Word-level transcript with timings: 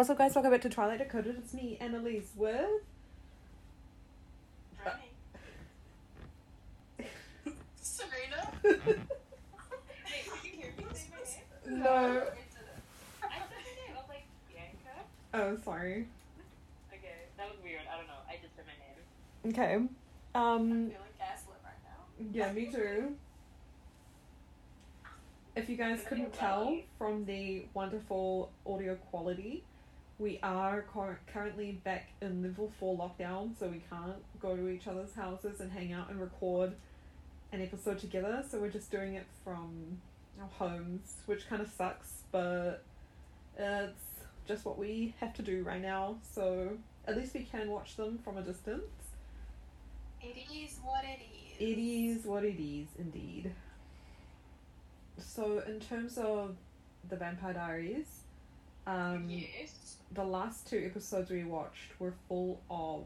What's 0.00 0.08
up, 0.08 0.16
guys? 0.16 0.34
Welcome 0.34 0.52
back 0.52 0.62
to 0.62 0.70
Twilight 0.70 0.96
Decoded. 1.00 1.36
It's 1.36 1.52
me, 1.52 1.76
Annalise, 1.78 2.30
with. 2.34 2.64
Right. 4.82 5.12
Serena? 7.82 8.50
no. 8.64 8.70
Wait, 8.70 8.96
did 10.24 10.42
you 10.42 10.52
hear 10.52 10.72
me 10.78 10.84
say 10.94 11.10
my 11.12 11.18
name? 11.20 11.22
I 11.22 11.26
said 11.26 11.42
my 11.60 11.66
name. 11.76 12.22
I 13.20 13.92
was 13.92 14.08
like, 14.08 14.24
Bianca? 14.48 14.96
Oh, 15.34 15.58
sorry. 15.62 16.08
Okay, 16.94 17.16
that 17.36 17.50
was 17.50 17.58
weird. 17.62 17.82
I 17.92 17.98
don't 17.98 18.06
know. 18.06 18.14
I 18.26 18.36
just 18.40 18.56
said 18.56 18.64
my 18.64 19.52
name. 19.52 19.52
Okay. 19.52 19.74
I'm 20.34 20.42
Um. 20.42 20.70
feeling 20.70 21.14
gaslit 21.18 21.58
right 21.62 21.74
now. 21.84 22.32
Yeah, 22.32 22.50
me 22.54 22.72
too. 22.72 23.16
If 25.56 25.68
you 25.68 25.76
guys 25.76 26.02
couldn't 26.08 26.32
tell 26.32 26.74
from 26.96 27.26
the 27.26 27.66
wonderful 27.74 28.50
audio 28.64 28.94
quality, 28.94 29.62
we 30.20 30.38
are 30.42 30.84
cur- 30.92 31.18
currently 31.32 31.80
back 31.82 32.10
in 32.20 32.42
level 32.42 32.70
4 32.78 32.96
lockdown, 32.96 33.58
so 33.58 33.68
we 33.68 33.82
can't 33.88 34.22
go 34.38 34.54
to 34.54 34.68
each 34.68 34.86
other's 34.86 35.14
houses 35.14 35.60
and 35.60 35.72
hang 35.72 35.92
out 35.92 36.10
and 36.10 36.20
record 36.20 36.74
an 37.52 37.62
episode 37.62 37.98
together, 37.98 38.44
so 38.48 38.60
we're 38.60 38.68
just 38.68 38.90
doing 38.90 39.14
it 39.14 39.26
from 39.42 40.00
our 40.40 40.48
homes, 40.58 41.14
which 41.24 41.48
kind 41.48 41.62
of 41.62 41.70
sucks, 41.70 42.22
but 42.30 42.84
it's 43.56 44.04
just 44.46 44.64
what 44.66 44.78
we 44.78 45.14
have 45.20 45.32
to 45.34 45.42
do 45.42 45.64
right 45.64 45.80
now, 45.80 46.16
so 46.34 46.76
at 47.08 47.16
least 47.16 47.32
we 47.32 47.40
can 47.40 47.70
watch 47.70 47.96
them 47.96 48.18
from 48.22 48.36
a 48.36 48.42
distance. 48.42 48.82
It 50.20 50.36
is 50.54 50.78
what 50.82 51.02
it 51.02 51.20
is. 51.22 51.60
It 51.60 51.80
is 51.80 52.26
what 52.26 52.44
it 52.44 52.62
is, 52.62 52.88
indeed. 52.98 53.52
So, 55.16 55.62
in 55.66 55.80
terms 55.80 56.18
of 56.18 56.56
the 57.08 57.16
Vampire 57.16 57.54
Diaries, 57.54 58.19
um, 58.86 59.26
yes. 59.28 59.96
the 60.12 60.24
last 60.24 60.68
two 60.68 60.82
episodes 60.84 61.30
we 61.30 61.44
watched 61.44 61.98
were 61.98 62.14
full 62.28 62.60
of 62.70 63.04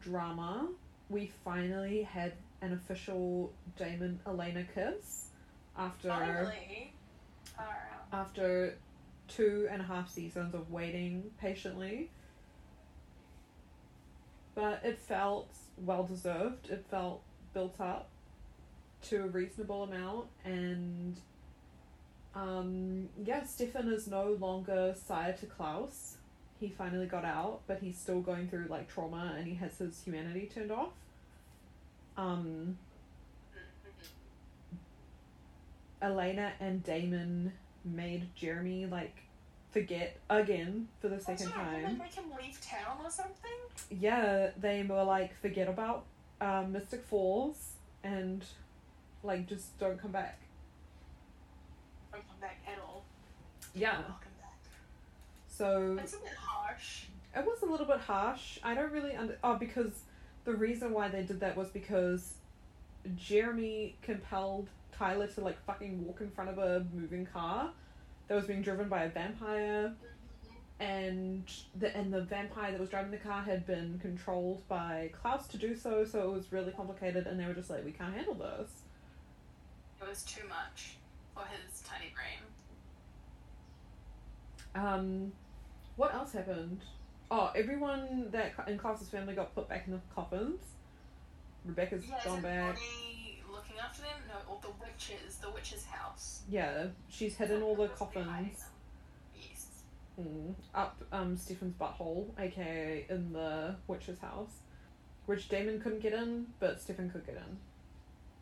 drama. 0.00 0.68
We 1.08 1.30
finally 1.44 2.02
had 2.02 2.34
an 2.62 2.72
official 2.72 3.52
Damon 3.76 4.20
Elena 4.26 4.64
kiss 4.74 5.28
after 5.76 6.08
Finally. 6.08 6.92
After 8.12 8.74
two 9.28 9.68
and 9.70 9.80
a 9.80 9.84
half 9.84 10.10
seasons 10.10 10.54
of 10.54 10.70
waiting 10.70 11.30
patiently. 11.40 12.10
But 14.54 14.82
it 14.84 14.98
felt 14.98 15.54
well 15.78 16.04
deserved. 16.04 16.70
It 16.70 16.84
felt 16.90 17.22
built 17.54 17.80
up 17.80 18.08
to 19.02 19.24
a 19.24 19.26
reasonable 19.26 19.84
amount 19.84 20.26
and 20.44 21.18
um 22.40 23.08
yeah, 23.22 23.44
Stefan 23.44 23.92
is 23.92 24.06
no 24.08 24.36
longer 24.40 24.94
sire 24.96 25.32
to 25.34 25.46
Klaus. 25.46 26.16
He 26.58 26.68
finally 26.68 27.06
got 27.06 27.24
out, 27.24 27.60
but 27.66 27.78
he's 27.80 27.98
still 27.98 28.20
going 28.20 28.48
through 28.48 28.66
like 28.68 28.88
trauma 28.92 29.34
and 29.36 29.46
he 29.46 29.54
has 29.54 29.78
his 29.78 30.02
humanity 30.02 30.50
turned 30.52 30.72
off. 30.72 30.92
Um 32.16 32.78
Elena 36.02 36.52
and 36.60 36.82
Damon 36.82 37.52
made 37.84 38.34
Jeremy 38.34 38.86
like 38.86 39.16
forget 39.70 40.16
again 40.28 40.88
for 41.00 41.08
the 41.08 41.20
second 41.20 41.50
time. 41.50 41.82
they 41.82 41.92
make 41.92 42.14
him 42.14 42.24
leave 42.40 42.60
town 42.60 42.98
or 43.04 43.10
something? 43.10 43.50
Yeah, 43.90 44.50
they 44.58 44.82
were 44.82 45.04
like 45.04 45.38
forget 45.40 45.68
about 45.68 46.04
um, 46.40 46.72
Mystic 46.72 47.04
Falls 47.04 47.72
and 48.02 48.44
like 49.22 49.46
just 49.46 49.78
don't 49.78 50.00
come 50.00 50.12
back. 50.12 50.38
Come 52.28 52.40
back 52.40 52.60
at 52.66 52.78
all. 52.80 53.04
Yeah. 53.74 53.98
Welcome 53.98 54.32
back. 54.40 54.58
So 55.48 55.98
It's 56.02 56.14
a 56.14 56.18
bit 56.18 56.34
harsh. 56.36 57.04
it 57.36 57.44
was 57.44 57.62
a 57.62 57.66
little 57.66 57.86
bit 57.86 58.00
harsh. 58.00 58.58
I 58.62 58.74
don't 58.74 58.92
really 58.92 59.14
under 59.14 59.38
oh 59.44 59.56
because 59.56 59.92
the 60.44 60.54
reason 60.54 60.92
why 60.92 61.08
they 61.08 61.22
did 61.22 61.40
that 61.40 61.56
was 61.56 61.68
because 61.68 62.34
Jeremy 63.16 63.96
compelled 64.02 64.68
Tyler 64.92 65.26
to 65.28 65.40
like 65.40 65.62
fucking 65.64 66.04
walk 66.04 66.20
in 66.20 66.30
front 66.30 66.50
of 66.50 66.58
a 66.58 66.84
moving 66.92 67.26
car 67.26 67.70
that 68.28 68.34
was 68.34 68.44
being 68.46 68.62
driven 68.62 68.88
by 68.88 69.04
a 69.04 69.08
vampire 69.08 69.92
mm-hmm. 69.94 70.82
and 70.82 71.44
the 71.78 71.96
and 71.96 72.12
the 72.12 72.22
vampire 72.22 72.70
that 72.72 72.80
was 72.80 72.90
driving 72.90 73.10
the 73.10 73.16
car 73.16 73.42
had 73.42 73.66
been 73.66 73.98
controlled 74.00 74.66
by 74.68 75.10
Klaus 75.20 75.46
to 75.48 75.58
do 75.58 75.74
so, 75.74 76.04
so 76.04 76.30
it 76.30 76.32
was 76.32 76.52
really 76.52 76.72
complicated 76.72 77.26
and 77.26 77.38
they 77.38 77.46
were 77.46 77.54
just 77.54 77.70
like, 77.70 77.84
We 77.84 77.92
can't 77.92 78.14
handle 78.14 78.34
this. 78.34 78.70
It 80.00 80.08
was 80.08 80.22
too 80.22 80.46
much 80.48 80.96
for 81.34 81.44
his 81.44 81.69
tiny 81.90 82.12
brain. 82.14 82.38
Um 84.74 85.32
what 85.96 86.14
else 86.14 86.32
happened? 86.32 86.80
Oh, 87.30 87.50
everyone 87.54 88.28
that 88.32 88.52
in 88.66 88.78
Klaus's 88.78 89.08
family 89.08 89.34
got 89.34 89.54
put 89.54 89.68
back 89.68 89.84
in 89.86 89.92
the 89.92 90.00
coffins. 90.14 90.60
Rebekah's 91.66 92.04
Yeah, 92.08 92.24
gone 92.24 92.40
back. 92.42 92.78
looking 93.50 93.76
after 93.78 94.02
them? 94.02 94.10
No, 94.28 94.34
all 94.52 94.60
the 94.62 94.70
witches. 94.84 95.36
The 95.36 95.50
witch's 95.50 95.84
house. 95.84 96.42
Yeah, 96.48 96.86
she's 97.08 97.36
hidden 97.36 97.62
all 97.62 97.76
the 97.76 97.88
coffins? 97.88 98.64
Yes. 99.36 99.66
mm, 100.18 100.54
up 100.74 100.96
um 101.12 101.36
Stefan's 101.36 101.74
butthole, 101.74 102.26
aka 102.38 103.04
in 103.08 103.32
the 103.32 103.76
witch's 103.86 104.18
house, 104.18 104.60
which 105.26 105.48
Damon 105.48 105.80
couldn't 105.80 106.00
get 106.00 106.12
in, 106.14 106.46
but 106.58 106.80
Stephen 106.80 107.10
could 107.10 107.26
get 107.26 107.36
in. 107.36 107.58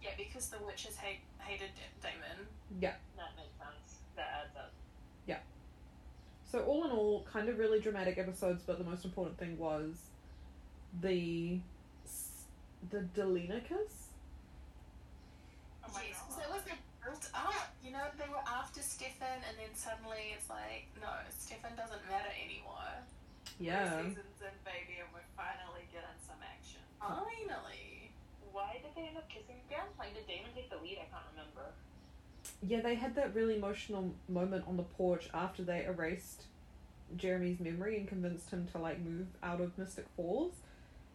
Yeah, 0.02 0.10
because 0.16 0.48
the 0.48 0.58
witches 0.64 0.96
hate, 0.96 1.20
hated 1.38 1.70
Da- 1.74 2.10
Damon. 2.10 2.46
Yeah. 2.80 2.94
That 3.16 3.30
makes 3.36 3.56
sense. 3.58 3.98
That 4.16 4.44
adds 4.44 4.56
up. 4.56 4.72
Yeah. 5.26 5.38
So 6.50 6.60
all 6.60 6.84
in 6.84 6.90
all, 6.90 7.26
kind 7.30 7.48
of 7.48 7.58
really 7.58 7.80
dramatic 7.80 8.16
episodes, 8.18 8.62
but 8.66 8.78
the 8.78 8.84
most 8.84 9.04
important 9.04 9.38
thing 9.38 9.58
was 9.58 9.96
the 11.00 11.58
the 12.90 13.04
Delena 13.14 13.60
kiss. 13.66 14.08
Oh 15.84 15.90
my 15.92 16.02
yes, 16.08 16.20
so 16.30 16.40
it 16.40 16.52
was 16.52 16.62
like 16.68 16.78
built 17.02 17.28
up. 17.34 17.74
You 17.84 17.92
know, 17.92 18.04
they 18.16 18.28
were 18.28 18.44
after 18.46 18.80
Stefan, 18.80 19.40
and 19.48 19.56
then 19.58 19.72
suddenly 19.74 20.36
it's 20.36 20.48
like, 20.48 20.86
no, 21.00 21.08
Stefan 21.32 21.72
doesn't 21.76 22.04
matter 22.08 22.30
anymore. 22.38 22.92
Yeah. 23.58 24.04
seasons 24.04 24.38
in, 24.44 24.54
baby, 24.62 25.00
and 25.02 25.08
we're 25.12 25.26
finally 25.34 25.88
getting 25.90 26.18
some 26.22 26.38
action. 26.44 26.84
Finally. 27.00 27.87
Why 28.58 28.80
did 28.82 28.90
they 28.96 29.06
end 29.06 29.16
up 29.16 29.28
kissing 29.28 29.54
again? 29.68 29.86
Like, 30.00 30.14
did 30.14 30.26
Damon 30.26 30.50
take 30.52 30.68
the 30.68 30.78
lead? 30.78 30.98
I 30.98 31.06
can't 31.12 31.22
remember. 31.30 31.70
Yeah, 32.66 32.80
they 32.80 32.96
had 32.96 33.14
that 33.14 33.32
really 33.32 33.56
emotional 33.56 34.12
moment 34.28 34.64
on 34.66 34.76
the 34.76 34.82
porch 34.82 35.28
after 35.32 35.62
they 35.62 35.84
erased 35.84 36.46
Jeremy's 37.16 37.60
memory 37.60 37.98
and 37.98 38.08
convinced 38.08 38.50
him 38.50 38.66
to 38.72 38.78
like 38.78 38.98
move 38.98 39.28
out 39.44 39.60
of 39.60 39.78
Mystic 39.78 40.06
Falls. 40.16 40.54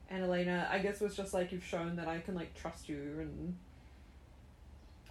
And 0.09 0.23
Elena, 0.23 0.69
I 0.71 0.79
guess, 0.79 1.01
was 1.01 1.17
just 1.17 1.33
like, 1.33 1.51
"You've 1.51 1.65
shown 1.65 1.97
that 1.97 2.07
I 2.07 2.19
can 2.19 2.33
like 2.33 2.55
trust 2.55 2.87
you," 2.87 3.17
and 3.19 3.57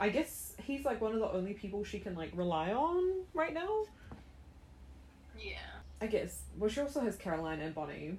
I 0.00 0.08
guess 0.08 0.54
he's 0.62 0.86
like 0.86 1.02
one 1.02 1.12
of 1.12 1.20
the 1.20 1.30
only 1.30 1.52
people 1.52 1.84
she 1.84 1.98
can 1.98 2.14
like 2.14 2.30
rely 2.34 2.72
on 2.72 3.24
right 3.34 3.52
now. 3.52 3.84
Yeah. 5.38 5.58
I 6.00 6.06
guess. 6.06 6.40
Well, 6.56 6.70
she 6.70 6.80
also 6.80 7.00
has 7.00 7.16
Caroline 7.16 7.60
and 7.60 7.74
Bonnie. 7.74 8.16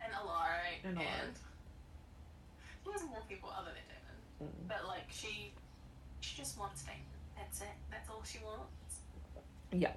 And 0.00 0.14
Alaric. 0.14 0.82
And 0.84 0.98
And. 0.98 1.38
She 2.84 2.92
has 2.92 3.02
more 3.06 3.22
people 3.28 3.50
other 3.54 3.70
than 3.70 3.86
Damon. 3.86 4.18
Mm. 4.42 4.68
But, 4.68 4.86
like, 4.86 5.06
she 5.10 5.54
she 6.20 6.36
just 6.38 6.58
wants 6.58 6.82
Damon. 6.82 7.06
That's 7.36 7.60
it. 7.62 7.76
That's 7.90 8.08
all 8.10 8.22
she 8.22 8.38
wants. 8.42 9.02
Yeah, 9.72 9.96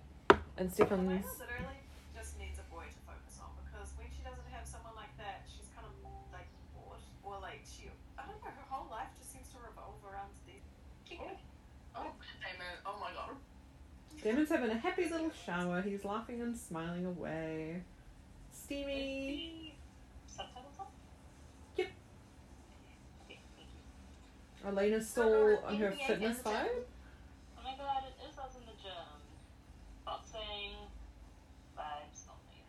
and 0.58 0.72
Stefan's. 0.72 1.04
Elena 1.04 1.28
literally 1.38 1.82
just 2.16 2.40
needs 2.40 2.58
a 2.58 2.66
boy 2.72 2.88
to 2.88 3.00
focus 3.06 3.38
on 3.44 3.52
because 3.62 3.92
when 4.00 4.08
she 4.10 4.24
doesn't 4.24 4.48
have 4.56 4.64
someone 4.64 4.96
like 4.96 5.12
that, 5.20 5.44
she's 5.46 5.68
kind 5.76 5.84
of 5.84 5.94
like 6.32 6.48
bored 6.74 7.04
or 7.28 7.38
like 7.44 7.62
she 7.68 7.92
I 8.18 8.24
don't 8.24 8.40
know 8.40 8.56
her 8.56 8.68
whole 8.72 8.88
life 8.90 9.12
just 9.20 9.36
seems 9.36 9.52
to 9.52 9.60
revolve 9.60 10.00
around 10.08 10.32
these. 10.48 10.64
Oh, 11.20 11.30
oh 12.00 12.12
Damon! 12.40 12.76
Oh 12.88 12.98
my 13.04 13.12
god! 13.12 13.36
Damon's 14.24 14.50
having 14.50 14.72
a 14.72 14.80
happy 14.80 15.06
little 15.12 15.32
shower. 15.46 15.82
He's 15.82 16.04
laughing 16.06 16.42
and 16.42 16.56
smiling 16.58 17.06
away. 17.06 17.84
Steamy. 18.52 19.76
Subtitles 20.26 20.80
on? 20.80 20.88
Yep. 21.76 21.88
Okay, 23.28 23.40
thank 23.56 23.70
you. 24.66 24.72
Elena's 24.72 25.10
still 25.10 25.60
on 25.66 25.78
her 25.78 25.92
fitness 26.08 26.38
vibe. 26.40 26.68
Oh 27.58 27.64
my 27.64 27.76
god, 27.78 28.04
it 28.08 28.16
is 28.30 28.38
us 28.38 28.56
in 28.56 28.66
the 28.66 28.76
gym. 28.82 29.08
Boxing. 30.06 30.74
Vibes 31.78 32.22
only. 32.30 32.60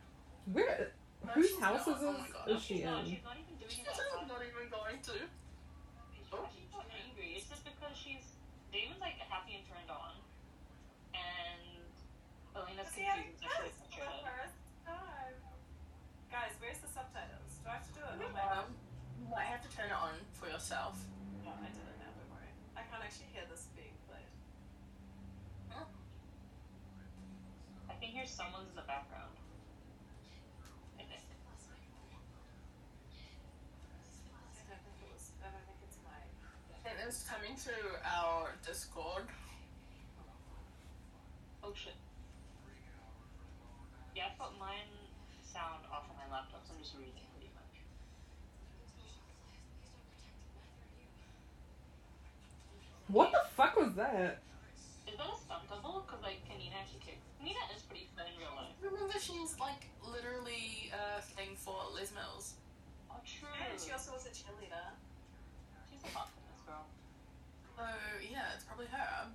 Where? 0.52 0.92
No, 1.24 1.32
Whose 1.32 1.58
house 1.58 1.86
not. 1.86 1.96
is 1.96 2.02
Oh 2.04 2.12
this? 2.12 2.20
my 2.20 2.28
God. 2.32 2.46
Is 2.56 2.62
she 2.62 2.74
she's 2.76 2.84
not, 2.84 3.00
in? 3.00 3.06
she's 3.10 3.24
not 3.24 3.36
even 3.36 3.54
doing 3.58 3.70
She's 3.70 3.86
it 3.86 4.28
not 4.28 4.42
even 4.42 4.68
going 4.70 4.98
to. 5.02 5.16
She's 5.16 6.70
not 6.72 6.86
angry. 6.92 7.28
It's 7.36 7.48
just 7.48 7.64
because 7.64 7.94
she's 7.96 8.36
Damon's 8.72 9.00
like 9.00 9.16
happy 9.26 9.56
and 9.58 9.64
turned 9.66 9.88
on, 9.90 10.14
and 11.16 11.80
Elena's 12.54 12.92
See 12.92 13.02
how 13.08 13.16
confused. 13.16 13.42
Actually, 13.46 13.72
frustrated. 13.90 14.52
Guys, 16.30 16.52
where's 16.60 16.76
the 16.84 16.90
subtitles? 16.92 17.62
Do 17.64 17.70
I 17.72 17.80
have 17.80 17.86
to 17.88 17.94
do 17.96 18.02
it? 18.04 18.20
Um, 18.36 18.68
you 19.16 19.24
might 19.32 19.48
have 19.48 19.64
to 19.64 19.70
turn 19.72 19.88
it 19.88 19.96
on 19.96 20.20
for 20.36 20.50
yourself. 20.52 21.00
No, 21.46 21.54
I 21.56 21.70
did 21.72 21.80
it 21.80 21.96
now, 21.96 22.12
don't 22.12 22.28
worry. 22.28 22.52
I 22.76 22.84
can't 22.84 22.95
actually 23.06 23.30
hear 23.30 23.46
this 23.46 23.70
being 23.78 23.94
played. 24.10 24.26
I 27.86 27.94
can 28.02 28.10
hear 28.10 28.26
hear 28.26 28.26
someone's 28.26 28.66
in 28.66 28.74
the 28.74 28.82
background. 28.82 29.30
I 30.98 31.06
think. 31.06 31.22
I 31.22 31.54
don't 34.66 34.82
think 34.82 34.98
it 34.98 35.10
was. 35.14 35.30
I 35.38 35.54
don't 35.54 35.62
think 35.70 35.86
it's 35.86 36.02
my. 36.02 36.18
And 36.82 36.98
it 36.98 37.06
was 37.06 37.22
coming 37.30 37.54
through 37.54 37.94
our 38.02 38.58
Discord. 38.66 39.30
Oh 41.62 41.70
shit. 41.78 41.94
Yeah, 44.18 44.34
I 44.34 44.34
put 44.34 44.58
mine 44.58 44.90
sound 45.46 45.86
off 45.94 46.10
on 46.10 46.18
my 46.18 46.26
laptop, 46.26 46.66
so 46.66 46.74
I'm 46.74 46.82
just 46.82 46.98
reading 46.98 47.22
pretty 47.30 47.54
much. 47.54 47.86
What 53.08 53.30
the 53.32 53.42
fuck 53.54 53.76
was 53.76 53.94
that? 53.94 54.42
Is 55.06 55.14
that 55.16 55.30
a 55.30 55.36
stunt 55.38 55.62
double? 55.70 56.02
Because 56.06 56.22
like 56.22 56.42
Kanina 56.44 56.74
actually 56.74 57.00
kicked. 57.06 57.22
Kanina 57.38 57.62
is 57.74 57.82
pretty 57.82 58.08
fit 58.16 58.26
in 58.26 58.34
real 58.38 58.50
life. 58.58 58.74
Remember, 58.82 59.14
she's 59.18 59.54
like 59.60 59.86
literally 60.02 60.90
a 60.90 61.22
thing 61.22 61.54
for 61.54 61.76
Liz 61.94 62.10
Mills. 62.12 62.54
Oh 63.10 63.22
true. 63.24 63.48
And 63.70 63.78
she 63.78 63.92
also 63.92 64.12
was 64.12 64.26
a 64.26 64.30
cheerleader. 64.34 64.90
She's 65.90 66.02
a 66.02 66.10
hot 66.18 66.28
fitness 66.34 66.60
girl. 66.66 66.84
So 67.78 67.84
yeah, 68.26 68.50
it's 68.54 68.64
probably 68.64 68.86
her. 68.90 69.30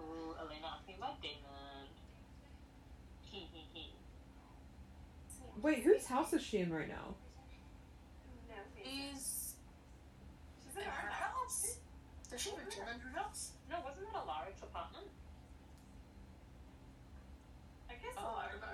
Ooh, 0.00 0.32
Elena 0.40 0.80
asking 0.80 0.96
about 0.96 1.20
Damon. 1.20 1.84
Hee 3.28 3.46
hee 3.52 3.68
hee. 3.74 3.92
Wait, 5.60 5.82
whose 5.84 6.06
house 6.06 6.32
is 6.32 6.42
she 6.42 6.58
in 6.58 6.72
right 6.72 6.88
now? 6.88 7.14
No, 8.48 8.56
Is 8.82 9.54
she's 10.64 10.74
in 10.76 10.82
in 10.82 10.88
her 10.88 10.90
our 10.90 10.94
house? 10.96 11.09
Does 11.09 11.09
she 12.40 12.50
have 12.50 12.58
a 12.58 12.70
gym 12.70 13.12
house? 13.14 13.50
No, 13.70 13.76
wasn't 13.84 14.06
that 14.12 14.22
Alaric's 14.26 14.62
apartment? 14.62 15.06
I 17.88 17.92
guess 17.94 18.14
Oh, 18.16 18.22
a 18.22 18.24
lot 18.24 18.44
I 18.48 18.50
don't 18.52 18.60
know. 18.60 18.66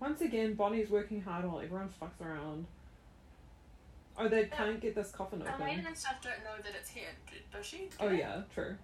Once 0.00 0.20
again, 0.22 0.54
Bonnie's 0.54 0.88
working 0.90 1.20
hard 1.22 1.44
while 1.44 1.60
everyone 1.60 1.88
fucks 2.00 2.20
around. 2.24 2.66
Oh, 4.18 4.28
they 4.28 4.44
can't 4.46 4.80
get 4.80 4.94
this 4.94 5.10
coffin 5.10 5.42
open. 5.42 5.54
Elaine 5.60 5.74
open. 5.80 5.86
and 5.88 5.96
stuff 5.96 6.16
don't 6.22 6.42
know 6.44 6.62
that 6.62 6.72
it's 6.78 6.90
here, 6.90 7.08
does 7.52 7.64
she? 7.66 7.78
Do 7.78 7.86
Oh 8.00 8.08
they? 8.08 8.18
yeah, 8.18 8.42
true. 8.54 8.76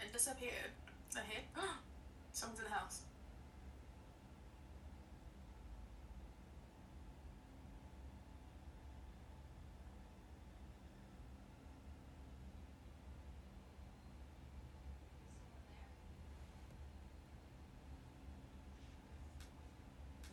It 0.00 0.12
disappeared. 0.12 0.72
Ahead. 1.14 1.44
Someone's 2.32 2.58
in 2.60 2.64
the 2.66 2.70
house. 2.70 3.02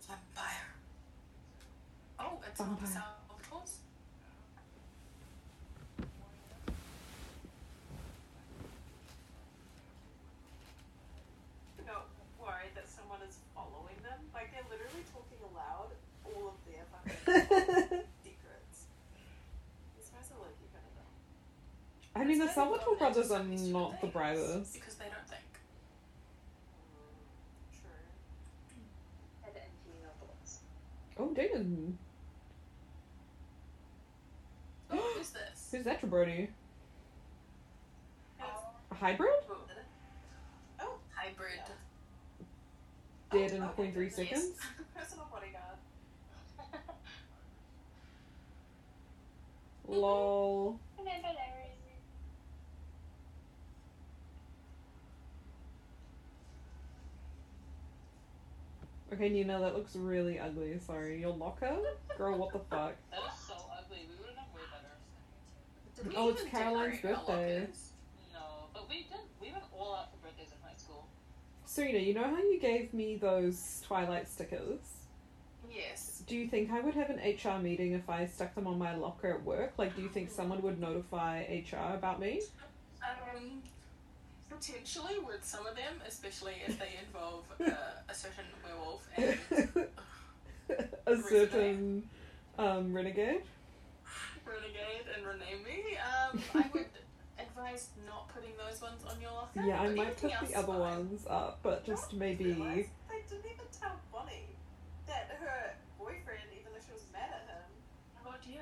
Vampire. 0.07 0.67
Oh, 2.19 2.39
it's 2.47 2.59
on 2.59 2.75
Vampire. 2.77 2.87
Salvatore's. 2.87 3.79
not 11.85 12.05
worried 12.39 12.73
that 12.75 12.87
someone 12.89 13.19
is 13.27 13.37
following 13.55 13.97
them. 14.05 14.19
Like 14.33 14.51
they're 14.53 14.67
literally 14.69 15.03
talking 15.11 15.39
aloud 15.51 15.91
all 16.25 16.53
of 16.53 16.57
their 16.65 16.85
fucking 16.91 18.05
secrets. 18.23 18.77
These 19.97 20.09
guys 20.13 20.29
are 20.31 20.39
low-key 20.39 20.69
kind 20.71 20.85
of 20.85 20.93
dumb. 20.95 21.13
I 22.15 22.23
mean, 22.25 22.39
the 22.39 22.45
It's 22.45 22.55
kind 22.55 22.69
of 22.69 22.75
Salvatore 22.81 22.95
brothers 22.97 23.31
are 23.31 23.43
not 23.43 23.91
the 23.91 23.97
things 24.01 24.13
brightest. 24.13 24.73
Because 24.73 24.95
they 24.95 25.05
don't 25.05 25.27
think. 25.27 25.43
True. 27.71 27.89
Had 29.41 29.53
any 29.55 29.71
female 29.85 30.11
thoughts. 30.19 30.59
Oh, 31.17 31.33
Damon. 31.33 31.97
Oh, 34.91 35.13
who's 35.15 35.29
this? 35.29 35.69
Who's 35.71 35.85
that, 35.85 36.01
Jabroni? 36.01 36.49
And 38.39 38.47
A 38.91 38.95
hybrid? 38.95 39.29
Oh, 40.81 40.95
Hybrid. 41.15 41.59
Dead 43.31 43.51
in 43.51 43.63
oh, 43.63 43.67
okay, 43.79 43.89
0.3 43.95 44.11
seconds? 44.11 44.57
personal 44.95 45.27
bodyguard. 45.31 45.77
Lol. 49.87 50.77
Okay, 59.13 59.27
Nina, 59.29 59.59
that 59.59 59.75
looks 59.75 59.95
really 59.95 60.39
ugly. 60.39 60.79
Sorry. 60.79 61.19
Your 61.19 61.33
locker? 61.33 61.77
Girl, 62.17 62.37
what 62.37 62.53
the 62.53 62.59
fuck? 62.69 62.95
That 63.11 63.19
is 63.19 63.39
so 63.45 63.55
ugly. 63.77 64.07
We 64.09 64.15
would 64.19 64.27
have 64.27 64.35
done 64.35 64.45
way 64.55 64.61
better. 64.71 64.93
Did 65.97 66.07
we 66.07 66.15
Oh, 66.15 66.29
it's 66.29 66.41
even 66.41 66.51
Caroline's 66.51 66.95
decorate 66.95 67.15
our 67.15 67.25
birthday. 67.25 67.67
No, 68.33 68.39
but 68.73 68.89
we 68.89 68.95
did. 69.03 69.19
We 69.41 69.51
went 69.51 69.63
all 69.77 69.95
out 69.95 70.11
for 70.11 70.27
birthdays 70.27 70.47
in 70.51 70.57
high 70.65 70.77
school. 70.77 71.07
Serena, 71.65 71.99
you 71.99 72.13
know 72.13 72.23
how 72.23 72.37
you 72.37 72.59
gave 72.59 72.93
me 72.93 73.17
those 73.17 73.81
Twilight 73.85 74.29
stickers? 74.29 74.79
Yes. 75.69 76.23
Do 76.27 76.35
you 76.37 76.47
think 76.47 76.71
I 76.71 76.79
would 76.79 76.93
have 76.95 77.09
an 77.09 77.17
HR 77.19 77.59
meeting 77.61 77.93
if 77.93 78.09
I 78.09 78.25
stuck 78.25 78.55
them 78.55 78.67
on 78.67 78.77
my 78.77 78.95
locker 78.95 79.31
at 79.31 79.43
work? 79.43 79.73
Like, 79.77 79.95
do 79.95 80.01
you 80.01 80.09
think 80.09 80.29
someone 80.29 80.61
would 80.61 80.79
notify 80.79 81.43
HR 81.43 81.95
about 81.95 82.19
me? 82.19 82.41
Um, 83.03 83.61
potentially 84.61 85.17
with 85.25 85.43
some 85.43 85.65
of 85.65 85.75
them, 85.75 85.93
especially 86.07 86.53
if 86.67 86.77
they 86.77 86.89
involve 87.05 87.43
uh, 87.59 87.71
a 88.09 88.13
certain 88.13 88.45
werewolf 88.63 89.07
and 89.17 89.87
a 91.07 91.17
certain 91.29 92.03
um, 92.59 92.93
renegade? 92.93 93.41
renegade 94.45 95.05
and 95.15 95.25
rename 95.25 95.63
me. 95.63 95.97
Um, 95.97 96.39
I 96.53 96.65
would 96.73 96.85
advise 97.39 97.87
not 98.05 98.29
putting 98.33 98.51
those 98.57 98.81
ones 98.81 99.01
on 99.09 99.19
your 99.21 99.31
locker. 99.31 99.63
Yeah, 99.65 99.81
I 99.81 99.89
might 99.89 100.17
put 100.17 100.31
the 100.47 100.55
other 100.55 100.67
fine. 100.67 100.79
ones 100.79 101.25
up, 101.29 101.59
but 101.63 101.85
just 101.85 102.13
maybe. 102.13 102.45
Realised 102.45 102.89
They 103.09 103.21
didn't 103.29 103.45
even 103.45 103.65
tell 103.79 103.99
Bonnie 104.11 104.45
that 105.07 105.37
her 105.39 105.73
boyfriend, 105.97 106.49
even 106.53 106.71
though 106.73 106.83
she 106.85 106.93
was 106.93 107.05
mad 107.11 107.29
at 107.33 107.47
him, 107.49 108.27
Oh 108.27 108.35
dear. 108.45 108.61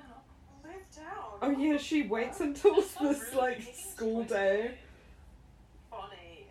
left 0.63 0.95
town. 0.95 1.39
Oh 1.41 1.49
yeah, 1.59 1.77
she 1.77 2.03
waits 2.03 2.39
until 2.39 2.75
this 2.75 2.95
rude. 3.01 3.35
like 3.35 3.59
Making 3.59 3.73
school 3.73 4.21
choices. 4.23 4.31
day. 4.37 4.71
Bonnie 5.89 6.45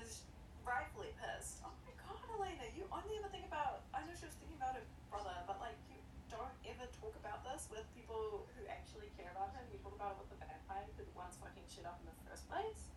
is 0.00 0.20
rightfully 0.66 1.08
pissed. 1.16 1.58
Oh 1.64 1.70
my 1.86 1.92
god, 1.96 2.20
Elena, 2.36 2.68
you 2.76 2.84
only 2.92 3.16
ever 3.18 3.28
think 3.32 3.46
about. 3.48 3.80
I 3.94 4.00
know 4.00 4.12
she 4.18 4.26
was 4.26 4.34
thinking 4.36 4.58
about 4.60 4.74
her 4.76 4.84
brother, 5.10 5.33
but 5.46 5.60
like 5.60 5.76
you 5.92 6.00
don't 6.32 6.56
ever 6.68 6.88
talk 7.00 7.14
about 7.20 7.44
this 7.44 7.68
with 7.70 7.84
people 7.92 8.48
who 8.56 8.62
actually 8.68 9.12
care 9.16 9.30
about 9.32 9.52
him. 9.52 9.64
You 9.72 9.78
talk 9.80 9.94
about 9.96 10.16
it 10.16 10.24
with 10.24 10.30
the 10.32 10.40
vampire 10.40 10.88
who 10.96 11.04
once 11.16 11.36
fucking 11.40 11.64
shit 11.68 11.86
up 11.86 12.00
in 12.00 12.08
the 12.08 12.16
first 12.28 12.48
place. 12.48 12.92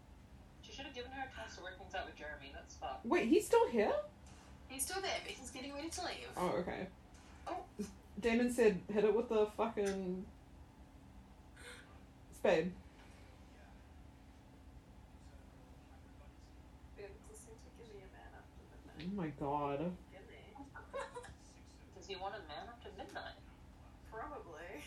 She 0.63 0.71
should 0.71 0.87
have 0.87 0.95
given 0.95 1.11
her 1.11 1.27
a 1.27 1.31
chance 1.31 1.55
to 1.55 1.63
work 1.63 1.77
things 1.77 1.95
out 1.95 2.07
with 2.07 2.15
Jeremy. 2.15 2.51
That's 2.51 2.75
fucked. 2.75 3.05
Wait, 3.05 3.27
he's 3.27 3.45
still 3.45 3.67
here? 3.69 3.93
He's 4.67 4.83
still 4.83 5.01
there, 5.01 5.19
but 5.23 5.31
he's 5.31 5.49
getting 5.51 5.73
ready 5.73 5.89
to 5.89 6.01
leave. 6.03 6.27
Oh, 6.35 6.59
okay. 6.59 6.87
Oh. 7.47 7.63
Damon 8.19 8.51
said, 8.51 8.79
hit 8.91 9.03
it 9.03 9.15
with 9.15 9.29
the 9.29 9.47
fucking 9.55 10.25
spade. 12.35 12.71
Ben's 16.97 17.21
listening 17.29 17.57
to 17.63 17.69
Give 17.77 17.95
Me 17.95 18.01
a 18.01 18.09
Man 18.11 18.31
After 18.35 18.57
Oh 18.99 19.15
my 19.15 19.27
god. 19.39 19.91
Give 22.07 22.17
me. 22.17 22.23
Does 22.23 22.23
he 22.23 22.23
want 22.23 22.35
a 22.35 22.39
man 22.47 22.67
after 22.69 22.89
midnight? 22.97 23.35
Probably. 24.11 24.83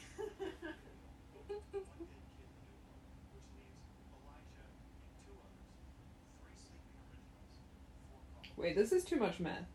Wait, 8.57 8.77
this 8.77 8.93
is 8.93 9.05
too 9.05 9.17
much 9.17 9.41
math. 9.41 9.67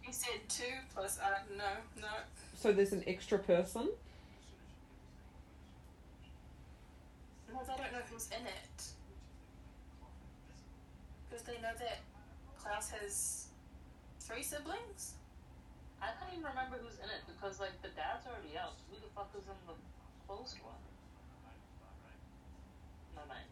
He 0.00 0.12
said 0.12 0.40
two 0.48 0.64
plus 0.94 1.18
uh 1.18 1.38
no, 1.56 1.64
no. 2.00 2.08
So 2.56 2.72
there's 2.72 2.92
an 2.92 3.04
extra 3.06 3.38
person? 3.38 3.88
Well, 7.52 7.64
they 7.66 7.74
don't 7.82 7.92
know 7.92 8.02
who's 8.10 8.28
in 8.28 8.46
it. 8.46 8.84
Because 11.28 11.44
they 11.46 11.54
know 11.54 11.72
that 11.78 12.00
Klaus 12.58 12.90
has 12.90 13.46
three 14.20 14.42
siblings. 14.42 15.14
I 16.04 16.12
can't 16.20 16.36
even 16.36 16.44
remember 16.44 16.76
who's 16.84 17.00
in 17.00 17.08
it 17.08 17.24
because 17.24 17.56
like 17.56 17.80
the 17.80 17.88
dad's 17.96 18.28
already 18.28 18.60
out. 18.60 18.76
Who 18.92 19.00
the 19.00 19.08
fuck 19.16 19.32
is 19.32 19.48
in 19.48 19.56
the 19.64 19.72
closed 20.28 20.60
one? 20.60 20.76
No 23.16 23.24
mind. 23.24 23.48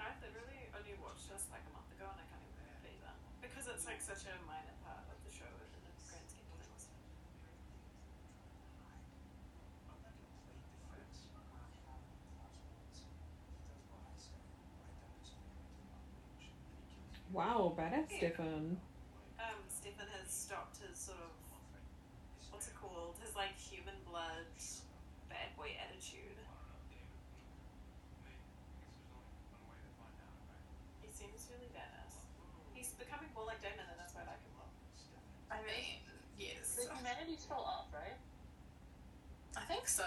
I 0.00 0.16
literally 0.24 0.64
only 0.72 0.96
watched 0.96 1.28
just 1.28 1.52
like 1.52 1.60
a 1.68 1.72
month 1.76 1.92
ago 1.92 2.08
and 2.08 2.16
I 2.16 2.26
can't 2.32 2.40
even 2.40 2.56
remember 2.72 3.12
because 3.44 3.68
it's 3.68 3.84
like 3.84 4.00
such 4.00 4.24
a 4.24 4.32
minor 4.48 4.72
part 4.80 5.04
of 5.12 5.20
the 5.28 5.32
show. 5.32 5.52
Wow, 17.34 17.74
badass, 17.76 18.06
yeah. 18.12 18.30
Stefan. 18.30 18.78
It 23.34 23.38
like 23.38 23.58
human 23.58 23.94
blood 24.08 24.46
bad 25.28 25.50
boy 25.56 25.70
attitude. 25.82 26.38
He 31.02 31.10
seems 31.10 31.48
really 31.50 31.70
badass. 31.74 32.14
He's 32.74 32.90
becoming 32.94 33.28
more 33.34 33.46
like 33.46 33.60
Damon, 33.62 33.86
and 33.90 33.98
that's 33.98 34.14
why 34.14 34.22
I 34.22 34.34
like 34.34 34.42
him 34.42 34.54
more. 34.58 34.70
I 35.50 35.58
mean, 35.66 36.02
yes. 36.38 36.76
The 36.76 36.94
humanity's 36.94 37.40
still 37.40 37.62
off, 37.64 37.86
right? 37.92 38.18
I 39.56 39.64
think 39.66 39.88
so. 39.88 40.04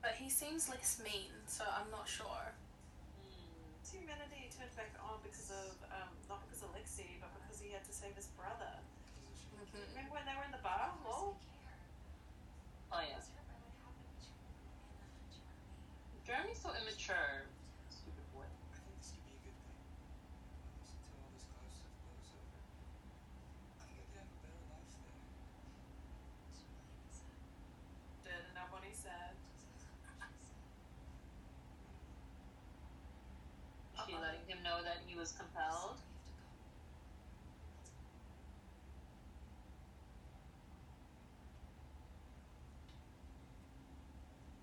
But 0.00 0.12
he 0.12 0.30
seems 0.30 0.68
less 0.68 1.00
mean, 1.02 1.32
so 1.46 1.64
I'm 1.64 1.90
not 1.90 2.08
sure. 2.08 2.54
Humanity 3.98 4.48
turned 4.54 4.74
back 4.76 4.94
on 5.02 5.18
because 5.22 5.50
of 5.50 5.74
um, 5.90 6.10
not 6.28 6.40
because 6.46 6.62
of 6.62 6.70
Lexi, 6.74 7.18
but 7.20 7.30
because 7.42 7.60
he 7.60 7.70
had 7.74 7.84
to 7.84 7.92
save 7.92 8.14
his 8.14 8.26
brother. 8.38 8.72
Mhm. 9.58 9.82
Remember 9.94 10.14
when 10.14 10.24
they 10.24 10.34
were 10.38 10.44
in 10.46 10.52
the 10.54 10.62
bar? 10.62 10.92
Oh 11.04 11.34
yeah. 13.02 13.18
Jeremy's 16.26 16.60
so 16.60 16.70
immature. 16.76 17.48
Stupid 17.88 18.26
boy. 18.36 18.44
I 18.44 18.76
think 18.84 18.96
this 19.00 19.10
could 19.16 19.24
be 19.24 19.32
a 19.32 19.40
good 19.48 19.56
thing. 19.64 19.80
Until 20.84 21.24
all 21.24 21.32
this 21.32 21.44
Klaus 21.48 21.72
stuff 21.72 21.92
blows 22.04 22.28
over. 22.36 22.60
I 23.80 23.88
get 23.96 24.04
to 24.12 24.16
have 24.20 24.28
a 24.28 24.38
better 24.44 24.60
life 24.68 24.92
there. 24.92 25.16
Did 28.28 28.44
and 28.44 28.54
now 28.54 28.68
Bonnie 28.72 28.92
said. 28.92 29.32
She 34.06 34.07
letting 34.20 34.44
him 34.46 34.58
know 34.62 34.82
that 34.84 34.98
he 35.06 35.16
was 35.18 35.32
compelled. 35.32 35.98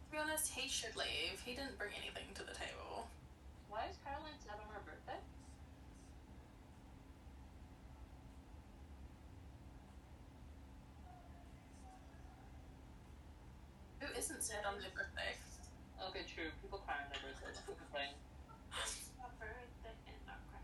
To 0.06 0.12
be 0.12 0.18
honest, 0.18 0.52
he 0.54 0.68
should 0.70 0.96
leave. 0.96 1.42
He 1.46 1.56
didn't 1.56 1.78
bring 1.78 1.92
anything 2.02 2.34
to 2.36 2.44
the 2.44 2.54
table. 2.54 3.08
Why 3.70 3.86
is 3.90 3.98
Caroline 4.04 4.40
sad 4.40 4.56
on 4.60 4.74
her 4.74 4.82
birthday? 4.86 5.20
Who 14.00 14.08
isn't 14.18 14.44
sad 14.44 14.64
on 14.66 14.80
their 14.80 14.92
birthday? 14.96 15.36
Okay, 16.10 16.24
true. 16.34 16.52
People 16.62 16.80
cry 16.80 16.96
on 17.04 17.10
their 17.10 17.20
birthday. 17.20 17.52
That's 17.54 17.60
a 17.60 17.90
thing. 17.92 18.14
Birthday 19.40 19.92
and 20.08 20.24
I 20.28 20.36
cried. 20.50 20.62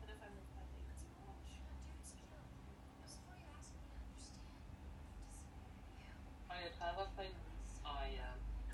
What 0.00 0.10
if 0.10 0.20
I 0.22 0.28
move 0.34 0.48
my 0.54 0.62
leg 0.72 0.86
too 0.96 1.10
much? 1.20 1.48
Oh 6.50 6.54
yeah, 6.60 6.70
Tyler 6.78 7.06
played. 7.16 7.34
Oh 7.84 8.04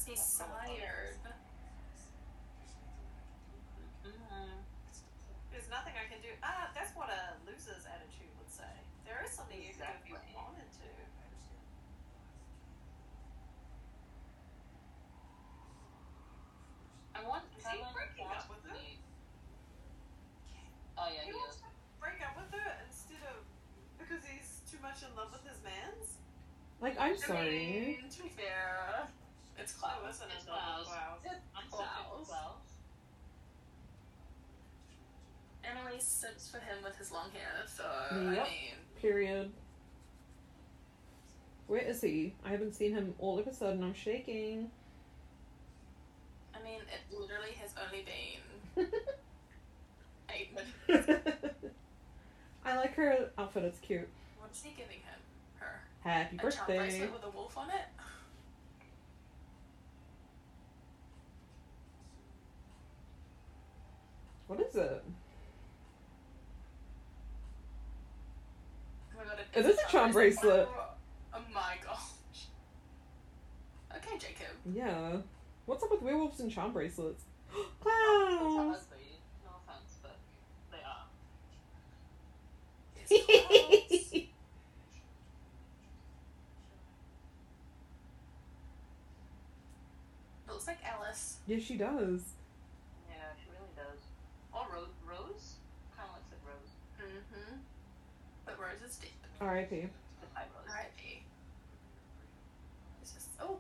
yeah. 0.07 0.13
He's 0.15 0.39
tired. 0.39 1.17
Mm-hmm. 4.05 4.59
There's 5.53 5.69
nothing 5.71 5.95
I 5.95 6.07
can 6.11 6.21
do. 6.23 6.33
Ah, 6.43 6.71
that's 6.75 6.95
what 6.97 7.09
a 7.09 7.37
loser's 7.47 7.87
attitude 7.87 8.31
would 8.39 8.51
say. 8.51 8.71
There 9.07 9.23
is 9.25 9.31
something 9.33 9.59
you 9.61 9.75
can 9.79 9.93
do 10.07 10.15
if 10.17 10.25
you 10.31 10.37
wanted 10.37 10.71
to. 10.83 10.89
I 17.15 17.21
want 17.29 17.45
Is 17.57 17.65
he 17.67 17.77
Caroline 17.77 17.93
breaking 17.95 18.27
to 18.29 18.37
up 18.37 18.49
with 18.49 18.65
her? 18.71 18.77
Oh 20.99 21.09
yeah, 21.13 21.25
He 21.25 21.31
he 21.31 21.37
wants 21.37 21.57
is. 21.57 21.63
to 21.63 21.69
break 22.01 22.19
up 22.25 22.35
with 22.37 22.51
her 22.59 22.71
instead 22.89 23.23
of 23.33 23.45
because 23.99 24.25
he's 24.25 24.61
too 24.71 24.79
much 24.83 25.03
in 25.05 25.13
love 25.17 25.33
with 25.33 25.45
his 25.47 25.61
man's. 25.63 26.19
Like, 26.81 26.99
I'm 26.99 27.15
I 27.15 27.17
sorry. 27.17 27.99
mean, 28.03 28.11
to 28.11 28.23
be 28.23 28.29
fair, 28.35 29.02
it's 29.63 29.73
close. 29.75 29.93
It's 30.37 30.45
Klaus. 30.45 30.87
Wow. 30.87 31.15
I'm 31.57 31.63
so 31.71 31.77
Klaus. 31.77 32.27
Klaus. 32.27 32.55
Emily 35.65 36.01
sips 36.01 36.49
for 36.51 36.59
him 36.59 36.79
with 36.83 36.97
his 36.97 37.13
long 37.13 37.31
hair, 37.33 37.65
so 37.67 37.85
Yep. 38.11 38.21
I 38.21 38.51
mean, 38.51 38.75
Period. 39.01 39.53
Where 41.69 41.81
is 41.81 42.01
he? 42.01 42.35
I 42.45 42.51
haven't 42.51 42.75
seen 42.75 42.93
him 42.93 43.15
all 43.19 43.39
of 43.39 43.47
a 43.47 43.55
sudden. 43.55 43.83
I'm 43.83 43.95
shaking. 43.95 44.71
I 46.55 46.63
mean, 46.63 46.81
it 46.81 47.17
literally 47.19 47.53
has 47.61 47.71
only 47.87 48.05
been 48.05 48.87
eight 50.35 50.51
minutes. 50.89 51.25
I 52.65 52.77
like 52.77 52.95
her 52.95 53.31
outfit. 53.39 53.65
It's 53.65 53.79
cute. 53.79 54.09
What 54.39 54.51
is 54.53 54.63
he 54.63 54.71
giving 54.71 54.99
him? 54.99 55.19
Her. 55.59 55.81
Happy 56.05 56.37
A 56.37 56.41
charm 56.41 56.53
birthday. 56.53 56.79
bracelet 56.79 57.13
with 57.13 57.25
a 57.25 57.31
wolf 57.31 57.57
on 57.57 57.71
it. 57.71 57.87
What 64.53 64.69
is 64.69 64.75
it? 64.77 65.03
Oh 69.15 69.17
my 69.17 69.25
god, 69.25 69.39
It 69.55 69.61
is 69.61 69.65
this 69.65 69.79
a 69.89 69.91
charm 69.91 70.13
bracelet. 70.13 70.69
Oh 71.33 71.39
my 71.55 71.77
gosh. 71.83 72.45
Okay, 73.97 74.19
Jacob. 74.19 74.55
Yeah. 74.75 75.17
What's 75.65 75.83
up 75.83 75.91
with 75.91 76.03
werewolves 76.03 76.41
and 76.41 76.51
charm 76.53 76.75
bracelets? 76.75 77.25
Clowns! 77.81 78.77
ugly. 78.77 79.21
No 79.43 79.53
offense, 79.67 79.97
but 80.03 80.19
they 80.71 80.83
are. 80.85 81.09
It 90.47 90.53
looks 90.53 90.67
like 90.67 90.79
Alice. 90.85 91.39
yes, 91.47 91.63
she 91.63 91.77
does. 91.77 92.35
Yeah, 93.09 93.33
she 93.41 93.49
really 93.49 93.73
does. 93.75 94.03
Oh, 94.55 94.67
Rose. 94.73 94.93
Rose? 95.09 95.57
Kind 95.97 96.09
of 96.09 96.21
looks 96.21 96.29
like 96.29 96.45
Rose. 96.45 96.73
Mm-hmm. 97.01 97.57
But 98.45 98.52
Rose 98.63 98.83
is 98.89 98.97
dead. 98.97 99.11
R.I.P. 99.41 99.89
R.I.P. 100.37 101.23
It's 103.03 103.13
just 103.13 103.29
oh, 103.41 103.59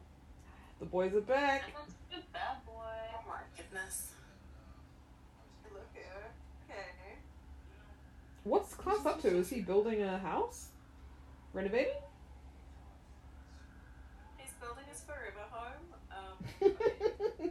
The 0.79 0.87
boys 0.87 1.13
are 1.15 1.21
back. 1.21 1.63
And 1.67 1.75
that's 1.77 1.91
a 1.93 2.15
good 2.15 2.33
bad 2.33 2.65
boy. 2.65 2.73
oh 3.17 3.25
my 3.27 3.41
goodness. 3.57 4.13
Look 5.73 5.89
here. 5.93 6.05
Okay. 6.71 7.19
What's 8.45 8.75
Klaus 8.75 9.05
up 9.07 9.21
to? 9.23 9.37
Is 9.39 9.49
he 9.51 9.61
building 9.61 10.03
a 10.03 10.19
house? 10.19 10.69
Renovating? 11.53 11.95
He's 14.39 14.53
building 14.61 14.85
his 14.91 15.01
forever 15.01 15.45
home. 15.51 15.87
Um, 16.13 16.71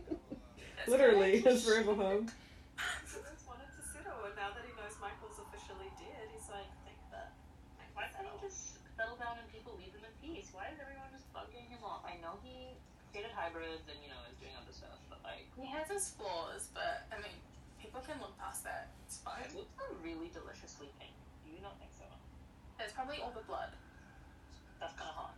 Literally, 0.87 1.41
correct. 1.41 1.47
his 1.57 1.65
forever 1.65 1.93
home. 1.95 2.27
he 2.77 3.19
just 3.21 3.47
wanted 3.47 3.69
to 3.75 3.81
settle, 3.91 4.23
and 4.25 4.35
now 4.35 4.49
that 4.55 4.63
he 4.65 4.71
knows 4.79 4.95
Mikael's 5.01 5.37
officially 5.37 5.91
dead, 5.99 6.27
he's 6.33 6.49
like, 6.49 6.65
think 6.83 6.90
that. 6.90 6.90
Why 8.01 8.09
can't 8.09 8.25
he 8.33 8.41
just 8.41 8.81
settle 8.97 9.13
down 9.21 9.37
and 9.37 9.45
people 9.53 9.77
leave 9.77 9.93
him 9.93 10.01
in 10.01 10.15
peace? 10.25 10.49
Why 10.49 10.73
is 10.73 10.81
everyone 10.81 11.13
just 11.13 11.29
bugging 11.37 11.69
him 11.69 11.85
off? 11.85 12.01
I 12.01 12.17
know 12.17 12.41
he 12.41 12.73
created 13.13 13.29
hybrids 13.29 13.85
and, 13.85 14.01
you 14.01 14.09
know, 14.09 14.17
is 14.25 14.33
doing 14.41 14.57
other 14.57 14.73
stuff, 14.73 14.97
but 15.05 15.21
like, 15.21 15.45
He 15.53 15.69
has 15.69 15.85
his 15.85 16.17
flaws, 16.17 16.73
but 16.73 17.05
I 17.13 17.21
mean, 17.21 17.37
people 17.77 18.01
can 18.01 18.17
look 18.17 18.33
past 18.41 18.65
that. 18.65 18.89
It's 19.05 19.21
fine. 19.21 19.45
his 19.45 19.53
lips 19.53 19.77
are 19.77 19.93
really 20.01 20.33
deliciously 20.33 20.89
pink. 20.97 21.13
Do 21.45 21.53
you 21.53 21.61
not 21.61 21.77
think 21.77 21.93
so? 21.93 22.09
It's 22.81 22.89
probably 22.97 23.21
all 23.21 23.29
the 23.37 23.45
blood. 23.45 23.69
That's 24.81 24.97
kind 24.97 25.13
of 25.13 25.17
hot. 25.21 25.37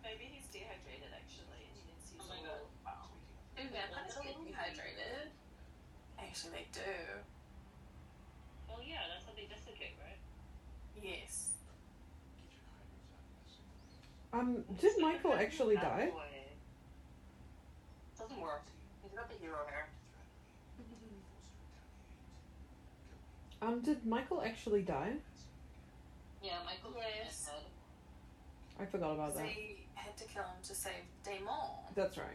Maybe 0.00 0.32
he's 0.32 0.48
dehydrated 0.48 1.12
actually, 1.12 1.68
and 1.68 1.72
he 1.76 1.84
needs 1.84 2.04
to 2.08 2.12
use 2.16 2.24
Oh 2.24 2.32
my 2.32 2.40
a 2.40 2.48
god. 2.48 2.64
Wow. 2.88 3.12
Do 3.60 3.68
vampires 3.68 4.16
get 4.16 4.40
dehydrated? 4.40 5.28
Actually, 6.16 6.64
they 6.64 6.68
do. 6.72 6.96
Well, 8.72 8.80
yeah, 8.80 9.04
that's 9.12 9.28
how 9.28 9.36
they 9.36 9.44
desiccate, 9.52 10.00
right? 10.00 10.16
Yes. 11.02 11.41
Um, 14.32 14.64
did 14.80 14.92
Mikael 14.98 15.34
actually 15.34 15.76
die? 15.76 16.10
Doesn't 18.18 18.40
work. 18.40 18.62
He's 19.02 19.12
got 19.12 19.28
the 19.28 19.36
hero 19.36 19.58
hair. 19.68 19.88
Um, 23.60 23.80
did 23.80 24.04
Mikael 24.06 24.42
actually 24.42 24.82
die? 24.82 25.12
Yeah, 26.42 26.58
Mikael 26.64 27.00
Yes. 27.22 27.50
I 28.80 28.86
forgot 28.86 29.12
about 29.12 29.34
that. 29.36 29.44
They 29.44 29.76
had 29.94 30.16
to 30.16 30.24
kill 30.24 30.42
him 30.42 30.56
to 30.64 30.74
save 30.74 31.04
Damon. 31.24 31.46
That's 31.94 32.16
right. 32.16 32.26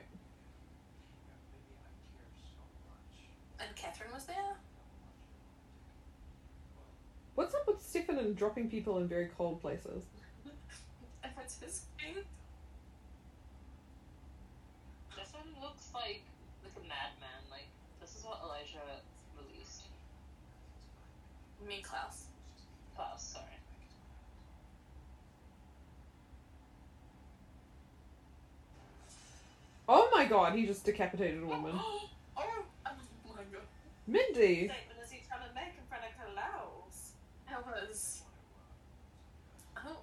Maybe 1.51 1.75
I 1.81 1.89
care 2.15 2.29
so 2.37 2.53
much. 2.87 3.67
And 3.67 3.75
Catherine 3.75 4.11
was 4.13 4.25
there? 4.25 4.55
What's 7.35 7.53
up 7.55 7.67
with 7.67 7.85
Stefan 7.85 8.17
and 8.19 8.35
dropping 8.35 8.69
people 8.69 8.97
in 8.97 9.07
very 9.07 9.29
cold 9.37 9.61
places. 9.61 10.05
If 11.37 11.43
it's 11.43 11.59
his 11.61 11.81
thing, 11.99 12.23
This 15.15 15.33
one 15.33 15.49
looks 15.61 15.89
like 15.93 16.21
like 16.63 16.73
a 16.75 16.87
madman. 16.87 17.41
Like 17.51 17.67
this 18.01 18.15
is 18.15 18.23
what 18.23 18.39
Elijah 18.43 18.79
released. 19.37 19.83
me 21.67 21.81
Klaus. 21.83 22.25
Klaus, 22.95 23.23
sorry. 23.23 23.45
Oh 29.89 30.09
my 30.13 30.25
god, 30.25 30.53
he 30.53 30.65
just 30.65 30.85
decapitated 30.85 31.41
a 31.41 31.45
oh, 31.45 31.49
woman. 31.49 31.73
oh, 31.75 32.09
oh 32.37 32.63
my 33.25 33.43
god. 33.51 33.61
Mindy! 34.05 34.67
statement 34.67 34.99
is 35.03 35.11
he 35.11 35.21
trying 35.27 35.47
to 35.47 35.53
make 35.55 35.73
in 35.77 35.85
front 35.87 36.03
of 36.03 36.11
Klaus? 36.35 37.11
That 37.49 37.65
was. 37.65 38.21
Oh, 39.77 39.97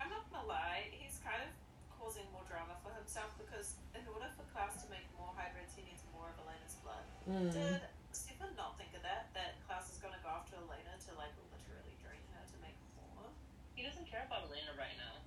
I'm 0.00 0.08
not 0.08 0.24
gonna 0.32 0.48
lie, 0.48 0.88
he's 0.90 1.20
kind 1.20 1.40
of 1.44 1.52
causing 2.00 2.24
more 2.32 2.42
drama 2.48 2.72
for 2.80 2.90
himself 2.96 3.36
because 3.36 3.76
in 3.92 4.00
order 4.08 4.32
for 4.32 4.39
Klaus 4.52 4.76
to 4.82 4.88
make 4.90 5.06
more 5.16 5.30
hybrids, 5.34 5.72
he 5.74 5.82
needs 5.86 6.02
more 6.10 6.30
of 6.30 6.36
Elena's 6.42 6.76
blood. 6.82 7.04
Mm. 7.26 7.54
Did 7.54 7.82
Stefan 8.12 8.52
not 8.58 8.74
think 8.76 8.90
of 8.98 9.02
that? 9.06 9.30
That 9.34 9.58
Klaus 9.66 9.88
is 9.90 9.98
gonna 10.02 10.20
go 10.22 10.30
after 10.30 10.58
Elena 10.58 10.98
to 11.06 11.10
like 11.14 11.32
literally 11.54 11.94
drain 12.02 12.22
her 12.34 12.42
to 12.42 12.56
make 12.60 12.76
more? 12.98 13.30
He 13.78 13.86
doesn't 13.86 14.06
care 14.10 14.26
about 14.26 14.50
Elena 14.50 14.74
right 14.74 14.94
now, 14.98 15.22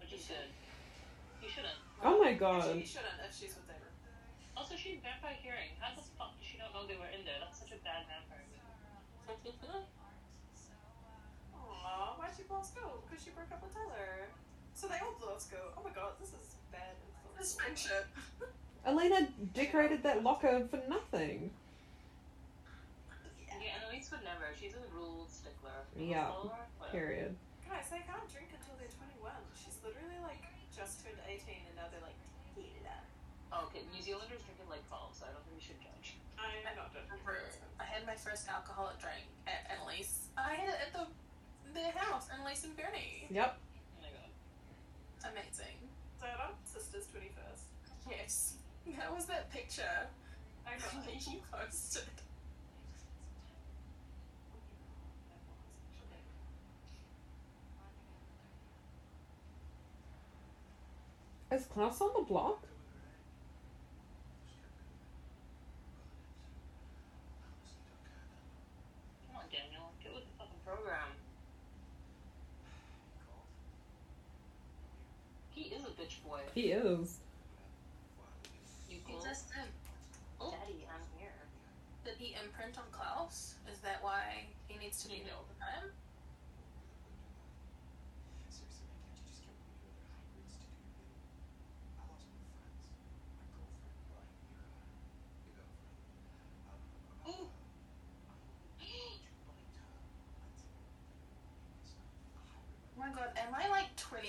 which 0.00 0.16
is 0.16 0.24
good. 0.24 0.48
He 1.42 1.50
shouldn't. 1.50 1.76
Oh 2.00 2.18
my 2.22 2.32
Actually, 2.34 2.38
god. 2.38 2.80
he 2.80 2.86
shouldn't 2.86 3.18
if 3.22 3.34
she's 3.34 3.54
with 3.54 3.66
David. 3.66 3.92
Also, 4.56 4.76
she's 4.76 5.00
vampire 5.00 5.36
hearing. 5.40 5.72
How 5.80 5.90
the 5.96 6.04
fuck 6.16 6.36
does 6.38 6.46
she 6.46 6.60
not 6.60 6.70
know 6.76 6.84
they 6.86 6.98
were 6.98 7.10
in 7.10 7.24
there? 7.24 7.40
That's 7.40 7.58
such 7.58 7.72
a 7.72 7.80
bad 7.82 8.06
vampire 8.06 8.44
move. 8.46 8.60
Aww, 11.56 12.18
why'd 12.18 12.30
she 12.36 12.42
blow 12.44 12.58
up 12.58 12.66
school? 12.66 13.02
Because 13.06 13.24
she 13.24 13.30
broke 13.34 13.50
up 13.50 13.62
with 13.62 13.74
Tyler. 13.74 14.30
So 14.74 14.86
they 14.88 14.98
all 15.02 15.14
blew 15.18 15.34
up 15.34 15.40
school. 15.40 15.72
Oh 15.76 15.82
my 15.82 15.90
god, 15.90 16.14
this 16.20 16.30
is 16.30 16.56
bad. 16.70 16.94
this 17.38 17.54
friendship. 17.56 18.06
Elena 18.86 19.28
decorated 19.54 20.02
that 20.02 20.22
locker 20.22 20.66
for 20.70 20.82
nothing. 20.88 21.50
Yeah, 23.46 23.78
Annalise 23.78 24.10
would 24.10 24.26
never. 24.26 24.50
She's 24.58 24.74
a 24.74 24.82
rule 24.90 25.26
stickler. 25.30 25.86
Yeah. 25.94 26.26
Follower? 26.26 26.90
Period. 26.90 27.36
Guys, 27.68 27.86
they 27.94 28.02
can't 28.02 28.26
drink 28.26 28.50
until 28.50 28.74
they're 28.76 28.90
21. 29.22 29.30
She's 29.54 29.78
literally 29.86 30.18
like 30.26 30.42
just 30.74 31.06
turned 31.06 31.20
18 31.30 31.38
and 31.70 31.76
now 31.78 31.86
they're 31.94 32.02
like, 32.02 32.18
eat 32.58 32.74
it 32.74 32.86
up. 32.90 33.06
Oh, 33.54 33.70
okay, 33.70 33.86
New 33.94 34.02
Zealanders 34.02 34.42
drinking 34.42 34.66
like 34.66 34.82
12, 34.90 35.14
so 35.14 35.28
I 35.28 35.32
don't 35.32 35.44
think 35.46 35.56
we 35.56 35.64
should 35.64 35.78
judge. 35.78 36.18
I'm 36.40 36.58
not 36.74 36.90
judging. 36.90 37.12
I 37.78 37.86
had 37.86 38.02
my 38.02 38.18
first 38.18 38.50
alcoholic 38.50 38.98
drink 38.98 39.30
at 39.46 39.62
Annalise. 39.70 40.26
I 40.34 40.58
had 40.58 40.68
it 40.74 40.80
at 40.88 40.90
the 40.90 41.06
their 41.74 41.92
house, 41.96 42.28
Annalise 42.34 42.64
and 42.64 42.76
Bernie. 42.76 43.30
Yep. 43.30 43.56
Oh 43.56 44.02
my 44.02 44.10
god. 44.10 45.32
Amazing. 45.32 45.78
So 46.20 46.26
our 46.26 46.50
sister's 46.64 47.06
21st. 47.08 47.64
Yes. 48.10 48.54
That 48.86 49.14
was 49.14 49.26
that 49.26 49.50
picture 49.50 49.82
I 50.66 50.70
got 50.72 51.04
that 51.04 51.26
you 51.26 51.40
posted. 51.50 52.02
Is 61.52 61.66
Klaus 61.66 62.00
on 62.00 62.10
the 62.16 62.22
block? 62.22 62.66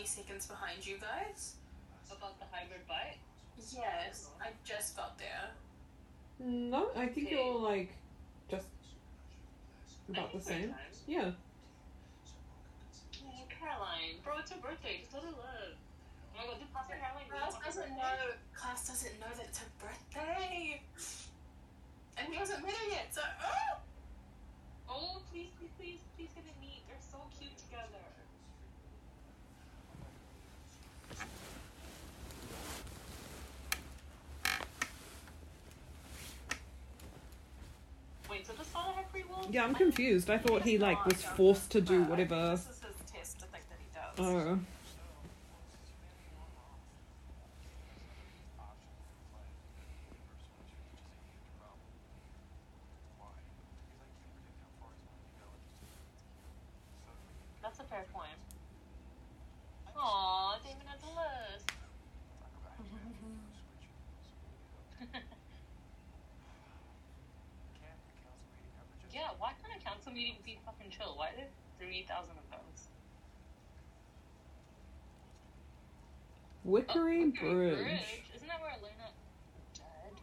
seconds 0.05 0.47
behind 0.47 0.85
you 0.85 0.97
guys. 0.97 1.55
About 2.11 2.37
the 2.37 2.45
hybrid 2.51 2.85
bike? 2.87 3.17
Yes, 3.73 4.29
I 4.39 4.49
just 4.63 4.95
got 4.95 5.17
there. 5.17 5.49
No, 6.39 6.91
I 6.95 7.07
think 7.07 7.27
okay. 7.27 7.35
you're 7.35 7.57
like 7.57 7.95
just 8.51 8.67
about 10.09 10.33
the 10.33 10.39
same. 10.39 10.69
Time. 10.69 10.93
Yeah. 11.07 11.31
Oh, 13.25 13.45
Caroline, 13.49 14.21
bro, 14.23 14.37
it's 14.39 14.51
her 14.51 14.59
birthday. 14.61 14.99
Just 15.01 15.13
let 15.13 15.23
her 15.23 15.29
live. 15.29 15.73
Oh 15.73 16.37
my 16.37 16.45
god, 16.45 16.59
did 16.59 16.73
Pastor 16.73 16.97
Caroline 17.01 17.29
Klaus 17.29 17.55
doesn't 17.65 17.89
know? 17.97 18.17
Klaus 18.53 18.87
doesn't 18.87 19.19
know 19.19 19.33
that 19.37 19.45
it's 19.47 19.59
her 19.59 19.71
birthday, 19.81 20.81
and 22.17 22.27
he 22.29 22.35
hasn't 22.35 22.61
met 22.61 22.73
her 22.73 22.89
yet. 22.89 23.09
So, 23.09 23.21
oh. 23.21 23.77
Oh, 24.89 25.21
please, 25.31 25.49
please, 25.57 25.73
please, 25.79 25.99
please, 26.17 26.29
get 26.35 26.45
to 26.45 26.53
meet. 26.61 26.85
They're 26.85 27.01
so 27.01 27.17
cute 27.39 27.57
together. 27.57 28.05
Yeah, 39.51 39.63
I'm 39.65 39.75
confused. 39.75 40.29
I 40.29 40.37
thought 40.37 40.63
he 40.63 40.77
like 40.77 41.05
was 41.05 41.21
forced 41.21 41.71
to 41.71 41.81
do 41.81 42.03
But 42.03 42.13
I 42.13 42.15
think 42.17 42.31
whatever. 42.31 42.51
This 42.51 42.61
is 42.61 42.79
his 42.81 43.11
test 43.11 43.39
to 43.39 43.45
think 43.45 43.63
that 43.69 43.79
he 43.79 43.87
does. 43.93 44.19
Oh. 44.19 44.59
That's 57.61 57.79
a 57.79 57.83
fair 57.83 58.05
point. 58.13 58.27
Aw, 59.95 60.57
Damon 60.63 60.85
has 60.87 61.01
a 61.01 61.07
list. 61.07 61.71
yeah, 69.13 69.29
why 69.39 69.53
can't 69.61 69.73
a 69.79 69.83
council 69.83 70.11
meeting 70.11 70.35
be 70.45 70.59
fucking 70.65 70.89
chill? 70.91 71.13
Why 71.15 71.29
are 71.29 71.35
there 71.37 71.47
3,000 71.79 72.31
of 72.31 72.37
those? 72.51 72.87
Wickery 76.73 77.21
Oh, 77.21 77.45
Wickery 77.45 77.77
Bridge. 77.77 78.25
Isn't 78.33 78.47
that 78.49 78.57
where 78.57 78.73
Elena 78.73 79.13
died? 79.77 80.17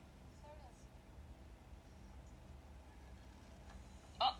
Oh, 4.21 4.35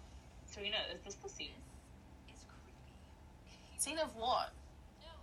Serena, 0.47 0.83
is 0.91 0.99
this 1.07 1.15
the 1.23 1.29
scene? 1.31 1.55
It's 2.29 2.43
creepy. 2.51 2.75
scene 3.79 3.99
of 4.03 4.11
what? 4.19 4.51
No, 4.99 5.15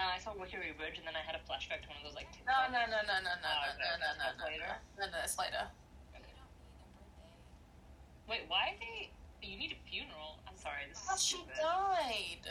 Nah, 0.00 0.16
I 0.16 0.18
saw 0.18 0.32
Wickery 0.32 0.72
Bridge 0.80 0.96
and 0.96 1.04
then 1.04 1.12
I 1.12 1.20
had 1.20 1.36
a 1.36 1.44
flashback 1.44 1.84
to 1.84 1.88
one 1.92 2.00
of 2.00 2.04
those 2.08 2.16
like 2.16 2.32
No, 2.48 2.56
TikTok- 2.56 2.72
no, 2.72 2.80
no, 2.88 3.04
no, 3.04 3.16
no, 3.20 3.32
no, 3.44 3.52
Oh, 3.52 3.68
no, 3.68 3.68
okay, 3.76 3.92
no, 4.00 4.08
no, 4.08 4.08
no, 4.16 4.24
that's 4.24 4.40
no, 4.40 4.44
later. 4.48 4.72
no, 4.96 5.04
no, 5.12 5.18
it's 5.20 5.36
later. 5.36 5.64
they 6.16 6.24
don't 6.24 6.24
need 6.24 6.80
a 6.80 6.88
birthday. 6.96 7.36
Wait, 8.32 8.48
why 8.48 8.80
they? 8.80 9.12
You 9.44 9.60
need 9.60 9.76
a 9.76 9.80
funeral. 9.84 10.40
I'm 10.48 10.56
sorry, 10.56 10.88
this 10.88 11.04
Oh, 11.04 11.14
is 11.14 11.20
she 11.22 11.36
stupid. 11.36 11.60
died. 11.60 12.48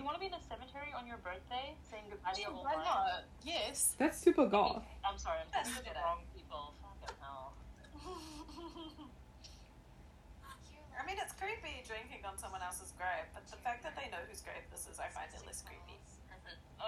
Yeah, 0.00 0.08
but 0.08 0.08
this 0.08 0.08
you 0.08 0.08
want 0.08 0.16
to 0.16 0.24
be 0.24 0.32
in 0.32 0.32
a 0.32 0.40
cemetery 0.48 0.96
on 0.96 1.04
your 1.04 1.20
birthday, 1.20 1.76
saying 1.92 2.08
goodbye 2.08 2.32
to 2.32 2.40
your 2.40 2.56
whole 2.56 2.64
life? 2.64 3.28
Yes. 3.44 3.92
That's 4.00 4.16
super 4.16 4.48
goth. 4.48 4.88
I'm 5.04 5.20
sorry, 5.20 5.44
I'm 5.44 5.52
That's 5.52 5.68
talking 5.68 5.92
to 5.92 5.94
the 5.94 6.00
wrong 6.00 6.24
people. 6.32 6.72
Fucking 6.80 7.20
hell. 7.20 7.52
I 10.96 11.04
mean, 11.04 11.20
it's 11.20 11.36
creepy 11.36 11.84
drinking 11.84 12.24
on 12.24 12.40
someone 12.40 12.64
else's 12.64 12.96
grave, 12.96 13.28
but 13.36 13.44
the 13.52 13.60
fact 13.60 13.84
that 13.84 13.92
they 13.92 14.08
know 14.08 14.24
whose 14.24 14.40
grave 14.40 14.64
this 14.72 14.88
is, 14.88 14.96
I 14.96 15.12
find 15.12 15.28
it 15.36 15.44
less 15.44 15.60
creepy. 15.60 16.00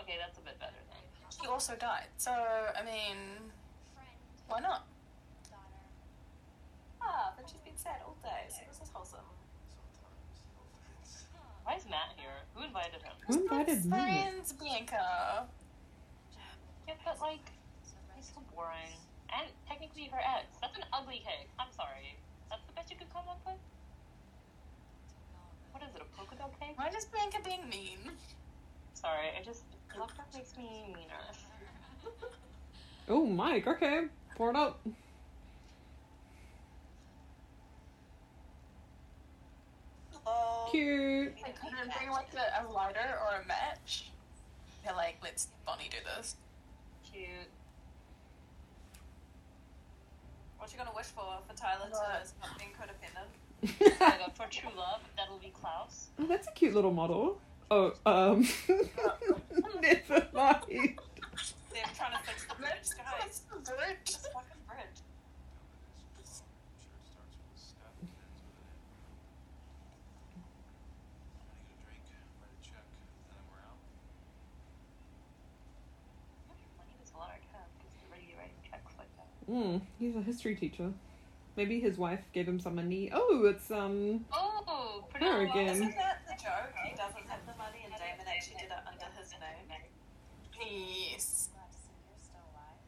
okay, 0.01 0.17
that's 0.17 0.41
a 0.41 0.45
bit 0.45 0.57
better 0.57 0.81
then. 0.89 1.05
She 1.29 1.45
also 1.49 1.77
died. 1.77 2.09
So, 2.17 2.33
I 2.33 2.81
mean, 2.85 3.17
Friend, 3.93 4.17
why 4.49 4.61
not? 4.61 4.89
Ah, 7.05 7.33
but 7.37 7.45
she's 7.45 7.61
been 7.61 7.77
sad 7.77 8.01
all 8.09 8.17
day, 8.25 8.49
so 8.49 8.65
this 8.69 8.81
is 8.81 8.89
wholesome. 8.93 9.29
Why 11.65 11.77
is 11.79 11.87
Matt 11.87 12.15
here? 12.17 12.43
Who 12.55 12.62
invited 12.73 13.03
him? 13.05 13.13
Who 13.29 13.43
invited 13.43 13.85
me? 13.85 13.91
Friends, 13.91 14.53
Bianca. 14.57 15.45
Yeah, 16.89 16.95
but 17.05 17.21
like, 17.21 17.45
he's 18.17 18.33
so 18.33 18.41
boring. 18.55 18.97
And 19.29 19.49
technically 19.69 20.09
her 20.13 20.19
ex. 20.19 20.47
That's 20.61 20.77
an 20.77 20.85
ugly 20.93 21.21
cake. 21.21 21.49
I'm 21.61 21.69
sorry. 21.77 22.17
That's 22.49 22.65
the 22.67 22.73
best 22.73 22.91
you 22.91 22.97
could 22.97 23.13
come 23.13 23.29
up 23.29 23.41
with? 23.45 23.61
What 25.73 25.83
is 25.85 25.95
it 25.95 26.01
a 26.01 26.17
polka 26.17 26.37
dot 26.37 26.53
cake? 26.59 26.77
Why 26.77 26.89
is 26.89 27.05
Bianca 27.05 27.39
being 27.45 27.69
mean? 27.69 28.17
Sorry, 28.95 29.29
I 29.39 29.45
just 29.45 29.65
Love 29.99 30.13
that 30.17 30.27
makes 30.35 30.57
me 30.57 30.87
meaner. 30.87 32.15
Oh, 33.09 33.27
Mike. 33.27 33.67
Okay, 33.67 34.05
pour 34.37 34.51
it 34.51 34.57
up. 34.57 34.81
Oh, 40.27 40.69
Cute. 40.71 41.35
They 41.37 41.53
couldn't 41.53 41.93
bring 41.99 42.11
like 42.11 42.29
a, 42.35 42.65
a 42.65 42.71
lighter 42.71 43.19
or 43.21 43.41
a 43.43 43.47
match. 43.47 44.11
They're 44.85 44.95
like, 44.95 45.17
let's 45.23 45.49
Bonnie 45.67 45.89
do 45.91 45.99
this. 46.17 46.37
Cute. 47.13 47.29
what 50.59 50.71
you 50.73 50.79
gonna 50.79 50.91
wish 50.95 51.07
for 51.07 51.25
for 51.49 51.57
Tyler 51.57 51.87
to 51.87 51.93
What? 51.97 52.27
stop 52.29 52.57
being 52.59 52.71
codependent? 52.79 53.99
I 54.01 54.19
go 54.19 54.31
for 54.35 54.47
true 54.49 54.71
love. 54.77 55.01
That'll 55.17 55.39
be 55.39 55.51
Klaus. 55.61 56.09
Oh, 56.21 56.27
that's 56.27 56.47
a 56.47 56.53
cute 56.53 56.75
little 56.75 56.93
model. 56.93 57.41
Oh, 57.71 57.93
um, 58.07 58.47
never 59.81 60.27
mind. 60.33 60.63
They're 61.73 61.83
trying 61.97 62.13
to 62.13 62.23
fix 62.25 62.45
the 62.47 62.55
bridge, 62.55 62.91
guys. 62.97 63.43
the 63.51 63.59
bridge. 63.73 64.05
This 64.07 64.27
fucking 64.33 64.63
bridge. 64.69 64.99
I'm 66.15 66.23
sure 66.23 66.95
it 66.95 67.07
starts 67.11 67.35
with 67.35 67.57
a 67.57 67.59
step 67.59 67.91
and 67.99 68.07
ends 68.13 68.39
with 68.45 68.55
an 68.61 68.67
end. 68.71 68.87
I'm 71.43 71.59
gonna 71.59 71.83
get 71.83 71.97
a 71.97 72.07
drink, 72.07 72.29
write 72.39 72.55
a 72.55 72.61
check, 72.63 72.87
and 72.87 73.35
then 73.35 73.45
we're 73.51 73.65
out. 73.67 73.81
Money 76.79 76.95
is 77.03 77.11
a 77.11 77.19
lot 77.19 77.35
of 77.35 77.41
cash 77.51 77.73
because 77.83 77.95
they're 77.99 78.13
ready 78.15 78.31
to 78.31 78.37
write 78.39 78.55
checks 78.63 78.95
like 79.01 79.11
that. 79.19 79.27
Mm, 79.53 79.83
he's 79.99 80.17
a 80.17 80.23
history 80.23 80.55
teacher. 80.57 80.93
Maybe 81.57 81.79
his 81.81 81.99
wife 81.99 82.21
gave 82.33 82.49
him 82.49 82.59
some 82.59 82.77
money. 82.77 83.11
Oh, 83.13 83.45
it's 83.45 83.71
um. 83.71 84.25
Oh, 84.33 85.05
pretty 85.11 85.27
Her 85.27 85.43
again. 85.43 85.69
Isn't 85.69 85.95
that 85.97 86.23
the 86.27 86.43
joke? 86.43 86.73
He 86.87 86.97
doesn't 86.97 87.29
have 87.29 87.45
the 87.47 87.55
money 87.59 87.85
and 87.85 87.93
Damon 87.93 88.27
actually 88.27 88.57
did 88.57 88.71
it 88.71 88.83
under 88.87 89.07
his 89.21 89.33
name. 89.33 89.69
Yes. 91.13 91.51
Glad 91.53 91.69
to 91.71 91.77
see 91.77 91.91
you're 92.09 92.19
still 92.19 92.47
alive. 92.55 92.81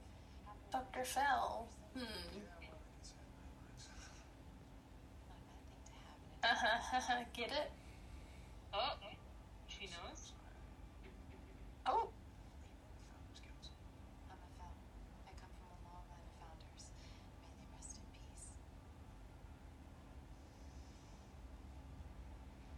Happy 0.47 0.65
Dr. 0.73 1.05
Fell. 1.05 1.69
Hmm. 1.95 2.01
Not 2.05 2.61
a 6.51 6.63
bad 6.63 6.81
thing 6.81 6.81
to 6.81 6.97
have 6.97 7.05
in 7.11 7.23
a 7.23 7.37
Get 7.37 7.51
it? 7.53 7.71
Oh, 8.73 8.95
she 9.69 9.87
knows. 9.87 10.33
Oh. 11.87 12.09
I'm 14.31 14.39
a 14.39 14.49
Fell. 14.59 14.75
I 15.27 15.31
come 15.35 15.51
from 15.59 15.71
a 15.75 15.79
long 15.83 16.05
line 16.11 16.27
of 16.27 16.35
founders. 16.39 16.85
May 17.43 17.51
they 17.59 17.67
rest 17.75 17.99
in 17.99 18.07
peace. 18.15 18.55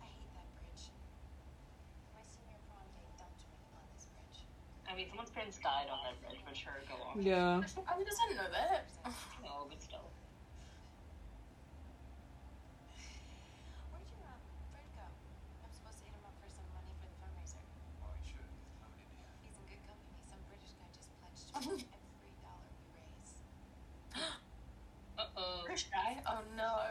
I 0.00 0.08
hate 0.08 0.32
that 0.36 0.48
bridge. 0.56 0.88
My 2.16 2.24
senior 2.24 2.60
prom 2.68 2.86
date 2.96 3.12
dumped 3.20 3.44
me 3.44 3.56
on 3.76 3.84
this 3.92 4.08
bridge. 4.08 4.40
I 4.88 4.94
mean, 5.46 5.62
died 5.62 5.86
on 5.90 5.98
that 6.02 6.18
bridge, 6.18 6.42
but 6.42 6.56
sure, 6.56 6.74
go 6.90 6.98
on. 7.06 7.22
Yeah. 7.22 7.62
I 7.86 7.94
didn't 7.98 8.34
know 8.34 8.50
that. 8.50 8.90
No, 9.46 9.70
but 9.70 9.78
still. 9.78 10.10
Where'd 13.94 14.10
your 14.10 14.26
um, 14.26 14.42
Fred 14.74 14.86
go? 14.98 15.06
I'm 15.06 15.70
supposed 15.70 16.02
to 16.02 16.04
hit 16.10 16.18
him 16.18 16.26
up 16.26 16.34
for 16.42 16.50
some 16.50 16.66
money 16.74 16.90
for 16.98 17.06
the 17.06 17.14
fundraiser. 17.22 17.62
Oh, 18.02 18.10
you 18.18 18.26
should. 18.26 18.50
How 18.82 18.90
did 18.90 19.06
you? 19.06 19.22
He's 19.46 19.54
in 19.54 19.64
good 19.70 19.82
company. 19.86 20.18
Some 20.26 20.42
British 20.50 20.74
guy 20.74 20.90
just 20.90 21.14
pledged 21.22 21.46
to 21.46 21.62
me 21.62 21.86
every 21.94 22.34
dollar 22.42 22.66
we 22.74 22.90
raise. 22.98 23.38
Uh 25.14 25.30
oh. 25.38 25.62
British 25.62 25.86
guy? 25.94 26.18
Oh 26.26 26.42
no. 26.58 26.90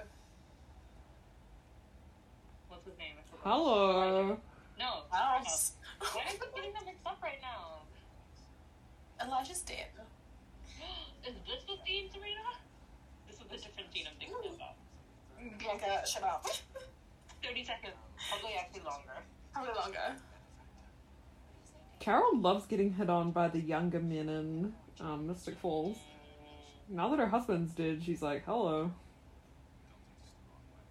What's 2.72 2.88
his 2.88 2.96
name? 2.96 3.20
I 3.20 3.24
forgot. 3.28 3.44
Hello. 3.44 4.40
No. 4.80 5.04
House. 5.12 5.76
Why 6.00 6.24
am 6.28 6.40
I 6.40 6.48
getting 6.56 6.72
them 6.72 6.88
mixed 6.88 7.06
up 7.06 7.20
right 7.22 7.40
now? 7.44 7.84
Elijah's 9.24 9.62
dead. 9.62 9.88
Is 11.26 11.34
this 11.48 11.64
the 11.66 11.76
scene, 11.86 12.10
Serena? 12.12 12.62
This 13.28 13.38
is 13.38 13.42
a 13.42 13.58
different 13.58 13.92
scene 13.94 14.06
I'm 14.10 14.18
thinking 14.20 14.54
about. 14.54 14.76
Bianca, 15.58 16.06
shut 16.06 16.24
up. 16.24 16.46
30 17.44 17.64
seconds. 17.64 17.94
Probably 18.30 18.56
actually 18.60 18.84
longer. 18.84 19.18
Probably 19.54 19.74
longer. 19.74 20.14
What 20.14 21.50
do 21.50 21.62
you 21.62 21.66
say, 21.66 21.80
Dave? 21.90 22.00
Carol 22.00 22.35
loves 22.46 22.68
getting 22.68 22.94
hit 22.94 23.10
on 23.10 23.32
by 23.32 23.48
the 23.48 23.60
younger 23.60 24.00
men 24.00 24.30
in 24.30 24.72
um, 25.02 25.26
Mystic 25.26 25.58
Falls. 25.58 25.98
Now 26.88 27.10
that 27.10 27.18
her 27.18 27.26
husband's 27.26 27.74
dead, 27.74 28.04
she's 28.06 28.22
like, 28.22 28.46
hello. 28.46 28.92
Don't 29.90 30.06
take 30.06 30.22
this 30.22 30.38
the 30.38 30.46
wrong 30.46 30.62
way. 30.70 30.86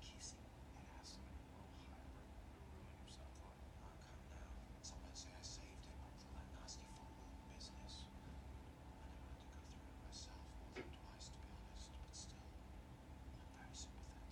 Kissing 0.00 0.40
an 0.40 0.56
old 0.72 0.88
hybrid 0.96 1.20
would 1.52 2.48
ruin 2.56 2.88
your 3.04 3.12
sunlight. 3.12 3.68
Oh, 3.84 3.92
come 4.00 4.24
now. 4.32 4.48
Some 4.80 4.96
men 5.04 5.12
say 5.12 5.28
I 5.28 5.44
saved 5.44 5.84
it 5.84 5.92
with 5.92 6.08
all 6.08 6.40
that 6.40 6.48
nasty 6.56 6.88
football 6.96 7.20
business. 7.52 8.08
I 8.08 8.32
never 8.32 8.40
had 8.48 8.64
to 8.64 9.44
go 9.44 9.60
through 9.76 9.92
it 9.92 10.08
myself 10.08 10.40
more 10.56 10.72
than 10.72 10.88
twice, 10.88 11.28
to 11.28 11.36
be 11.36 11.52
honest, 11.52 11.92
but 12.00 12.16
still, 12.16 12.48
I'm 12.48 13.60
very 13.60 13.76
sympathetic. 13.76 14.24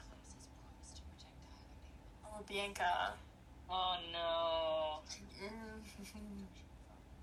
Klaus 0.00 0.32
has 0.32 0.48
promised 0.56 0.96
to 0.96 1.04
protect 1.04 1.36
Tyler, 1.44 1.76
David. 1.76 2.24
Oh, 2.24 2.40
Bianca. 2.48 3.18
Oh 3.68 3.98
no. 4.08 5.04
Mm. 5.38 6.46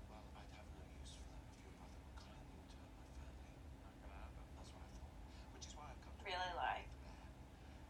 Well, 0.06 0.22
I'd 0.38 0.52
have 0.54 0.68
no 0.76 0.84
use 1.02 1.16
for 1.16 1.26
them 1.26 1.42
if 1.50 1.64
your 1.66 1.74
brother 1.74 1.98
would 1.98 2.14
kindly 2.14 2.62
return 2.62 2.94
my 3.02 3.10
family. 3.18 3.82
Not 3.82 3.96
gonna 3.98 4.14
happen. 4.14 4.44
That's 4.54 4.70
what 4.70 4.84
I 4.84 4.92
thought. 5.00 5.16
Which 5.56 5.66
is 5.66 5.74
why 5.74 5.90
I've 5.90 5.98
come 6.04 6.14
to 6.20 6.24
Really 6.28 6.54
like 6.54 6.86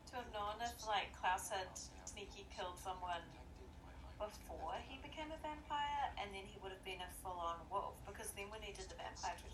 to 0.09 0.13
have 0.23 0.31
known 0.33 0.57
if 0.65 0.73
like 0.87 1.13
Klaus 1.19 1.51
had 1.53 1.69
sneaky 2.07 2.47
killed 2.55 2.79
someone 2.81 3.21
protected 3.29 3.69
by 3.85 3.93
hybrid 4.01 4.33
before 4.33 4.79
he 4.87 4.97
became 5.03 5.29
a 5.35 5.41
vampire, 5.43 6.15
and 6.17 6.33
then 6.33 6.47
he 6.49 6.57
would 6.63 6.73
have 6.73 6.85
been 6.87 7.03
a 7.05 7.11
full-on 7.21 7.61
wolf. 7.69 8.01
Because 8.09 8.33
then 8.33 8.49
when 8.49 8.63
he 8.65 8.73
did 8.73 8.89
the 8.89 8.97
vampire 8.97 9.37
tr- 9.37 9.53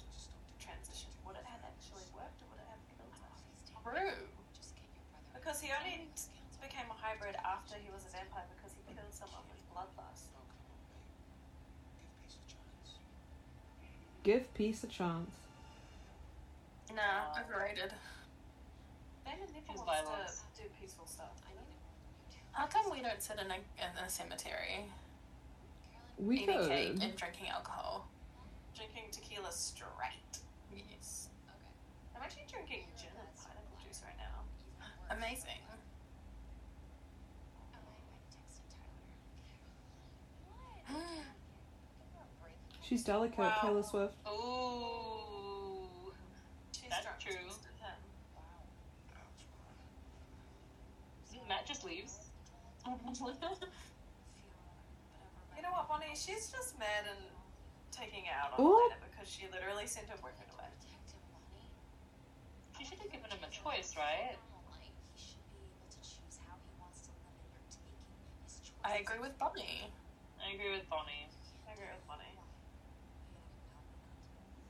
transition, 0.62 1.10
would 1.26 1.34
it 1.40 1.46
have 1.48 1.64
actually 1.66 2.06
worked, 2.14 2.38
or 2.44 2.46
would 2.54 2.60
it 2.62 2.68
have 2.70 2.84
killed 2.94 3.16
him? 3.18 3.34
True. 3.82 4.28
Just 4.54 4.78
get 4.78 4.86
your 4.94 5.02
brother. 5.10 5.34
Because 5.34 5.58
he 5.58 5.74
only 5.74 6.06
Discounts 6.14 6.58
on 6.62 6.62
became 6.62 6.86
a 6.90 6.94
hybrid 6.94 7.34
after 7.42 7.74
he 7.78 7.90
was 7.90 8.06
a 8.06 8.12
vampire 8.14 8.46
because 8.54 8.70
he 8.78 8.82
killed 8.86 9.10
someone 9.10 9.42
with 9.50 9.58
bloodlust. 9.70 10.30
Oh, 10.34 10.46
come 10.46 10.62
on, 10.70 10.78
babe. 10.86 11.02
Give 11.98 12.12
peace 12.22 12.38
a 12.38 12.46
chance. 12.46 13.02
Give 14.22 14.52
peace 14.54 14.84
a 14.84 14.86
chance. 14.86 15.30
Nah, 16.94 17.40
overrated. 17.40 17.92
Damon 19.24 19.48
never 19.52 19.72
His 19.72 19.80
wants 19.80 20.08
violence. 20.08 20.42
to 20.56 20.62
do 20.62 20.68
peaceful 20.80 21.06
stuff. 21.06 21.30
I 21.46 21.50
need 21.54 21.66
it 21.66 21.80
more 21.82 21.96
than 21.98 22.12
you 22.30 22.38
do. 22.38 22.38
How 22.52 22.66
come 22.66 22.90
we 22.92 23.00
don't 23.02 23.22
sit 23.22 23.38
in 23.40 23.50
a, 23.50 23.54
in 23.56 24.04
a 24.04 24.08
cemetery 24.08 24.84
We 26.18 26.40
eating 26.40 26.58
cake 26.68 26.94
could. 26.94 27.02
and 27.02 27.16
drinking 27.16 27.48
alcohol? 27.48 28.08
Drinking 28.76 29.04
tequila 29.10 29.50
straight. 29.50 30.38
Yes. 30.74 31.28
okay. 31.48 31.72
I'm 32.16 32.22
actually 32.22 32.46
drinking 32.50 32.84
gin 32.96 33.10
and 33.18 33.28
pineapple 33.36 33.78
juice 33.82 34.02
right 34.04 34.16
now. 34.18 34.44
Even 34.60 34.84
worse. 35.02 35.18
Amazing. 35.18 35.60
Oh, 37.74 37.74
I, 37.74 37.78
I 37.78 38.20
texted 38.30 38.66
Tyler. 38.70 39.02
What? 40.92 41.24
Give 41.98 42.10
her 42.12 42.22
a 42.22 42.30
break. 42.42 42.58
She's 42.92 43.08
delicate, 43.08 43.38
Wow. 43.38 43.56
Taylor 43.64 43.82
Swift. 43.82 44.12
Ooh. 44.28 45.88
She's 46.76 46.90
That's 46.92 47.08
true. 47.24 47.32
just 47.48 47.64
at 47.64 47.72
him. 47.80 47.96
Wow. 48.36 48.44
Mm, 51.32 51.48
Matt 51.48 51.64
just 51.64 51.86
leaves. 51.88 52.18
You 55.56 55.62
know 55.64 55.72
what, 55.72 55.88
Bonnie? 55.88 56.12
She's 56.12 56.50
just 56.52 56.76
mad 56.78 57.08
and 57.08 57.16
taking 57.88 58.26
it 58.28 58.34
out 58.36 58.52
on 58.58 58.60
Ooh. 58.60 58.76
Elena 58.76 59.00
because 59.08 59.24
she 59.24 59.48
literally 59.48 59.86
sent 59.88 60.04
her 60.12 60.18
boyfriend 60.20 60.52
away. 60.52 60.68
Protect 60.76 61.16
him, 61.16 61.22
Bonnie. 61.32 61.64
She 62.76 62.84
should 62.84 62.98
have 63.00 63.08
given 63.08 63.30
him 63.32 63.40
a 63.40 63.48
choice, 63.48 63.96
right? 63.96 64.36
Normal 64.52 64.68
life. 64.74 64.92
He 65.16 65.32
should 65.32 65.40
be 65.48 65.64
able 65.64 65.88
to 65.88 66.00
choose 66.04 66.36
how 66.44 66.58
he 66.60 66.68
wants 66.76 67.08
to 67.08 67.12
live, 67.24 67.40
and 67.40 67.48
you're 67.56 67.72
taking 67.72 67.96
his 68.44 68.60
choice. 68.60 68.84
I 68.84 69.00
agree 69.00 69.22
with 69.24 69.32
Bonnie. 69.40 69.88
I 70.44 70.52
agree 70.52 70.74
with 70.76 70.84
Bonnie. 70.92 71.30
I 71.70 71.78
agree 71.78 71.88
with 71.88 72.04
Bonnie. 72.10 72.36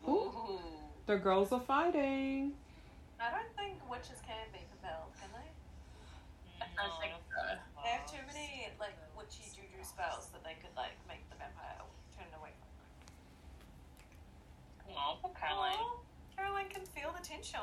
Ooh. 0.09 0.59
The 1.07 1.17
girls 1.17 1.53
are 1.53 1.61
fighting. 1.61 2.53
I 3.21 3.31
don't 3.31 3.53
think 3.57 3.79
witches 3.91 4.19
can 4.27 4.47
be 4.53 4.59
compelled, 4.71 5.15
can 5.19 5.31
they? 5.31 5.49
I 6.63 6.89
think 6.99 7.15
so. 7.31 7.59
They 7.83 7.91
have 7.91 8.07
too 8.07 8.23
many 8.27 8.71
like 8.79 8.97
witchy 9.17 9.47
juju 9.51 9.83
spells 9.83 10.31
that 10.35 10.43
they 10.43 10.55
could 10.63 10.75
like 10.77 10.95
make 11.07 11.23
the 11.31 11.37
vampire 11.39 11.83
turn 12.15 12.31
away 12.39 12.55
from 12.59 12.71
them. 12.79 12.91
Oh, 14.99 15.19
poor 15.23 15.35
Caroline. 15.35 15.75
Aw, 15.79 16.03
Caroline 16.37 16.71
can 16.71 16.87
feel 16.87 17.15
the 17.15 17.23
tension. 17.23 17.61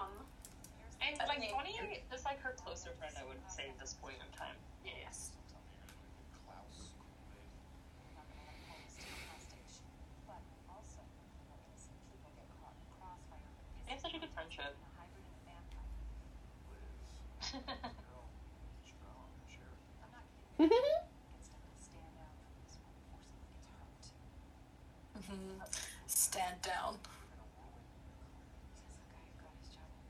And 1.00 1.16
like 1.28 1.40
Bonnie 1.52 1.80
is 2.12 2.26
like 2.26 2.40
her 2.44 2.56
closer 2.60 2.92
friend, 3.00 3.16
I 3.16 3.24
would 3.24 3.40
say, 3.48 3.72
at 3.72 3.80
this 3.80 3.96
point 4.00 4.20
in 4.20 4.28
time. 4.38 4.56
Yes. 4.84 5.32
We 13.90 13.94
have 13.94 14.02
such 14.02 14.14
a 14.14 14.20
good 14.20 14.30
friendship. 14.36 14.76
mm-hmm. 20.60 21.00
Stand 26.06 26.62
down. 26.62 26.98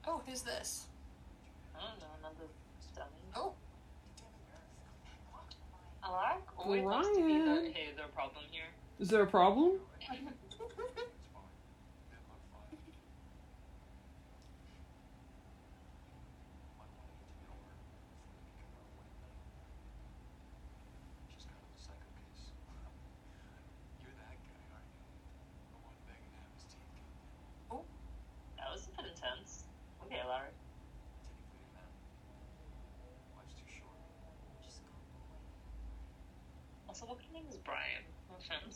Oh, 0.06 0.22
who's 0.28 0.42
this? 0.42 0.88
I 1.74 1.80
don't 1.80 2.00
know, 2.00 2.06
another 2.20 2.50
dummy. 2.98 3.08
Oh. 3.34 3.54
Alaric 6.04 6.44
always 6.58 6.84
wants 6.84 7.18
to 7.18 7.26
be 7.26 7.36
is 7.36 7.96
there 7.96 8.04
a 8.04 8.10
problem 8.10 8.44
here. 8.52 8.64
Is 9.00 9.08
there 9.08 9.22
a 9.22 9.28
problem? 9.28 9.80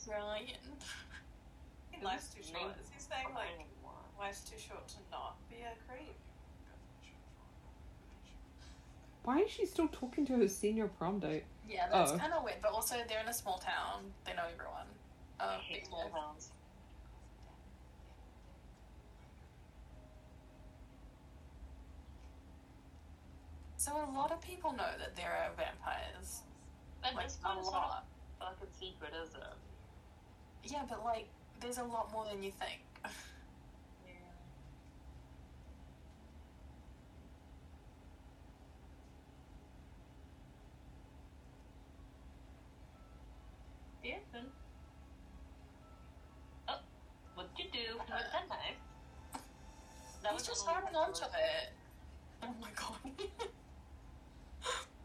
No 0.08 0.13
offense. 0.36 0.84
Life's 2.04 2.34
too 2.34 2.44
short. 2.44 2.74
Is 2.82 2.89
he 2.89 3.00
saying 3.00 3.28
like 3.34 3.48
Brian. 3.56 3.68
life's 4.20 4.42
too 4.44 4.58
short 4.60 4.88
to 4.89 4.96
not 5.12 5.38
be 5.50 5.56
a 5.58 5.72
creep? 5.88 6.16
Definitely 6.68 7.04
should 7.08 7.16
have 7.16 7.32
thrown 7.32 7.54
it 7.56 7.63
over 7.63 8.04
the 8.04 8.18
edge. 8.20 8.34
Why 9.24 9.39
is 9.39 9.52
she 9.52 9.66
still 9.66 9.88
talking 9.88 10.26
to 10.28 10.34
her 10.38 10.48
senior 10.50 10.88
prom 10.88 11.20
date? 11.20 11.46
Yeah, 11.70 11.88
that's 11.89 12.12
Oh. 12.12 12.18
kind 12.18 12.34
of 12.34 12.44
weird. 12.44 12.58
But 12.62 12.72
also, 12.74 12.96
they're 13.08 13.22
in 13.22 13.30
a 13.30 13.34
small 13.34 13.58
town. 13.58 14.12
They 14.26 14.34
know 14.34 14.46
everyone. 14.52 14.88
I 15.39 15.44
Uh, 15.46 15.60
hate 15.60 15.86
small 15.88 16.10
towns. 16.10 16.52
so 23.78 23.92
a 23.94 24.10
lot 24.16 24.32
of 24.32 24.42
people 24.42 24.72
know 24.72 24.92
that 25.00 25.16
there 25.16 25.32
are 25.32 25.52
vampires. 25.58 26.42
And 27.04 27.16
Like 27.16 27.26
it's 27.26 27.38
a 27.39 27.44
not 27.44 27.58
a 27.58 27.62
lot. 27.62 28.06
fucking 28.39 28.72
secret, 28.80 29.13
is 29.13 29.34
it? 29.36 29.42
Yeah, 30.65 30.84
but 30.89 31.04
like, 31.04 31.28
there's 31.60 31.78
a 31.78 31.84
lot 31.84 32.12
more 32.12 32.26
than 32.26 32.41
you 32.43 32.52
think. 32.52 32.80
Yeah. 33.04 33.10
Yeah, 44.04 44.17
then. 44.34 44.43
Oh, 46.67 46.76
what'd 47.36 47.52
you 47.58 47.65
do 47.71 47.97
with 47.97 48.08
that 48.10 48.49
knife? 48.49 48.76
That 50.21 50.32
He's 50.34 50.41
was 50.41 50.47
just 50.47 50.63
a 50.63 50.65
little 50.67 50.82
holding 50.82 50.95
on 50.97 51.13
to 51.13 51.23
it. 51.23 51.71
Oh 52.43 52.54
my 52.62 52.69
god. 52.76 53.28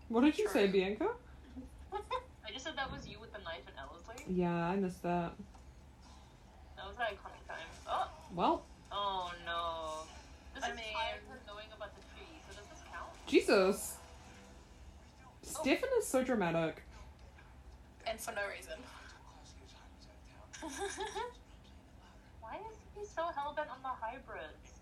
What 0.08 0.22
did 0.24 0.38
you 0.38 0.48
say, 0.48 0.66
Bianca? 0.68 1.08
I 1.92 2.50
just 2.50 2.64
said 2.64 2.76
that 2.76 2.90
was 2.90 3.06
you 3.06 3.20
with 3.20 3.30
the 3.32 3.38
knife 3.40 3.60
and 3.66 3.76
Ellerslie. 3.78 4.17
Yeah, 4.28 4.52
I 4.68 4.76
missed 4.76 5.02
that. 5.02 5.32
That 6.76 6.86
was 6.86 6.96
an 6.96 7.02
iconic 7.16 7.48
time. 7.48 7.66
Oh, 7.88 8.10
Well, 8.34 8.62
oh 8.92 9.32
no. 9.46 10.06
This 10.54 10.64
I 10.64 10.70
is 10.70 10.76
mean- 10.76 10.84
prior 10.94 11.14
her 11.28 11.38
knowing 11.46 11.66
about 11.74 11.94
the 11.94 12.02
tree, 12.14 12.28
so 12.50 12.56
does 12.56 12.66
this 12.68 12.82
count? 12.92 13.08
Jesus. 13.26 13.96
Oh. 15.24 15.30
Stefan 15.42 15.88
is 15.98 16.06
so 16.06 16.22
dramatic. 16.22 16.82
and 18.06 18.20
for 18.20 18.32
no 18.32 18.42
reason. 18.54 18.76
Klaus 18.84 19.52
huge 19.58 19.72
hybrids 19.72 20.06
out 20.08 20.84
of 20.84 20.94
town. 20.96 21.22
Why 22.40 22.54
is 22.56 22.76
he 22.94 23.04
so 23.06 23.22
hell 23.34 23.52
bent 23.56 23.70
on 23.70 23.80
the 23.82 23.88
hybrids? 23.88 24.72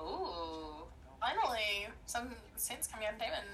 Ooh. 0.00 0.87
Finally, 1.20 1.88
some 2.06 2.30
saints 2.56 2.86
coming 2.86 3.06
out 3.06 3.14
of 3.14 3.18
Damon. 3.20 3.44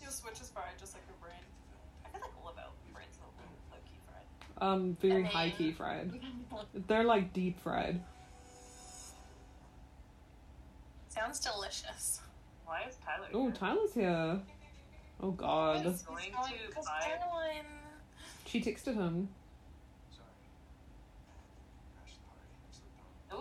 Your 0.00 0.10
switch 0.10 0.40
is 0.40 0.50
fried 0.50 0.64
just 0.78 0.94
like 0.94 1.02
your 1.08 1.16
brain. 1.20 1.40
I 2.04 2.08
feel 2.10 2.20
like 2.20 2.30
all 2.42 2.50
of 2.50 2.58
our 2.58 2.64
brains 2.92 3.16
are 3.20 3.26
low 3.72 3.78
key 3.84 3.98
fried. 4.06 4.68
Um, 4.68 4.96
very 5.00 5.24
I 5.24 5.28
high 5.28 5.50
key 5.56 5.72
fried. 5.72 6.12
They're 6.86 7.04
like 7.04 7.32
deep 7.32 7.60
fried. 7.60 8.00
Sounds 11.08 11.40
delicious. 11.40 12.20
Why 12.66 12.82
is 12.88 12.96
Tyler 13.04 13.28
Oh. 13.32 13.50
Tyler's 13.52 13.94
here. 13.94 14.40
Oh 15.22 15.30
God. 15.30 15.84
He's 15.86 16.02
going 16.02 16.30
to 16.32 16.36
buy- 16.36 17.00
Caroline. 17.06 17.64
She 18.46 18.60
texted 18.60 18.94
him. 18.94 19.28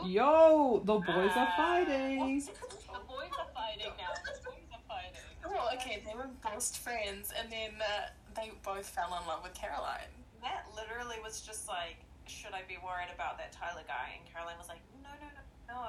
Yo, 0.05 0.81
the 0.85 0.97
boys 0.99 1.31
are 1.35 1.51
fighting. 1.57 2.19
The 2.19 3.03
boys 3.07 3.31
are 3.39 3.49
fighting 3.53 3.91
now. 3.97 4.13
The 4.25 4.39
boys 4.43 4.69
are 4.73 4.85
fighting. 4.87 5.19
Oh, 5.45 5.69
okay, 5.75 6.01
they 6.05 6.15
were 6.15 6.29
best 6.43 6.79
friends, 6.79 7.31
and 7.37 7.51
then 7.51 7.71
uh, 7.81 8.09
they 8.35 8.51
both 8.63 8.87
fell 8.89 9.11
in 9.19 9.27
love 9.27 9.43
with 9.43 9.53
Caroline. 9.53 10.11
That 10.41 10.67
literally 10.75 11.17
was 11.23 11.41
just 11.41 11.67
like, 11.67 11.97
should 12.27 12.53
I 12.53 12.63
be 12.67 12.77
worried 12.83 13.11
about 13.13 13.37
that 13.37 13.51
Tyler 13.51 13.83
guy? 13.87 14.15
And 14.19 14.23
Caroline 14.31 14.57
was 14.59 14.67
like, 14.67 14.79
no, 15.03 15.11
no, 15.19 15.27
no, 15.31 15.41
no. 15.71 15.81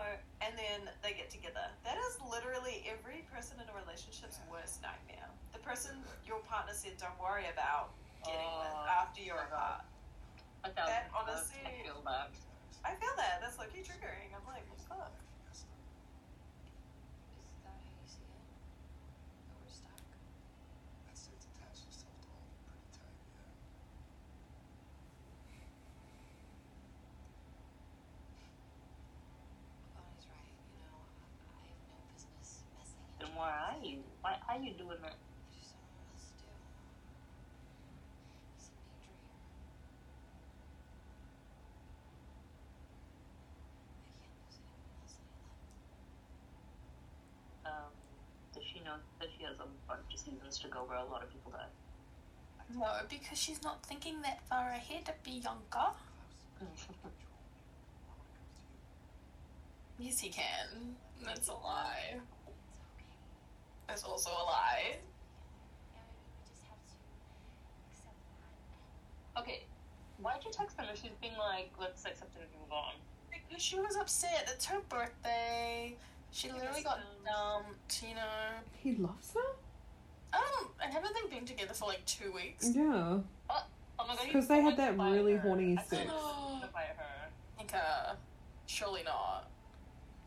And 0.43 0.55
then 0.59 0.90
they 1.03 1.14
get 1.14 1.31
together. 1.31 1.67
That 1.83 1.99
is 2.11 2.19
literally 2.27 2.87
every 2.87 3.27
person 3.35 3.59
in 3.62 3.67
a 3.71 3.75
relationship's 3.75 4.38
worst 4.51 4.83
nightmare. 4.83 5.27
The 5.55 5.62
person 5.62 5.95
your 6.27 6.38
partner 6.47 6.75
said 6.75 6.99
don't 6.99 7.14
worry 7.19 7.47
about 7.51 7.90
getting 8.27 8.47
with 8.59 8.75
Oh, 8.79 8.87
after 9.03 9.23
you're 9.23 9.43
apart. 9.51 9.83
A 10.64 10.71
thousand 10.71 10.90
That 10.90 11.11
bucks, 11.12 11.51
honestly- 11.55 11.67
I 11.67 11.83
feel 11.87 12.03
that. 12.07 12.31
I 12.85 12.94
feel 12.94 13.14
that. 13.16 13.40
That's 13.40 13.59
low 13.59 13.64
key 13.73 13.81
triggering. 13.81 14.31
I'm 14.37 14.47
like, 14.47 14.62
what 14.68 14.79
the 14.79 14.85
fuck? 14.88 15.12
Is 15.51 15.64
that 17.64 17.73
how 17.73 17.90
you 17.97 18.07
see 18.07 18.23
it? 18.29 18.44
That 19.49 19.57
we're 19.61 19.73
stuck? 19.73 20.01
That's 21.07 21.29
it's 21.33 21.47
attached 21.57 21.85
itself 21.88 22.14
to 22.23 22.29
all 22.29 22.47
pretty 22.68 22.88
tight, 22.92 23.18
yeah. 23.35 23.51
Bonnie's 29.94 30.27
right. 30.29 30.55
You 30.70 30.79
know, 30.85 31.09
I 31.57 31.66
have 31.73 31.81
no 31.88 31.99
business 32.12 32.62
messing 32.77 33.09
Then 33.18 33.35
why 33.35 33.51
are 33.51 33.79
you? 33.83 34.05
Why 34.20 34.37
are 34.49 34.59
you 34.59 34.73
doing 34.75 35.01
that? 35.03 35.16
I 35.16 35.44
just 35.51 35.73
don't 35.73 35.83
know 35.88 35.97
what 35.99 36.12
else 36.12 36.29
to 36.29 36.35
do. 36.44 36.53
It's 38.57 38.68
a 38.68 38.75
neat 38.77 39.01
dream. 39.01 39.25
I 44.05 44.16
can't 44.20 44.37
lose 44.44 44.59
anyone 44.61 44.92
else 45.01 45.16
I 45.16 45.25
love. 45.33 45.57
Um, 47.64 47.92
does 48.53 48.64
she 48.64 48.81
know 48.96 49.02
that 49.20 49.28
she 49.37 49.44
has 49.44 49.57
a 49.59 49.68
bunch 49.88 50.12
of 50.12 50.18
seasons 50.18 50.59
to 50.59 50.68
go 50.68 50.85
where 50.85 50.98
a 50.98 51.04
lot 51.04 51.22
of 51.22 51.30
people 51.30 51.52
die? 51.52 51.70
No, 52.74 52.87
because 53.09 53.38
she's 53.38 53.62
not 53.62 53.85
thinking 53.85 54.22
that 54.22 54.40
far 54.48 54.70
ahead, 54.70 55.12
Bianca. 55.22 55.92
Yes, 59.96 60.18
he 60.18 60.28
can. 60.28 60.96
That's 61.24 61.46
a 61.48 61.52
lie. 61.52 62.16
That's 63.87 64.02
also 64.02 64.30
a 64.30 64.42
lie. 64.42 64.96
Yeah, 65.94 66.02
maybe 66.02 66.26
we 66.26 66.50
just 66.50 66.66
have 66.66 66.83
to 66.83 66.98
accept 67.92 68.18
that 68.26 68.42
and 69.38 69.42
Okay, 69.44 69.62
why'd 70.18 70.44
you 70.44 70.50
text 70.50 70.76
her 70.80 70.87
if 70.92 71.00
she's 71.00 71.14
being 71.20 71.38
like, 71.38 71.70
let's 71.78 72.04
accept 72.04 72.35
it 72.35 72.42
and 72.42 72.61
move 72.61 72.72
on? 72.72 72.94
Because 73.30 73.62
she 73.62 73.78
was 73.78 73.94
upset. 73.94 74.50
It's 74.52 74.66
her 74.66 74.80
birthday. 74.88 75.96
She 76.35 76.51
literally 76.51 76.83
got 76.83 76.99
dumped, 77.25 78.03
you 78.03 78.14
know. 78.16 78.59
He 78.83 78.97
loves 78.97 79.33
her? 79.35 80.37
Um, 80.37 80.68
and 80.83 80.92
haven't 80.92 81.12
they 81.14 81.37
been 81.37 81.47
together 81.47 81.73
for 81.75 81.87
like 81.87 82.05
two 82.07 82.33
weeks? 82.33 82.70
Yeah. 82.75 83.18
Oh 83.97 84.07
my 84.09 84.16
god, 84.16 84.18
Because 84.27 84.49
they 84.49 84.61
had 84.61 84.77
that 84.77 84.99
really 84.99 85.37
horny 85.37 85.79
I 85.79 85.83
sex. 85.85 86.03
to 86.03 86.68
fight 86.73 86.90
her. 86.99 87.77
Uh, 87.79 88.14
surely 88.66 89.03
not. 89.05 89.49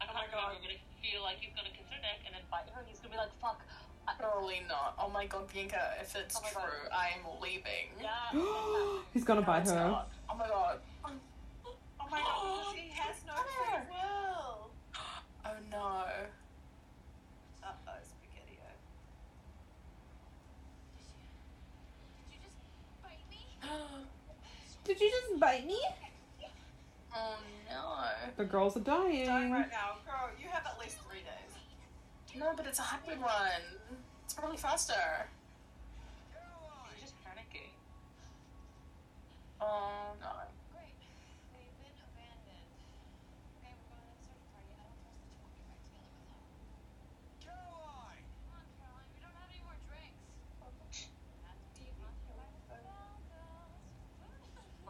Oh 0.01 0.05
my 0.13 0.23
god, 0.31 0.31
know 0.31 0.37
I'm 0.55 0.61
gonna 0.61 0.79
feel 1.03 1.21
like 1.23 1.37
he's 1.41 1.51
gonna 1.55 1.69
kiss 1.75 1.87
her 1.91 1.99
neck 2.01 2.19
and 2.25 2.33
then 2.35 2.41
bite 2.49 2.69
her 2.73 2.79
and 2.79 2.87
he's 2.89 2.99
gonna 2.99 3.11
be 3.13 3.17
like, 3.17 3.31
fuck. 3.41 3.59
I- 4.07 4.13
Surely 4.19 4.61
not. 4.69 4.95
Oh 4.97 5.09
my 5.09 5.25
god, 5.25 5.51
Bianca, 5.51 5.95
if 6.01 6.15
it's 6.15 6.37
Oh 6.37 6.41
my 6.41 6.51
God. 6.53 6.63
true, 6.63 6.89
I 6.91 7.09
am 7.19 7.41
leaving. 7.41 7.91
Yeah. 8.01 8.31
He's 9.13 9.25
gonna 9.25 9.41
No, 9.41 9.47
bite 9.47 9.67
her. 9.67 9.75
not. 9.75 10.09
Oh 10.29 10.35
my 10.37 10.47
god. 10.47 10.79
Oh 11.99 12.07
my 12.09 12.19
god, 12.21 12.73
she 12.73 12.89
has 12.95 13.17
no 13.27 13.33
free 13.43 13.79
will. 13.91 14.26
No. 15.71 16.05
Uh 17.63 17.71
oh, 17.87 17.91
spaghetti. 18.01 18.57
Did 22.29 22.31
you 22.31 22.39
just 22.41 22.55
bite 23.03 23.29
me? 23.29 23.45
Did 24.85 24.99
you 25.01 25.09
just 25.11 25.39
bite 25.39 25.65
me? 25.67 25.79
Oh 27.15 27.37
no. 27.69 28.05
The 28.37 28.45
girls 28.45 28.77
are 28.77 28.81
dying. 28.81 29.25
Dying 29.25 29.51
right 29.51 29.69
now, 29.71 29.97
girl. 30.05 30.29
You 30.41 30.47
have 30.49 30.65
at 30.65 30.79
least 30.79 30.97
three 31.07 31.19
days. 31.19 31.53
No, 32.39 32.53
but 32.55 32.65
it's 32.67 32.79
a 32.79 32.83
hybrid 32.83 33.19
one. 33.19 33.79
It's 34.25 34.33
probably 34.33 34.57
faster. 34.57 34.93
She's 36.93 37.01
just 37.09 37.15
panicking. 37.25 37.71
Oh 39.59 40.13
no. 40.21 40.29
Great. 40.69 40.93
We've 41.49 41.65
been 41.81 41.97
abandoned. 41.97 42.69
Okay, 43.57 43.73
we're 43.73 43.89
going 43.89 44.05
to 44.05 44.13
the 44.21 44.21
search 44.21 44.45
party. 44.53 44.69
I 44.69 44.77
don't 44.77 44.93
trust 45.01 45.17
that 45.17 45.25
you 45.25 45.33
won't 45.41 45.49
get 45.57 45.65
back 45.65 45.81
together 45.81 46.13
with 46.13 46.29
them. 46.29 46.45
Caroline! 47.41 48.21
Come 48.45 48.53
on, 48.53 48.69
Caroline. 48.77 49.09
We 49.17 49.19
don't 49.25 49.33
have 49.33 49.49
any 49.49 49.65
more 49.65 49.81
drinks. 49.89 50.29
Not 51.41 51.57
to 51.57 51.81
be 51.81 51.89
haunted 51.97 52.37
by 52.69 52.77
the 52.85 52.87
falcons. 52.93 53.25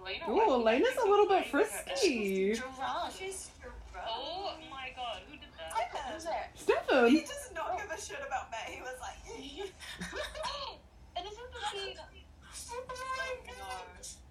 Elena, 0.08 0.30
Ooh, 0.32 0.64
why 0.64 0.76
is 0.76 0.80
she 0.80 0.84
Elena's 0.88 1.04
a 1.04 1.10
little 1.10 1.28
bit 1.28 1.46
funny? 1.48 1.66
frisky. 1.66 2.54
Drunk. 2.56 3.12
She's 3.18 3.52
Oh 4.08 4.54
my 4.72 4.90
god, 4.96 5.20
who 5.28 5.34
did 5.36 5.50
that? 5.60 6.14
Who's 6.14 6.24
that? 6.24 6.52
He 6.56 6.64
Stefan! 6.64 7.14
does 7.14 7.52
not 7.54 7.78
give 7.78 7.92
a 7.92 8.00
shit 8.02 8.20
about 8.26 8.50
Matt. 8.52 8.70
He 8.70 8.80
was 8.82 8.96
like, 9.04 9.20
and 11.18 11.26
this 11.26 11.34
is 11.34 11.50
the 11.52 11.62
scene. 11.76 11.98
no. 11.98 13.68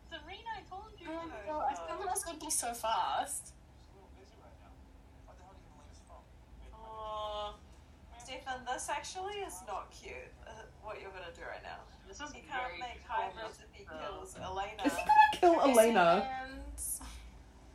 Serena, 0.09 0.51
I 0.57 0.63
told 0.71 0.89
you. 0.99 1.09
Oh 1.13 1.29
no, 1.47 1.59
I 1.61 1.75
thought 1.75 2.15
this 2.15 2.25
would 2.27 2.41
be 2.41 2.49
so 2.51 2.73
fast. 2.73 3.53
She's 3.53 3.93
a 3.93 4.01
little 4.01 4.11
busy 4.17 4.39
right 4.41 4.57
now. 4.65 4.73
Why 5.29 5.35
the 5.37 5.45
hell 5.45 5.53
do 5.53 5.61
you 5.61 5.69
have 5.77 5.85
Elena's 5.85 6.01
phone? 6.09 6.25
Oh, 6.73 7.55
Stefan, 8.17 8.65
this 8.65 8.89
actually 8.89 9.45
is 9.45 9.61
not 9.69 9.91
cute. 9.93 10.33
Uh, 10.47 10.65
what 10.83 11.01
you're 11.03 11.11
gonna 11.13 11.35
do 11.37 11.43
right 11.45 11.63
now? 11.63 11.85
This 12.09 12.21
is 12.21 12.33
He 12.33 12.41
can't 12.41 12.63
very 12.63 12.79
make 12.79 13.01
almost, 13.11 13.37
hybrids 13.37 13.59
if 13.61 13.69
he 13.73 13.85
uh, 13.87 13.99
kills 13.99 14.37
Elena. 14.41 14.83
Is 14.85 14.93
he 14.95 15.03
gonna 15.03 15.31
kill 15.35 15.61
Elena? 15.61 16.29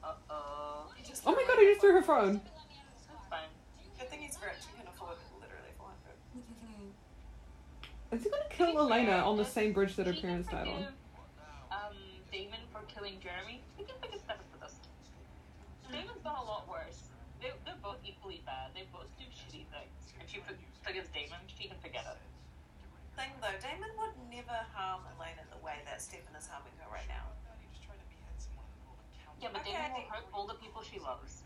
Uh-oh. 0.04 0.88
Oh 1.26 1.32
my 1.36 1.44
god, 1.48 1.60
he 1.60 1.66
just 1.68 1.82
threw 1.82 1.94
her 1.94 2.02
phone. 2.02 2.42
Stupid, 2.42 2.52
let 2.58 2.68
me 2.70 2.76
out 2.82 2.88
of 2.90 2.94
this 2.98 3.06
car. 3.06 3.18
Fine. 3.30 3.50
Good 4.00 4.10
thing 4.10 4.20
he's 4.22 4.38
rich. 4.42 4.58
He 4.66 4.74
can 4.80 4.88
afford 4.90 5.18
literally 5.38 5.70
400. 5.78 8.18
Is 8.18 8.24
he 8.24 8.30
gonna 8.30 8.50
kill 8.50 8.80
Elena 8.82 9.18
on 9.22 9.38
the 9.38 9.46
same 9.46 9.74
bridge 9.74 9.96
that 9.98 10.08
her 10.08 10.14
parents 10.14 10.50
died 10.50 10.68
on? 10.68 10.88
Um, 11.70 11.94
Damon 12.32 12.60
for 12.74 12.82
killing 12.90 13.20
Jeremy. 13.22 13.62
I 13.62 13.64
He 13.78 13.84
can 13.86 13.96
forgive 14.02 14.22
Stefan 14.26 14.42
for 14.52 14.58
this. 14.66 14.74
Damon's 15.92 16.22
done 16.24 16.38
a 16.42 16.44
lot 16.44 16.68
worse. 16.68 17.10
They, 17.40 17.52
they're 17.66 17.78
both 17.84 18.00
equally 18.06 18.42
bad. 18.46 18.74
They 18.74 18.86
both 18.92 19.06
do 19.22 19.26
shitty 19.30 19.70
things. 19.70 19.94
If 20.18 20.26
she 20.30 20.40
for- 20.42 20.58
forgives 20.82 21.10
Damon, 21.14 21.38
she 21.46 21.68
can 21.70 21.78
forget 21.78 22.06
it. 22.10 22.18
Thing 23.22 23.38
though, 23.38 23.54
Damon 23.62 23.94
would 24.02 24.18
never 24.34 24.58
harm 24.74 25.06
Elena 25.14 25.46
the 25.54 25.62
way 25.62 25.78
that 25.86 26.02
Stefan 26.02 26.34
is 26.34 26.50
harming 26.50 26.74
her 26.82 26.90
right 26.90 27.06
now. 27.06 27.30
You 27.62 27.70
just 27.70 27.86
tried 27.86 28.02
to 28.02 28.08
behead 28.10 28.34
someone 28.42 28.66
in 28.66 28.74
the 28.74 28.82
middle 28.82 28.98
of 28.98 29.06
a 29.06 29.10
county. 29.14 29.38
Yeah, 29.46 29.54
but 29.54 29.62
Okay. 29.62 29.78
Damon 29.78 29.94
will 29.94 30.10
hurt 30.10 30.26
all 30.34 30.50
the 30.50 30.58
people 30.58 30.82
she 30.82 30.98
loves. 30.98 31.46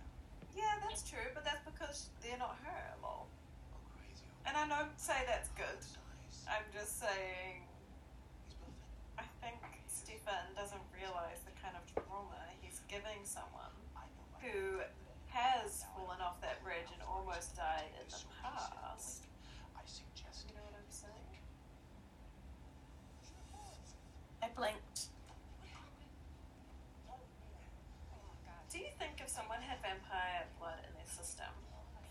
Yeah, 0.56 0.80
that's 0.80 1.04
true, 1.04 1.28
but 1.36 1.44
that's 1.44 1.60
because 1.68 2.08
they're 2.24 2.40
not 2.40 2.56
her, 2.64 2.96
lol. 3.04 3.28
Oh. 3.28 4.48
And 4.48 4.56
I 4.56 4.64
don't 4.72 4.96
say 4.96 5.20
that's 5.28 5.52
good. 5.60 5.84
I'm 6.48 6.64
just 6.72 6.96
saying, 6.96 7.68
He's. 8.48 8.64
I 9.20 9.28
think 9.44 9.60
Stefan 9.92 10.56
doesn't 10.56 10.86
realize 10.96 11.44
the 11.44 11.52
kind 11.60 11.76
of 11.76 11.84
trauma 11.92 12.40
he's 12.64 12.80
giving 12.88 13.20
someone 13.28 13.76
I 14.00 14.08
know 14.16 14.24
my 14.32 14.40
who 14.48 14.80
has 15.36 15.84
fallen 15.92 16.24
off 16.24 16.40
that 16.40 16.64
bridge 16.64 16.88
and 16.96 17.04
almost 17.04 17.60
died 17.60 17.92
in 18.00 18.08
the 18.08 18.24
past. 18.40 19.28
I 19.76 19.84
suggest 19.84 20.48
You 20.48 20.56
know 20.56 20.64
what 20.72 20.80
I'm 20.80 20.88
saying? 20.88 21.36
I 24.44 24.45
blinked. 24.56 25.12
Do 28.72 28.80
you 28.80 28.92
think 29.00 29.20
if 29.20 29.28
someone 29.28 29.60
had 29.60 29.80
vampire 29.84 30.48
blood 30.60 30.80
in 30.88 30.92
their 30.96 31.08
system, 31.08 31.52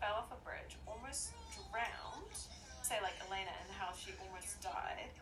fell 0.00 0.20
off 0.20 0.32
a 0.32 0.40
bridge, 0.44 0.76
almost 0.84 1.32
drowned, 1.72 2.36
say 2.84 3.00
like 3.00 3.16
Elena 3.28 3.52
and 3.64 3.68
how 3.72 3.92
she 3.96 4.12
almost 4.20 4.60
died, 4.60 5.12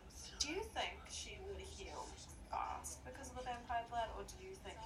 do 0.42 0.50
you 0.50 0.62
think 0.74 0.98
she 1.06 1.38
would 1.46 1.62
heal 1.62 2.06
fast 2.50 3.02
because 3.06 3.30
of 3.30 3.38
the 3.38 3.46
vampire 3.46 3.86
blood, 3.90 4.10
or 4.18 4.26
do 4.26 4.38
you 4.42 4.54
think 4.66 4.78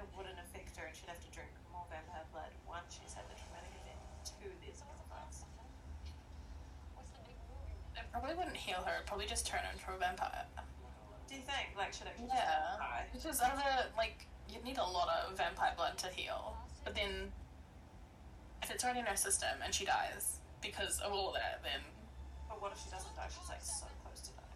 it 0.00 0.06
wouldn't 0.16 0.36
affect 0.40 0.72
her 0.80 0.88
and 0.88 0.96
she'd 0.96 1.08
have 1.08 1.20
to 1.20 1.30
drink 1.32 1.52
more 1.68 1.84
vampire 1.92 2.24
blood 2.32 2.52
once 2.64 2.96
she's 2.96 3.12
had 3.12 3.24
the 3.28 3.36
traumatic 3.36 3.72
event 3.84 4.00
to 4.32 4.48
their 4.64 4.72
sacrifice? 4.72 5.44
What's 6.96 7.12
the? 7.12 7.24
It 8.00 8.08
probably 8.12 8.36
wouldn't 8.36 8.56
heal 8.56 8.80
her. 8.84 9.00
It'd 9.00 9.08
probably 9.08 9.28
just 9.28 9.44
turn 9.44 9.64
her 9.64 9.72
into 9.72 9.84
a 9.92 10.00
vampire. 10.00 10.48
Do 11.28 11.34
you 11.34 11.40
think? 11.42 11.76
Like, 11.76 11.92
should 11.92 12.06
it 12.06 12.14
Yeah. 12.18 12.76
die? 12.78 13.06
Because 13.12 13.40
other 13.40 13.88
like 13.96 14.26
you'd 14.48 14.64
need 14.64 14.78
a 14.78 14.84
lot 14.84 15.08
of 15.08 15.36
vampire 15.36 15.72
blood 15.76 15.96
to 15.98 16.08
heal. 16.08 16.56
But 16.84 16.94
then 16.94 17.32
if 18.62 18.70
it's 18.70 18.84
already 18.84 19.00
in 19.00 19.06
her 19.06 19.16
system 19.16 19.60
and 19.64 19.74
she 19.74 19.84
dies 19.84 20.38
because 20.60 21.00
of 21.00 21.12
all 21.12 21.28
of 21.28 21.34
that, 21.34 21.62
then 21.62 21.80
But 22.48 22.60
what 22.60 22.72
if 22.72 22.78
she 22.82 22.90
doesn't 22.90 23.14
die? 23.16 23.26
She's 23.28 23.48
like 23.48 23.62
so 23.62 23.86
close 24.04 24.20
to 24.20 24.30
dying. 24.36 24.48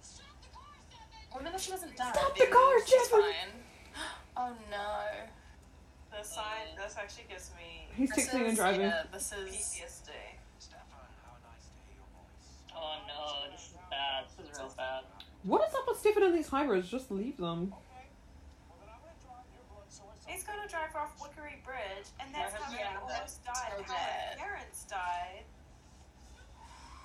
Stop 0.00 0.26
the 0.42 0.48
car, 0.54 0.74
Stefan! 0.88 1.28
well 1.34 1.42
then 1.44 1.54
if 1.54 1.60
she 1.60 1.70
doesn't 1.70 1.96
die, 1.96 2.12
Stop 2.12 2.36
the 2.36 2.46
car, 2.46 2.72
she's 2.86 3.02
Stefan! 3.06 3.22
fine. 3.22 3.52
Oh 4.36 4.56
no. 4.70 4.88
The 6.10 6.22
sign, 6.24 6.72
this 6.76 6.96
actually 6.96 7.24
gives 7.28 7.50
me 7.56 7.88
He's 7.94 8.10
This 8.10 8.28
texting 8.28 8.34
and 8.40 8.46
is- 8.52 8.56
driving. 8.56 8.80
Yeah, 8.82 9.02
this 9.12 9.32
is 9.32 9.48
PTSD. 9.52 10.10
Stefan, 10.58 11.04
how 11.24 11.36
nice 11.44 11.66
to 11.68 11.76
hear 11.84 12.00
your 12.00 12.08
voice. 12.16 12.48
Oh 12.72 12.96
no, 13.08 13.50
this 13.52 13.68
is 13.68 13.76
bad. 13.90 14.24
This 14.38 14.48
is 14.52 14.58
real 14.58 14.72
bad. 14.76 15.04
What 15.44 15.66
is 15.68 15.74
up 15.74 15.84
with 15.88 15.98
Stefan 15.98 16.22
and 16.22 16.34
these 16.34 16.48
hybrids? 16.48 16.88
Just 16.88 17.10
leave 17.10 17.36
them. 17.36 17.72
Okay. 17.74 18.06
Well, 18.68 18.78
then 18.78 18.88
I'm 18.94 19.00
gonna 19.02 19.18
drive 19.26 19.46
your 19.50 19.64
blood 19.74 19.90
source. 19.90 20.22
He's 20.26 20.44
gonna 20.44 20.68
drive 20.68 20.94
off 20.94 21.18
Wickery 21.18 21.58
Bridge, 21.66 22.06
and 22.20 22.30
that's 22.34 22.54
how 22.54 22.70
he 22.70 22.78
Yeah, 22.78 22.98
almost 23.02 23.44
died. 23.44 23.54
so 23.76 23.82
How 23.82 23.94
bad. 23.94 24.38
parents 24.38 24.84
died. 24.84 25.42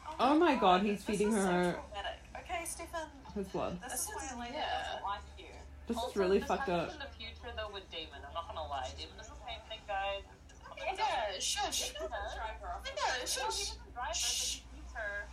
Oh, 0.08 0.16
oh 0.20 0.36
my 0.38 0.56
God, 0.56 0.82
he's 0.84 1.04
this 1.04 1.18
feeding 1.18 1.34
is 1.34 1.44
so 1.44 1.52
her- 1.52 1.74
traumatic. 1.82 2.20
Okay, 2.38 2.64
Stefan, 2.66 3.10
His 3.36 3.48
blood. 3.50 3.82
this, 3.82 3.92
This 3.92 4.02
is 4.02 4.16
why 4.16 4.24
is- 4.26 4.32
Elena 4.32 4.54
yeah. 4.54 4.84
doesn't 4.86 5.04
like 5.04 5.22
you. 5.38 5.46
This 5.88 5.98
is 5.98 6.16
really 6.16 6.40
this 6.40 6.48
fucked 6.48 6.70
up. 6.70 6.92
in 6.94 7.00
the 7.00 7.06
future 7.18 7.52
though 7.58 7.70
with 7.74 7.90
Damon. 7.90 8.22
I'm 8.26 8.34
not 8.34 8.48
gonna 8.48 8.68
lie. 8.70 8.88
Damon 8.98 9.18
is 9.20 9.28
the 9.28 9.40
same 9.48 9.60
thing, 9.68 9.80
guys. 9.88 10.22
It's 10.46 10.54
just 10.54 10.64
coming 10.64 10.84
Yeah, 10.96 11.34
up. 11.34 11.42
shush. 11.42 11.82
He 11.90 11.94
doesn't 11.94 12.10
drive 12.12 12.60
her 12.62 12.70
off. 12.76 12.82
Yeah, 12.86 12.94
No, 12.96 13.14
he 13.20 13.20
shush. 13.28 13.74
doesn't 13.74 13.94
drive 13.94 14.14
her, 14.14 14.14
but 14.14 14.16
he 14.16 14.64
feeds 14.78 14.94
her. 14.94 15.28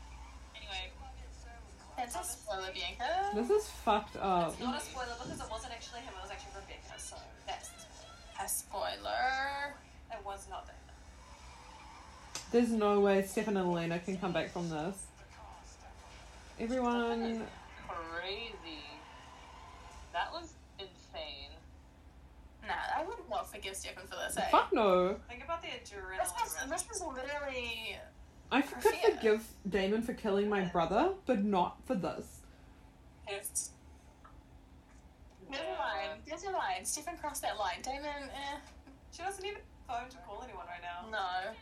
Anyway, 1.96 2.10
That's 2.12 2.16
a 2.16 2.32
spoiler, 2.32 2.68
Bianca. 2.72 3.30
This 3.34 3.50
is 3.50 3.68
fucked 3.84 4.16
up. 4.16 4.50
It's 4.52 4.60
not 4.60 4.76
a 4.76 4.84
spoiler 4.84 5.14
because 5.22 5.40
it 5.40 5.50
wasn't 5.50 5.72
actually 5.72 6.00
him. 6.00 6.12
It 6.18 6.22
was 6.22 6.30
actually 6.30 6.52
Rebekah. 6.56 6.98
So 6.98 7.16
that's 7.46 7.70
A 8.42 8.48
spoiler. 8.48 9.74
it 10.12 10.24
was 10.24 10.46
not 10.50 10.66
that. 10.66 10.74
There's 12.50 12.70
no 12.70 13.00
way 13.00 13.22
Stefan 13.22 13.56
and 13.56 13.66
Elena 13.68 13.98
can 13.98 14.16
come 14.16 14.32
back 14.32 14.50
from 14.50 14.70
this. 14.70 15.06
Everyone. 16.60 17.46
crazy. 17.88 18.82
That 20.12 20.32
was 20.32 20.52
insane. 20.78 21.50
Nah, 22.66 22.74
I 23.00 23.04
would 23.04 23.18
not 23.28 23.50
forgive 23.50 23.76
Stefan 23.76 24.06
for 24.06 24.16
this. 24.16 24.36
Eh? 24.36 24.48
Fuck 24.50 24.72
no. 24.72 25.16
Think 25.28 25.44
about 25.44 25.62
the 25.62 25.68
adrenaline. 25.68 26.18
This 26.18 26.32
was, 26.40 26.56
this 26.70 26.86
was 26.88 27.02
literally. 27.02 27.96
I 28.54 28.58
f- 28.60 28.80
could 28.82 28.94
Yeah. 29.02 29.16
forgive 29.16 29.46
Damon 29.68 30.02
for 30.02 30.14
killing 30.14 30.48
my 30.48 30.62
brother, 30.66 31.14
but 31.26 31.42
not 31.44 31.84
for 31.86 31.94
this. 31.96 32.40
Yes. 33.28 33.70
Yeah. 35.50 35.58
Never 35.58 35.78
mind. 35.78 36.20
Never 36.28 36.52
mind. 36.52 36.86
Stefan 36.86 37.16
crossed 37.18 37.42
that 37.42 37.58
line. 37.58 37.82
Damon, 37.82 38.30
eh. 38.30 38.58
She 39.12 39.22
doesn't 39.22 39.44
even 39.44 39.60
phone 39.88 40.08
to 40.08 40.16
call 40.18 40.42
anyone 40.44 40.66
right 40.66 40.82
now. 40.82 41.08
No. 41.10 41.52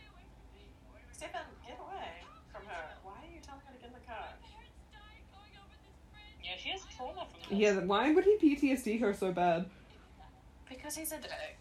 Stefan, 1.11 1.41
get 1.65 1.79
away 1.79 2.21
from 2.51 2.65
her. 2.67 2.83
Why 3.03 3.13
are 3.13 3.31
you 3.33 3.39
telling 3.41 3.61
her 3.65 3.73
to 3.73 3.79
get 3.79 3.87
in 3.87 3.93
the 3.93 3.99
car? 4.05 4.27
Parents 4.41 4.77
died 4.91 5.23
going 5.31 5.53
over 5.57 5.73
this 5.73 5.97
bridge. 6.11 6.45
Yeah, 6.45 6.57
she 6.57 6.69
has 6.69 6.81
trauma 6.95 7.25
from 7.31 7.49
this. 7.49 7.59
Yeah, 7.59 7.79
why 7.79 8.11
would 8.11 8.23
he 8.25 8.37
PTSD 8.37 8.99
her 9.01 9.13
so 9.13 9.31
bad? 9.31 9.65
Because 10.69 10.95
he's 10.95 11.11
a 11.11 11.17
dick. 11.17 11.57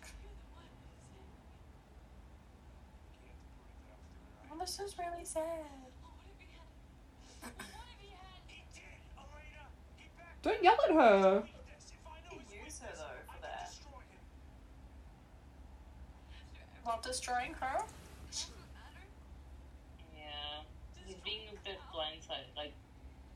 Well, 4.53 4.61
this 4.61 4.79
is 4.81 4.95
really 4.99 5.25
sad. 5.25 5.49
What 7.41 7.53
if 7.57 7.99
he 8.01 8.09
had? 8.11 8.43
He 8.47 8.63
did, 8.75 8.83
Elena. 9.17 9.65
Get 9.99 10.13
back 10.19 10.43
Don't 10.43 10.63
yell 10.63 10.77
at 10.85 10.91
her. 10.95 11.41
to 11.41 11.47
this. 11.47 11.89
If 11.89 12.07
I 12.07 12.21
know 12.29 12.31
He 12.31 12.37
it's 12.37 12.53
used 12.53 12.83
business, 12.83 13.01
her, 13.01 13.07
though, 13.27 13.33
for 13.33 13.41
that. 13.41 13.73
While 16.85 17.01
destroying 17.03 17.55
her? 17.61 17.83
Yeah. 20.15 20.63
He's 21.07 21.17
being 21.25 21.49
a 21.49 21.67
bit 21.67 21.79
blindsided, 21.95 22.55
like, 22.55 22.73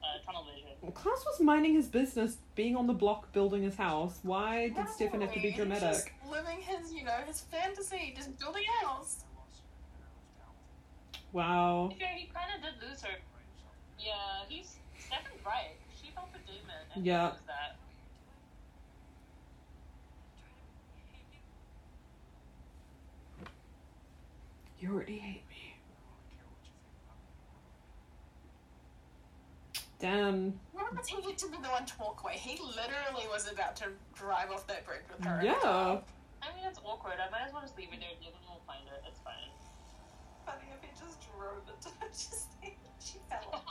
uh, 0.02 0.22
tunnel 0.26 0.44
vision. 0.44 0.68
Klaus 0.92 1.24
was 1.24 1.40
minding 1.40 1.72
his 1.72 1.88
business, 1.88 2.36
being 2.54 2.76
on 2.76 2.86
the 2.86 2.92
block 2.92 3.32
building 3.32 3.62
his 3.62 3.76
house. 3.76 4.18
Why 4.22 4.68
did 4.68 4.76
No, 4.76 4.86
Stefan 4.94 5.22
have 5.22 5.32
to 5.32 5.40
be 5.40 5.48
he's 5.48 5.56
dramatic? 5.56 5.82
Just 5.92 6.08
living 6.30 6.58
his, 6.60 6.92
you 6.92 7.04
know, 7.04 7.16
his 7.26 7.40
fantasy, 7.40 8.12
just 8.14 8.38
building 8.38 8.64
a 8.82 8.86
house. 8.86 9.24
Wow. 11.32 11.90
Yeah, 11.98 12.06
he 12.14 12.30
kind 12.32 12.50
of 12.56 12.62
did 12.62 12.88
lose 12.88 13.02
her. 13.02 13.10
Yeah, 13.98 14.12
he's 14.48 14.76
Stefan's 14.98 15.44
right. 15.44 15.76
She 16.00 16.10
fell 16.14 16.28
for 16.32 16.38
Damon. 16.46 16.86
And 16.94 17.04
yeah. 17.04 17.32
That. 17.46 17.76
You 24.80 24.92
already 24.92 25.18
hate 25.18 25.42
me. 25.48 25.76
Damn. 29.98 30.60
Remember 30.74 31.02
he 31.06 31.32
to 31.32 31.48
be 31.48 31.56
the 31.56 31.68
one 31.68 31.86
to 31.86 31.94
walk 31.98 32.22
away. 32.22 32.34
He 32.34 32.60
literally 32.60 33.26
was 33.32 33.50
about 33.50 33.74
to 33.76 33.86
drive 34.14 34.50
off 34.50 34.66
that 34.66 34.86
bridge 34.86 35.00
with 35.10 35.24
her. 35.26 35.40
Yeah. 35.42 36.00
I 36.42 36.54
mean, 36.54 36.66
it's 36.66 36.78
awkward. 36.84 37.14
I 37.18 37.30
might 37.30 37.46
as 37.48 37.52
well 37.52 37.62
just 37.62 37.76
leave 37.78 37.88
it 37.92 38.00
there. 38.00 38.10
Damon 38.20 38.38
will 38.46 38.60
find 38.66 38.86
it. 38.86 39.02
It's 39.08 39.20
fine. 39.20 39.50
He 41.37 41.43
just 41.43 41.43
drove 41.43 41.62
into 41.68 41.89
her, 42.01 42.09
just 42.09 42.47
she 43.01 43.18
fell 43.28 43.51
off. 43.53 43.62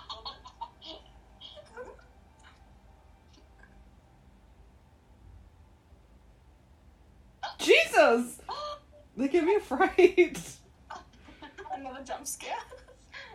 Jesus! 7.59 8.41
They 9.17 9.27
get 9.29 9.43
me 9.43 9.55
afraid. 9.55 10.37
Another 11.73 12.03
jump 12.05 12.27
scare. 12.27 12.53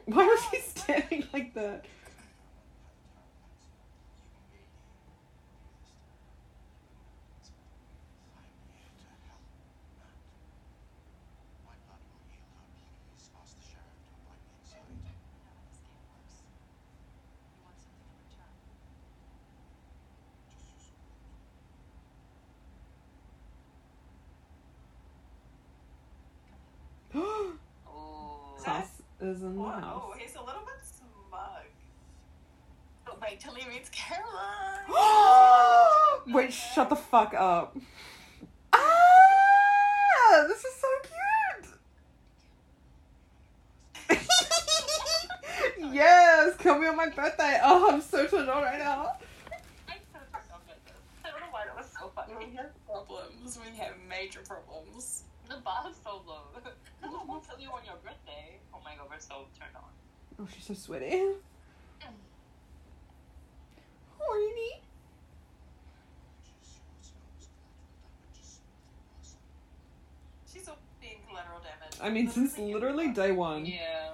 Why 0.07 0.24
was 0.26 0.43
he 0.51 0.59
standing 0.61 1.24
like 1.33 1.55
that? 1.55 1.85
My 11.64 11.74
blood 11.87 12.01
will 12.09 12.20
heal 12.28 12.45
her, 12.55 12.66
please. 12.81 13.31
Ask 13.41 13.57
the 13.57 13.64
sheriff 13.64 13.97
to 14.01 14.12
invite 14.20 14.41
me 14.47 14.53
inside. 14.61 14.85
You 14.89 15.01
know 15.05 15.16
how 15.49 15.64
this 15.64 15.81
game 15.81 16.05
works. 16.12 16.37
You 17.51 17.61
want 17.64 17.78
something 17.81 18.05
in 18.05 18.20
return. 18.20 18.55
Just 20.51 20.64
your 20.70 20.81
support. 20.81 21.31
Ooh. 27.16 27.59
Sauce 28.62 29.03
is 29.31 29.43
in 29.43 29.55
the 29.55 29.61
Whoa, 29.61 29.70
house. 29.70 30.14
he's 30.18 30.35
a 30.35 30.41
little 30.41 30.62
bit 30.62 30.74
smug. 30.83 31.64
But 33.05 33.20
wait 33.20 33.39
till 33.41 33.55
he 33.55 33.68
meets 33.68 33.89
Caroline. 33.91 34.87
Wait, 36.35 36.53
shut 36.53 36.89
the 36.89 36.97
fuck 36.97 37.33
up. 37.35 37.76
Ah! 38.72 40.45
This 40.47 40.64
is 40.64 40.74
so 40.76 40.87
cute! 44.09 44.20
yes! 45.93 46.57
Kill 46.59 46.78
me 46.78 46.87
on 46.87 46.97
my 46.97 47.09
birthday! 47.09 47.59
Oh, 47.64 47.91
I'm 47.93 48.01
so 48.01 48.26
turned 48.28 48.49
on 48.49 48.62
right 48.62 48.78
now. 48.78 49.16
I 49.89 49.95
don't 51.24 51.41
know 51.41 51.47
why 51.51 51.64
that 51.66 51.76
was 51.76 51.87
so 51.99 52.12
funny. 52.14 52.35
we 52.39 52.55
have 52.55 52.70
problems. 52.87 53.59
We 53.61 53.76
have 53.78 53.95
major 54.09 54.41
problems. 54.47 55.24
The 55.51 55.57
bar 55.57 55.84
is 55.90 55.96
so 56.05 56.22
low. 56.28 56.42
Someone 57.03 57.26
will 57.26 57.40
tell 57.40 57.59
you 57.59 57.68
on 57.70 57.84
your 57.84 57.96
birthday. 58.05 58.61
Oh 58.72 58.78
my 58.84 58.94
god, 58.94 59.09
we're 59.11 59.18
so 59.18 59.46
turned 59.59 59.74
on. 59.74 59.82
Oh, 60.40 60.46
she's 60.55 60.64
so 60.64 60.74
sweaty. 60.74 61.22
Horny. 64.16 64.80
Just 66.46 66.78
your 66.94 67.03
snow 67.03 67.24
was 67.36 67.48
collateral 67.48 67.98
damage. 67.98 68.38
Just 68.38 68.61
person. 69.18 69.38
She's 70.53 70.68
all 70.68 70.78
being 71.01 71.18
collateral 71.28 71.59
damage. 71.59 71.98
I 72.01 72.11
mean, 72.11 72.30
since 72.30 72.57
Literally 72.57 73.09
day 73.09 73.32
one. 73.32 73.66
Yeah. 73.66 74.11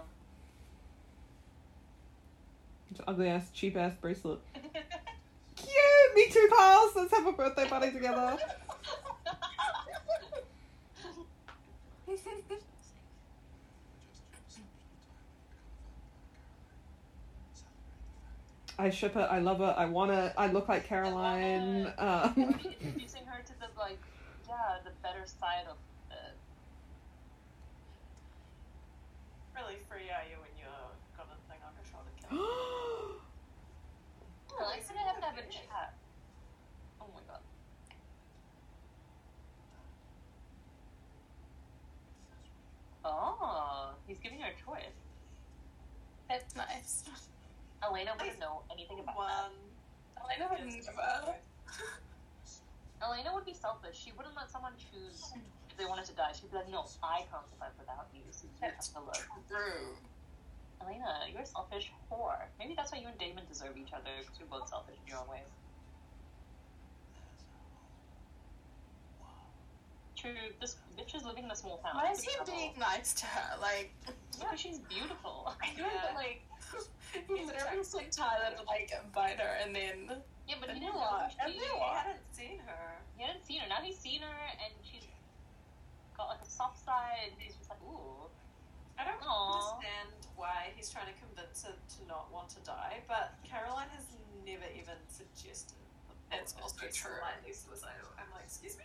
It's 2.90 3.00
Ugly 3.06 3.28
ass, 3.28 3.50
cheap 3.52 3.76
ass 3.76 3.92
bracelet. 4.00 4.38
Cute! 5.56 6.14
Me 6.14 6.28
too, 6.30 6.48
Carls! 6.50 6.92
Let's 6.96 7.12
have 7.12 7.26
a 7.26 7.32
birthday 7.32 7.68
party 7.68 7.90
together. 7.90 8.38
Just 9.26 9.26
your 9.26 9.34
assumption 9.36 9.36
of 9.36 9.64
time 9.66 9.84
when 9.86 10.00
you 10.00 10.04
become 10.06 10.24
a 10.26 10.44
vampire, 10.46 10.84
Caroline. 10.84 10.84
Celebrate 11.04 11.34
the 11.34 11.42
fact. 11.46 11.95
I 18.78 18.90
ship 18.90 19.16
it. 19.16 19.26
I 19.30 19.38
love 19.40 19.60
it. 19.62 19.74
I 19.76 19.86
want 19.86 20.10
it. 20.10 20.32
I 20.36 20.48
look 20.48 20.68
like 20.68 20.86
Caroline. 20.86 21.92
Um, 21.98 22.34
Introducing 22.36 23.24
her 23.24 23.42
to 23.42 23.52
the 23.58 23.66
like, 23.78 23.98
yeah, 24.46 24.78
the 24.84 24.90
better 25.02 25.24
side 25.24 25.64
of 25.68 25.76
it. 26.10 26.34
Really 29.56 29.78
free 29.88 30.10
are 30.12 30.28
you 30.28 30.36
when 30.38 30.52
you're 30.58 30.68
got 31.16 31.26
a 31.26 31.36
thing 31.50 31.58
on 31.64 31.72
your 31.74 31.86
shoulder? 31.90 32.12
Kim? 32.20 32.38
I 34.60 34.64
like 34.64 34.86
that 34.86 34.96
I 34.96 35.02
have 35.08 35.20
to 35.20 35.24
have 35.24 35.38
a 35.38 35.42
chat. 35.50 35.94
Oh 37.00 37.06
my 37.14 37.20
god. 37.26 37.40
Oh, 43.06 43.90
he's 44.06 44.18
giving 44.18 44.40
her 44.40 44.50
a 44.50 44.56
choice. 44.58 44.98
That's 46.28 46.56
nice. 46.56 47.04
Elena 47.86 48.12
wouldn't 48.18 48.40
know 48.40 48.62
anything 48.72 48.98
about 48.98 49.16
that. 49.16 49.52
Elena 50.18 50.50
would 50.50 50.66
never. 50.66 51.36
Elena 53.02 53.30
would 53.34 53.44
be 53.44 53.54
selfish. 53.54 53.94
She 54.02 54.10
wouldn't 54.16 54.34
let 54.34 54.50
someone 54.50 54.72
choose 54.74 55.30
if 55.70 55.76
they 55.76 55.84
wanted 55.84 56.06
to 56.06 56.12
die. 56.14 56.32
She'd 56.34 56.50
be 56.50 56.56
like, 56.56 56.70
no, 56.70 56.86
I 57.02 57.22
can't 57.30 57.46
survive 57.46 57.76
without 57.78 58.08
you, 58.12 58.22
so 58.30 58.44
you 58.50 58.56
have 58.60 58.72
That's 58.74 58.88
to 58.88 59.00
look. 59.00 59.22
true. 59.46 59.94
Elena, 60.82 61.30
you're 61.30 61.42
a 61.42 61.46
selfish 61.46 61.92
whore. 62.10 62.42
Maybe 62.58 62.74
that's 62.74 62.90
why 62.92 62.98
you 62.98 63.06
and 63.08 63.18
Damon 63.18 63.44
deserve 63.48 63.76
each 63.76 63.92
other, 63.92 64.10
because 64.20 64.34
you're 64.40 64.48
both 64.48 64.68
selfish 64.68 64.96
in 65.04 65.08
your 65.12 65.20
own 65.22 65.28
ways. 65.28 65.46
This 70.60 70.76
bitch 70.98 71.14
is 71.14 71.24
living 71.24 71.44
in 71.44 71.50
a 71.50 71.56
small 71.56 71.78
town. 71.78 71.92
Why 71.94 72.10
is 72.12 72.22
he 72.22 72.30
being 72.46 72.72
nice 72.78 73.14
to 73.14 73.26
her? 73.26 73.58
Like, 73.60 73.92
Yeah, 74.40 74.54
she's 74.54 74.78
beautiful. 74.80 75.54
I 75.62 75.78
know, 75.78 75.86
Yeah. 75.86 76.00
but 76.06 76.14
like, 76.14 76.42
he 77.28 77.44
literally 77.44 77.84
sent 77.84 78.12
Tyler 78.12 78.50
to 78.56 78.62
like 78.64 78.90
bite 79.14 79.38
her, 79.40 79.56
and 79.62 79.74
then 79.74 80.10
Yeah, 80.48 80.56
but 80.60 80.70
he 80.70 80.80
didn't 80.80 80.82
you 80.82 80.92
know 80.92 81.00
are. 81.00 81.28
who 81.30 81.44
And 81.44 81.52
she 81.52 81.58
He 81.60 81.66
hadn't 81.68 82.26
seen 82.32 82.58
her. 82.66 82.98
He 83.16 83.24
hadn't 83.24 83.46
seen 83.46 83.60
her. 83.60 83.68
Now 83.68 83.80
he's 83.82 83.98
seen 83.98 84.20
her, 84.22 84.38
and 84.64 84.72
she's 84.82 85.04
got 86.16 86.28
like 86.28 86.42
a 86.42 86.48
soft 86.50 86.84
side, 86.84 87.30
and 87.32 87.40
he's 87.40 87.54
just 87.56 87.70
like, 87.70 87.80
ooh. 87.82 88.28
I 88.98 89.04
don't 89.04 89.20
Aw. 89.20 89.52
understand 89.52 90.08
why 90.36 90.72
he's 90.74 90.88
trying 90.88 91.06
to 91.12 91.16
convince 91.20 91.64
her 91.64 91.72
to 91.76 91.98
not 92.08 92.32
want 92.32 92.48
to 92.56 92.60
die, 92.64 93.04
but 93.06 93.36
Caroline 93.44 93.92
has 93.92 94.06
never 94.44 94.64
even 94.72 94.96
suggested. 95.08 95.76
That's 96.30 96.54
also 96.60 96.86
true. 96.90 97.20
Slightly 97.20 97.52
suicidal. 97.52 98.08
I'm 98.18 98.32
like, 98.32 98.44
excuse 98.48 98.76
me. 98.78 98.84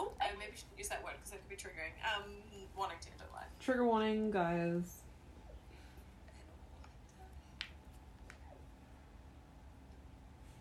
Oh, 0.00 0.12
I 0.20 0.30
maybe 0.38 0.52
shouldn't 0.56 0.78
use 0.78 0.88
that 0.88 1.04
word 1.04 1.12
because 1.16 1.32
that 1.32 1.40
could 1.40 1.50
be 1.50 1.56
triggering. 1.56 1.92
Um, 2.16 2.30
wanting 2.76 2.96
to 3.02 3.08
end 3.08 3.20
her 3.20 3.26
life. 3.34 3.48
Trigger 3.60 3.84
warning, 3.84 4.30
guys. 4.30 5.02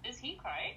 Is 0.04 0.18
he 0.18 0.34
crying? 0.34 0.74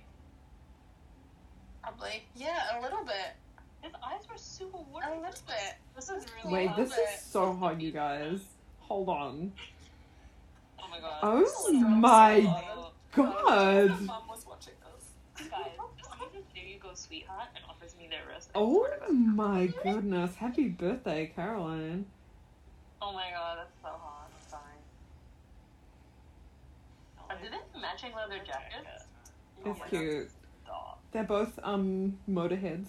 probably 1.83 2.23
yeah, 2.37 2.79
a 2.79 2.83
little 2.83 3.05
bit, 3.05 3.35
His 3.81 3.93
eyes 4.05 4.29
were 4.31 4.37
super 4.37 4.79
a 4.79 5.15
little 5.15 5.21
bit. 5.47 5.75
This 5.97 6.09
is 6.11 6.27
really 6.45 6.55
Wait, 6.55 6.69
hot. 6.69 6.77
this 6.77 6.93
is 6.93 7.21
so 7.21 7.53
hot, 7.55 7.81
you 7.81 7.91
guys. 7.91 8.41
Hold 8.81 9.09
on. 9.09 9.53
Oh 10.79 10.89
my 10.89 11.01
god. 11.01 11.19
Oh 11.23 11.73
my 11.73 12.49
god. 13.15 13.91
Her 13.91 14.03
mum 14.03 14.23
was 14.29 14.47
watching 14.47 14.75
this. 14.85 15.49
guys, 15.49 15.67
if 15.99 16.07
someone 16.07 16.29
just 16.33 16.55
there 16.55 16.65
you 16.65 16.79
go, 16.79 16.91
sweetheart, 16.95 17.49
and 17.55 17.65
offers 18.15 18.49
me 18.49 18.61
their 18.61 18.63
Oh 18.63 18.77
swear 18.79 18.99
to 19.07 19.13
God. 19.13 19.37
my 19.37 19.67
goodness. 19.83 20.37
Happy 20.37 20.69
birthday, 20.69 21.33
Caroline. 21.35 22.07
Oh 23.01 23.13
my 23.13 23.31
god, 23.31 23.59
that's 23.59 23.81
so 23.83 23.89
hot. 23.89 24.31
I'm 24.35 24.49
sorry. 24.49 24.63
Uh, 27.31 27.35
do 27.43 27.49
they 27.51 27.57
have 27.57 27.81
matching 27.81 28.13
leather 28.15 28.39
jackets? 28.45 29.05
Oh 29.65 29.71
It's 29.71 29.81
my 29.81 29.89
cute. 29.89 30.31
Stop. 30.65 31.01
They're 31.13 31.25
both 31.25 31.59
um 31.63 32.19
motorheads. 32.29 32.87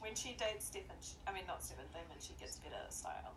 When 0.00 0.14
she 0.14 0.32
dates 0.34 0.66
Stefan, 0.66 0.96
she, 1.00 1.14
I 1.26 1.32
mean 1.32 1.46
not 1.46 1.62
Stefan 1.62 1.84
Damon, 1.92 2.16
she 2.20 2.32
gets 2.38 2.56
better 2.58 2.76
style. 2.90 3.34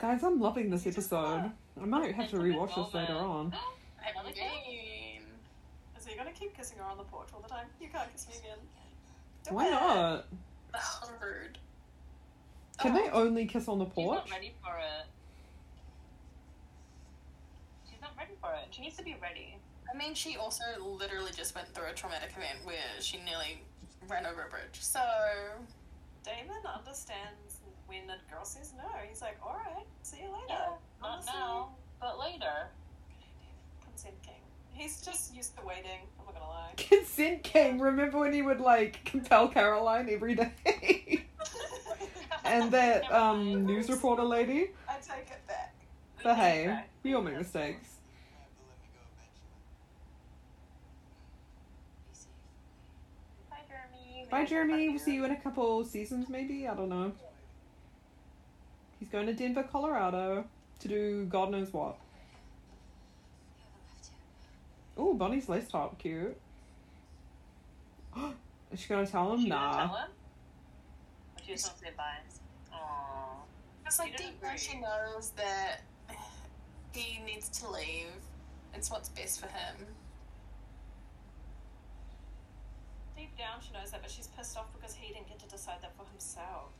Guys, 0.00 0.24
I'm 0.24 0.40
loving 0.40 0.70
this 0.70 0.86
episode. 0.86 1.50
I 1.78 1.84
might 1.84 2.14
have 2.14 2.30
to 2.30 2.36
rewatch 2.36 2.74
this 2.74 2.94
later 2.94 3.12
on. 3.12 3.52
Oh, 3.54 3.74
I 4.00 4.24
mean, 4.24 5.20
so 5.98 6.08
you're 6.08 6.16
gonna 6.16 6.32
keep 6.32 6.56
kissing 6.56 6.78
her 6.78 6.84
on 6.84 6.96
the 6.96 7.04
porch 7.04 7.28
all 7.34 7.40
the 7.42 7.48
time. 7.48 7.66
You 7.78 7.88
can't 7.92 8.10
kiss 8.10 8.26
me 8.26 8.34
again. 8.38 8.56
Do 9.46 9.54
Why 9.54 9.68
not? 9.68 10.26
That's 10.72 11.00
rude. 11.22 11.58
Can 12.78 12.92
oh. 12.92 12.94
they 12.94 13.10
only 13.10 13.44
kiss 13.44 13.68
on 13.68 13.78
the 13.78 13.84
porch? 13.84 14.22
She's 14.22 14.30
not 14.30 14.38
ready 14.38 14.54
for 14.64 14.78
it. 14.78 15.06
She's 17.90 18.00
not 18.00 18.12
ready 18.16 18.32
for 18.40 18.52
it. 18.54 18.68
She 18.74 18.80
needs 18.80 18.96
to 18.96 19.04
be 19.04 19.16
ready. 19.20 19.58
I 19.92 19.98
mean, 19.98 20.14
she 20.14 20.38
also 20.38 20.64
literally 20.82 21.32
just 21.36 21.54
went 21.54 21.68
through 21.74 21.88
a 21.90 21.92
traumatic 21.92 22.30
event 22.30 22.64
where 22.64 22.76
she 23.00 23.18
nearly 23.18 23.60
ran 24.08 24.24
over 24.24 24.46
a 24.46 24.48
bridge. 24.48 24.80
So, 24.80 25.02
Damon 26.24 26.62
understands 26.74 27.49
when 27.90 28.06
the 28.06 28.14
girl 28.32 28.44
says 28.44 28.72
no. 28.78 28.88
He's 29.08 29.20
like, 29.20 29.36
all 29.44 29.60
right, 29.66 29.84
see 30.02 30.18
you 30.18 30.28
later. 30.28 30.44
Yeah, 30.48 30.68
not 31.02 31.10
Honestly, 31.10 31.32
now, 31.34 31.68
but 32.00 32.20
later. 32.20 32.68
Consent 33.84 34.14
king. 34.22 34.34
He's 34.72 35.02
just 35.02 35.34
used 35.34 35.56
to 35.58 35.66
waiting. 35.66 36.06
I'm 36.18 36.24
not 36.24 36.34
gonna 36.34 36.46
lie. 36.46 36.72
Consent 36.76 37.42
King. 37.42 37.80
Remember 37.80 38.20
when 38.20 38.32
he 38.32 38.42
would 38.42 38.60
like 38.60 39.04
compel 39.04 39.48
Caroline 39.48 40.08
every 40.08 40.36
day? 40.36 40.54
and 42.44 42.70
that 42.70 43.10
um 43.12 43.66
news 43.66 43.90
reporter 43.90 44.22
lady. 44.22 44.70
I 44.88 44.94
take 45.02 45.28
it 45.30 45.46
back. 45.48 45.74
But 46.22 46.36
hey, 46.36 46.84
we 47.02 47.12
all 47.14 47.22
make 47.22 47.36
mistakes. 47.36 47.96
Be. 53.50 53.50
Bye, 53.50 53.56
Jeremy. 53.68 54.28
Bye, 54.30 54.44
Jeremy. 54.44 54.88
We'll 54.90 54.98
see 54.98 55.14
you 55.14 55.24
in 55.24 55.32
a 55.32 55.40
couple 55.40 55.84
seasons, 55.84 56.28
maybe. 56.28 56.68
I 56.68 56.74
don't 56.74 56.88
know. 56.88 57.12
He's 59.00 59.08
going 59.08 59.26
to 59.26 59.32
Denver, 59.32 59.62
Colorado, 59.62 60.44
to 60.80 60.88
do 60.88 61.24
God 61.24 61.50
knows 61.50 61.72
what. 61.72 61.96
We 63.56 63.60
haven't 63.64 63.80
left 63.88 64.10
yet. 64.12 64.18
Oh, 64.98 65.14
Bonnie's 65.14 65.48
lace 65.48 65.68
top, 65.68 65.98
cute. 65.98 66.36
Is 68.72 68.78
she 68.80 68.88
gonna 68.88 69.06
tell 69.06 69.32
him? 69.32 69.40
She 69.42 69.48
gonna 69.48 69.66
Nah. 69.66 69.86
tell 69.86 69.96
him? 69.96 70.10
Or 70.10 71.42
she 71.44 71.52
just 71.52 71.66
wants 71.66 71.80
to 71.80 71.86
say 71.86 71.92
bye. 71.96 72.18
Aww. 72.72 73.42
it's 73.86 73.98
like 73.98 74.16
deep 74.16 74.40
down 74.40 74.56
she 74.56 74.78
knows 74.78 75.32
that 75.36 75.80
he 76.92 77.20
needs 77.24 77.48
to 77.60 77.68
leave. 77.70 78.12
It's 78.74 78.90
what's 78.90 79.08
best 79.08 79.40
for 79.40 79.46
him. 79.48 79.86
Deep 83.16 83.36
down, 83.36 83.60
she 83.60 83.72
knows 83.72 83.90
that, 83.90 84.02
but 84.02 84.10
she's 84.10 84.28
pissed 84.28 84.56
off 84.56 84.72
because 84.72 84.94
he 84.94 85.12
didn't 85.12 85.26
get 85.28 85.38
to 85.40 85.48
decide 85.48 85.82
that 85.82 85.96
for 85.96 86.04
himself. 86.10 86.70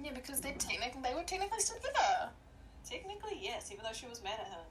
Yeah, 0.00 0.12
because 0.14 0.40
they 0.40 0.52
technically 0.52 1.00
they 1.02 1.14
were 1.14 1.22
technically 1.22 1.60
still 1.60 1.76
together, 1.76 2.30
Technically, 2.88 3.38
yes, 3.40 3.70
even 3.72 3.84
though 3.84 3.92
she 3.92 4.06
was 4.06 4.22
mad 4.22 4.38
at 4.40 4.46
him. 4.48 4.64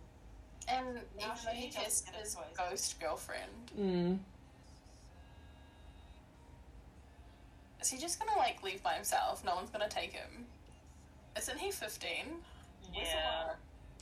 and 0.68 0.96
Now 1.18 1.34
even 1.34 1.38
though 1.46 1.52
he 1.52 1.68
doesn't 1.68 1.84
has 1.84 2.02
get 2.02 2.16
his 2.16 2.38
ghost 2.58 3.00
girlfriend, 3.00 3.72
Mm. 3.78 4.20
is 7.82 7.90
he 7.90 7.98
just 7.98 8.20
gonna 8.20 8.38
like 8.38 8.62
leave 8.64 8.84
by 8.84 8.94
himself? 8.94 9.44
No 9.46 9.56
one's 9.56 9.70
gonna 9.70 9.90
take 9.90 10.12
him. 10.12 10.46
Isn't 11.38 11.58
he 11.58 11.72
fifteen? 11.72 12.26
Yeah. 12.94 13.54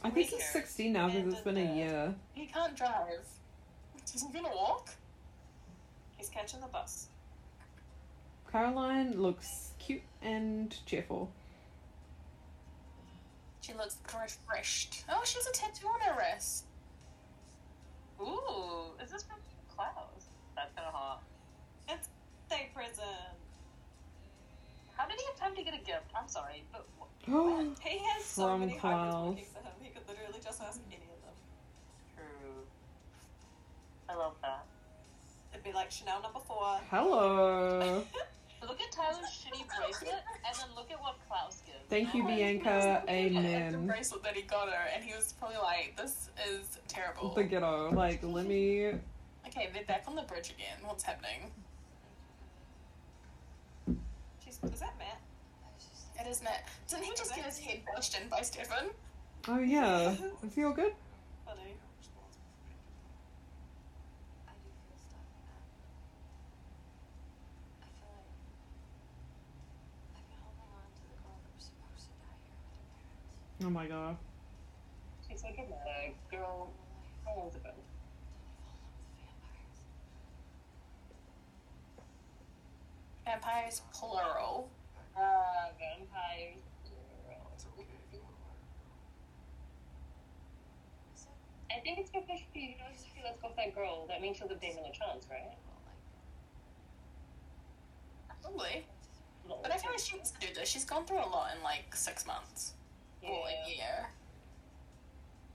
I 0.04 0.10
think 0.10 0.30
he's 0.30 0.46
16 0.50 0.94
now 0.94 1.08
because 1.10 1.34
it's 1.34 1.42
been 1.42 1.58
a 1.58 1.70
uh, 1.72 1.76
year. 1.76 2.16
He 2.34 2.46
can't 2.46 2.76
drive. 2.76 3.20
Is 4.16 4.24
he 4.24 4.32
gonna 4.34 4.56
walk? 4.56 4.90
He's 6.18 6.30
catching 6.30 6.62
the 6.62 6.68
bus. 6.68 7.08
Caroline 8.52 9.22
looks 9.22 9.69
cute 9.80 10.02
and 10.22 10.76
cheerful. 10.86 11.32
She 13.62 13.74
looks 13.74 13.98
refreshed. 14.06 15.04
Oh, 15.10 15.22
she 15.26 15.36
has 15.38 15.48
a 15.48 15.52
tattoo 15.52 15.88
on 15.88 16.00
her 16.02 16.18
wrist. 16.20 16.66
Ooh, 18.22 18.92
is 19.04 19.10
this 19.12 19.24
from 19.24 19.38
Klaus? 19.76 19.94
That's 20.56 20.74
kind 20.76 20.88
of 20.88 20.94
hot. 20.94 21.22
Stay 22.48 22.70
prison. 22.74 23.04
How 24.98 25.08
did 25.08 25.20
he 25.20 25.26
have 25.28 25.36
time 25.40 25.56
to 25.56 25.62
get 25.64 25.76
a 25.76 25.86
gift? 25.86 26.10
I'm 26.20 26.28
sorry, 26.28 26.64
but 26.72 26.88
Oh, 27.28 27.76
He 27.82 28.00
has 28.00 28.26
so 28.26 28.58
many 28.58 28.74
Klaus. 28.74 29.28
working 29.30 29.46
for 29.54 29.60
him. 29.60 29.72
He 29.82 29.90
could 29.90 30.02
literally 30.08 30.40
just 30.44 30.60
ask 30.62 30.80
any 30.88 30.96
of 30.96 31.22
them. 31.22 31.36
true. 32.16 32.64
I 34.10 34.16
love 34.16 34.34
that. 34.42 34.66
It'd 35.54 35.64
be 35.64 35.72
like 35.74 35.92
Chanel 35.92 36.22
number 36.24 36.40
four. 36.48 36.80
hello. 36.90 38.04
Look 38.62 38.82
at 38.82 38.92
Tyler's 38.92 39.26
shitty 39.26 39.66
bracelet, 39.68 40.22
and 40.46 40.56
then 40.56 40.68
look 40.76 40.92
at 40.92 41.02
what 41.02 41.16
Klaus 41.28 41.62
gives. 41.66 41.78
Thank 41.90 42.14
you, 42.14 42.24
Bianca. 42.26 43.04
At 43.08 43.72
the 43.72 43.78
bracelet 43.78 44.24
that 44.24 44.36
he 44.36 44.42
got 44.44 44.68
her, 44.70 44.88
and 44.94 45.04
he 45.04 45.16
was 45.16 45.34
probably 45.40 45.58
like, 45.58 45.96
"This 45.98 46.30
is 46.48 46.78
terrible." 46.88 47.34
The 47.34 47.44
ghetto. 47.44 47.92
Like, 47.92 48.22
let 48.24 48.46
me. 48.46 48.94
Okay, 49.48 49.70
they're 49.74 49.86
back 49.86 50.04
on 50.08 50.16
the 50.16 50.22
bridge 50.24 50.52
again. 50.52 50.78
What's 50.86 51.04
happening? 51.04 51.52
She's, 54.44 54.60
is 54.64 54.80
that 54.80 54.98
Matt? 55.00 55.20
I 55.64 55.70
was 55.74 55.86
just 55.86 56.08
It 56.20 56.28
is 56.30 56.44
Matt. 56.44 56.68
Didn't 56.88 57.06
he 57.06 57.12
just 57.12 57.34
get 57.36 57.46
his 57.46 57.58
head 57.58 57.82
bashed 57.86 58.20
in 58.20 58.28
by 58.30 58.42
Stefan? 58.42 58.90
Oh, 59.48 59.60
yeah. 59.60 60.12
Is 60.44 60.54
he 60.54 60.64
all 60.64 60.74
good? 60.74 60.94
Funny. 61.46 61.74
I 64.48 64.52
do 64.62 64.70
feel 64.86 65.00
stuck 65.00 65.24
in 65.26 65.42
that. 65.48 65.64
I 67.82 67.88
feel 67.98 68.12
like 68.14 68.28
I've 70.14 70.28
been 70.30 70.42
holding 70.44 70.70
on 70.76 70.92
to 70.94 71.02
the 71.10 71.18
girl 71.24 71.40
that 71.40 71.54
was 71.56 71.66
supposed 71.72 72.06
to 72.12 72.14
die 72.20 72.38
here 72.46 72.54
with 72.60 72.76
her 72.76 72.86
parents. 73.00 73.49
Oh 73.62 73.70
my 73.70 73.88
god. 73.88 74.16
She's 75.28 75.42
so 75.42 75.48
dramatic. 75.48 76.16
Girl, 76.32 76.70
how 77.26 77.36
long 77.36 77.48
has 77.48 77.56
it 77.56 77.64
been? 77.64 77.72
Then 79.18 79.28
I 79.28 79.36
fall 79.44 79.52
in 79.52 79.66
love 79.68 79.84
with 79.84 80.64
vampires. 83.26 83.82
Vampires 83.82 83.82
plural. 83.94 84.70
Uh, 85.16 85.76
vampires. 85.78 86.64
It's 87.54 87.66
okay 87.66 87.84
if 87.84 88.14
you 88.14 88.20
want 88.24 88.36
to 88.40 88.44
let 88.48 88.56
her 91.68 91.76
I 91.76 91.80
think 91.82 92.00
it's 92.00 92.10
because 92.12 92.40
she 92.54 92.78
knows 92.80 93.04
she 93.14 93.22
lets 93.24 93.42
go 93.42 93.50
of 93.50 93.56
that 93.58 93.76
girl. 93.76 94.08
That 94.08 94.22
means 94.22 94.38
she'll 94.38 94.48
give 94.48 94.62
Damon 94.62 94.86
a 94.86 94.94
chance, 94.96 95.28
right? 95.30 95.52
well, 98.42 98.42
Probably. 98.42 98.86
But 99.62 99.74
I 99.74 99.78
feel 99.78 99.92
like 99.92 100.00
she 100.00 100.16
needs 100.16 100.32
to 100.32 100.40
do 100.40 100.54
this. 100.54 100.70
She's 100.70 100.86
gone 100.86 101.06
through 101.06 101.20
a 101.20 101.28
lot 101.28 101.52
in 101.56 101.62
like 101.62 101.94
six 101.94 102.26
months. 102.26 102.76
Or 103.24 103.48
a 103.48 103.52
Yeah. 103.52 103.68
year. 103.68 104.10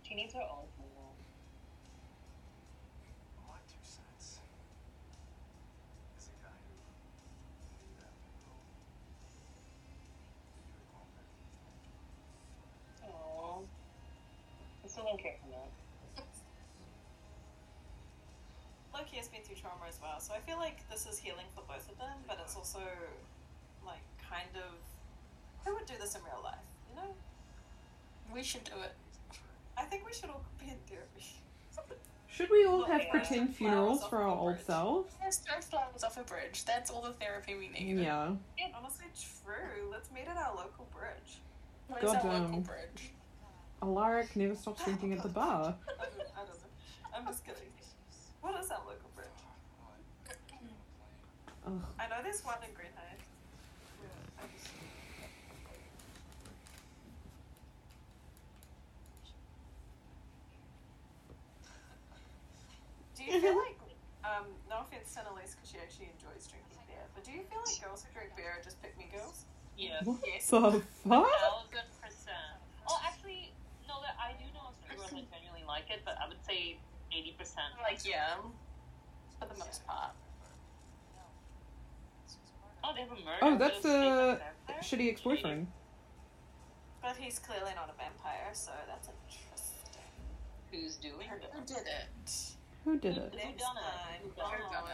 She 0.07 0.15
needs 0.15 0.33
her 0.35 0.41
own. 0.43 0.67
people. 0.77 1.15
go. 3.37 3.47
My 3.49 3.59
two 3.67 3.83
cents. 3.83 4.41
As 6.19 6.29
a 6.29 6.33
guy 6.45 6.51
who 6.53 6.75
knew 6.75 7.97
that 7.99 8.13
girl, 8.45 8.61
you 10.69 10.77
were 10.79 10.89
going 10.93 11.11
back. 11.17 11.29
Aww. 13.11 13.65
I 14.85 14.87
still 14.89 15.05
don't 15.05 15.21
care 15.21 15.37
for 15.43 15.49
that. 15.51 15.71
Loki 18.95 19.17
has 19.17 19.29
been 19.29 19.43
through 19.43 19.57
trauma 19.57 19.87
as 19.89 19.99
well, 20.01 20.21
so 20.21 20.35
I 20.35 20.39
feel 20.41 20.57
like 20.59 20.89
this 20.89 21.05
is 21.07 21.19
healing 21.19 21.47
for 21.55 21.63
both 21.67 21.91
of 21.91 21.99
them, 21.99 22.23
but 22.29 22.39
it's 22.45 22.55
also 22.55 22.79
like 23.85 24.03
kind 24.31 24.49
of 24.57 24.71
who 25.65 25.75
would 25.75 25.87
do 25.87 25.95
this 26.01 26.15
in 26.15 26.23
real 26.23 26.41
life, 26.45 26.55
you 26.55 26.63
know? 26.63 26.74
We 28.35 28.43
should 28.43 28.65
do 28.65 28.73
it. 28.83 28.93
I 29.79 29.85
think 29.85 30.05
we 30.05 30.13
should 30.13 30.29
all 30.31 30.45
be 30.59 30.67
in 30.67 30.77
therapy. 30.89 31.25
Should 32.29 32.51
we 32.51 32.67
all 32.67 32.85
have 32.85 33.03
yeah, 33.03 33.11
pretend 33.13 33.55
funerals 33.55 34.05
for 34.09 34.19
our 34.19 34.37
old 34.37 34.59
selves? 34.59 35.15
Let's 35.23 35.37
throw 35.37 35.61
flowers 35.61 36.03
off 36.03 36.17
a 36.17 36.25
bridge. 36.25 36.65
That's 36.65 36.91
all 36.91 37.01
the 37.03 37.13
therapy 37.13 37.55
we 37.55 37.69
need. 37.69 38.03
Yeah. 38.03 38.33
Yeah, 38.59 38.67
Honestly, 38.77 39.07
true. 39.15 39.89
Let's 39.93 40.11
meet 40.11 40.27
at 40.29 40.37
our 40.37 40.53
local 40.57 40.89
bridge. 40.93 41.39
Where's 41.87 42.03
our 42.13 42.15
Goddamn. 42.15 42.43
local 42.47 42.61
bridge? 42.63 43.13
Alaric 43.83 44.35
never 44.35 44.57
stops 44.57 44.83
drinking 44.85 45.13
at 45.13 45.23
the 45.23 45.29
bar. 45.29 45.77
I 45.87 46.05
don't 46.05 46.19
know. 46.19 46.25
I'm 47.17 47.25
just 47.27 47.45
kidding. 47.45 47.63
What 48.41 48.61
is 48.61 48.69
our 48.73 48.79
local 48.81 49.11
bridge? 49.15 49.29
Ugh. 51.69 51.73
I 52.01 52.09
know 52.09 52.17
there's 52.21 52.45
one 52.45 52.57
in 52.65 52.71
Greenhithe. 52.71 53.23
Yeah, 54.03 54.09
I 54.43 54.43
just- 54.59 54.71
Do 63.25 63.33
you 63.33 63.41
feel 63.41 63.57
like, 63.57 63.79
um, 64.25 64.47
no 64.69 64.81
offense 64.85 65.13
to 65.15 65.21
Annalise 65.21 65.55
because 65.55 65.71
she 65.71 65.79
actually 65.79 66.11
enjoys 66.13 66.47
drinking 66.49 66.81
beer, 66.89 67.05
but 67.15 67.25
do 67.25 67.33
you 67.33 67.43
feel 67.49 67.61
like 67.65 67.81
girls 67.81 68.05
who 68.05 68.13
drink 68.13 68.37
beer 68.37 68.57
are 68.59 68.63
just 68.63 68.81
pick 68.83 68.97
me 68.99 69.09
girls? 69.13 69.45
Yes. 69.77 70.05
What 70.07 70.21
Yes. 70.27 70.49
the 70.51 70.61
fuck? 71.03 71.27
Thousand 71.29 71.89
percent. 72.01 72.57
Oh, 72.89 73.01
actually, 73.05 73.53
no. 73.89 74.01
That 74.05 74.15
I 74.21 74.33
do 74.39 74.45
know 74.55 74.71
some 74.87 74.97
girls 74.97 75.11
that 75.11 75.27
genuinely 75.33 75.65
like 75.67 75.91
it, 75.91 76.01
but 76.05 76.17
I 76.23 76.29
would 76.29 76.39
say 76.47 76.77
eighty 77.11 77.35
percent. 77.39 77.75
Like, 77.83 78.05
yeah. 78.07 78.37
For 79.41 79.47
the 79.49 79.59
most 79.59 79.85
part. 79.87 80.13
Oh, 82.85 82.93
they 82.95 83.01
have 83.01 83.11
a 83.11 83.15
murder. 83.17 83.43
Oh, 83.43 83.57
that's 83.59 83.81
the 83.81 84.41
shitty 84.83 85.11
ex 85.11 85.21
boyfriend. 85.23 85.67
But 87.03 87.17
he's 87.17 87.39
clearly 87.39 87.73
not 87.75 87.89
a 87.91 87.97
vampire, 88.01 88.51
so 88.53 88.71
that's 88.87 89.09
interesting. 89.09 90.03
Who's 90.71 90.97
doing 90.97 91.29
Who 91.29 91.61
it? 91.61 91.67
did 91.67 91.77
it? 91.79 92.55
Who 92.85 92.99
did 92.99 93.17
it? 93.17 93.33
Who 93.33 93.39
done 93.39 93.53
it? 93.53 93.59
time. 93.59 94.21
Who 94.23 94.29
Who 94.29 94.37
done 94.37 94.53
it? 94.55 94.73
done? 94.73 94.85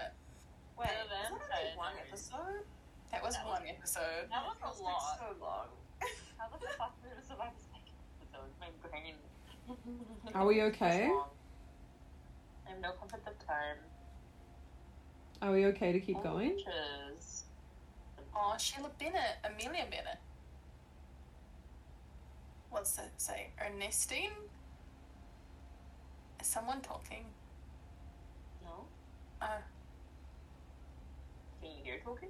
Wait, 0.78 0.88
was 0.88 1.09
that 1.11 1.32
only 1.32 1.76
one 1.76 1.93
episode? 2.07 2.64
That 3.11 3.22
was 3.22 3.34
That 3.34 3.47
one 3.47 3.62
episode. 3.68 4.30
That 4.30 4.45
was 4.47 4.78
a 4.80 4.82
lot. 4.82 5.18
so 5.18 5.45
long. 5.45 5.66
How 6.38 6.49
the 6.49 6.66
fuck 6.78 6.95
did 7.03 7.12
it 7.18 7.24
survive 7.26 7.51
the 7.57 7.62
second 7.62 7.97
episode? 8.22 8.51
My 8.61 8.68
brain. 8.88 9.14
Are 10.34 10.47
we 10.47 10.62
okay? 10.62 11.11
I 12.66 12.70
have 12.70 12.80
no 12.80 12.93
concept 12.93 13.26
of 13.28 13.47
time. 13.47 13.76
Are 15.43 15.53
we 15.53 15.66
okay 15.66 15.93
to 15.93 16.01
keep 16.01 16.16
All 16.18 16.22
going? 16.22 16.55
witches. 16.57 17.45
Oh, 18.34 18.55
Sheila 18.59 18.91
Bennett, 18.99 19.38
Amelia 19.45 19.84
Bennett. 19.91 20.18
What's 22.70 22.93
that 22.93 23.11
say? 23.20 23.49
Ernestine? 23.61 24.30
Is 26.41 26.47
someone 26.47 26.80
talking? 26.80 27.24
Uh, 29.41 29.47
Can 31.61 31.70
you 31.70 31.76
hear 31.82 31.99
talking? 32.05 32.28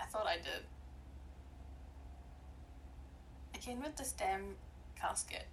I 0.00 0.06
thought 0.06 0.26
I 0.26 0.36
did. 0.36 0.64
Again 3.54 3.80
with 3.82 3.96
this 3.96 4.12
damn 4.12 4.56
casket. 4.98 5.46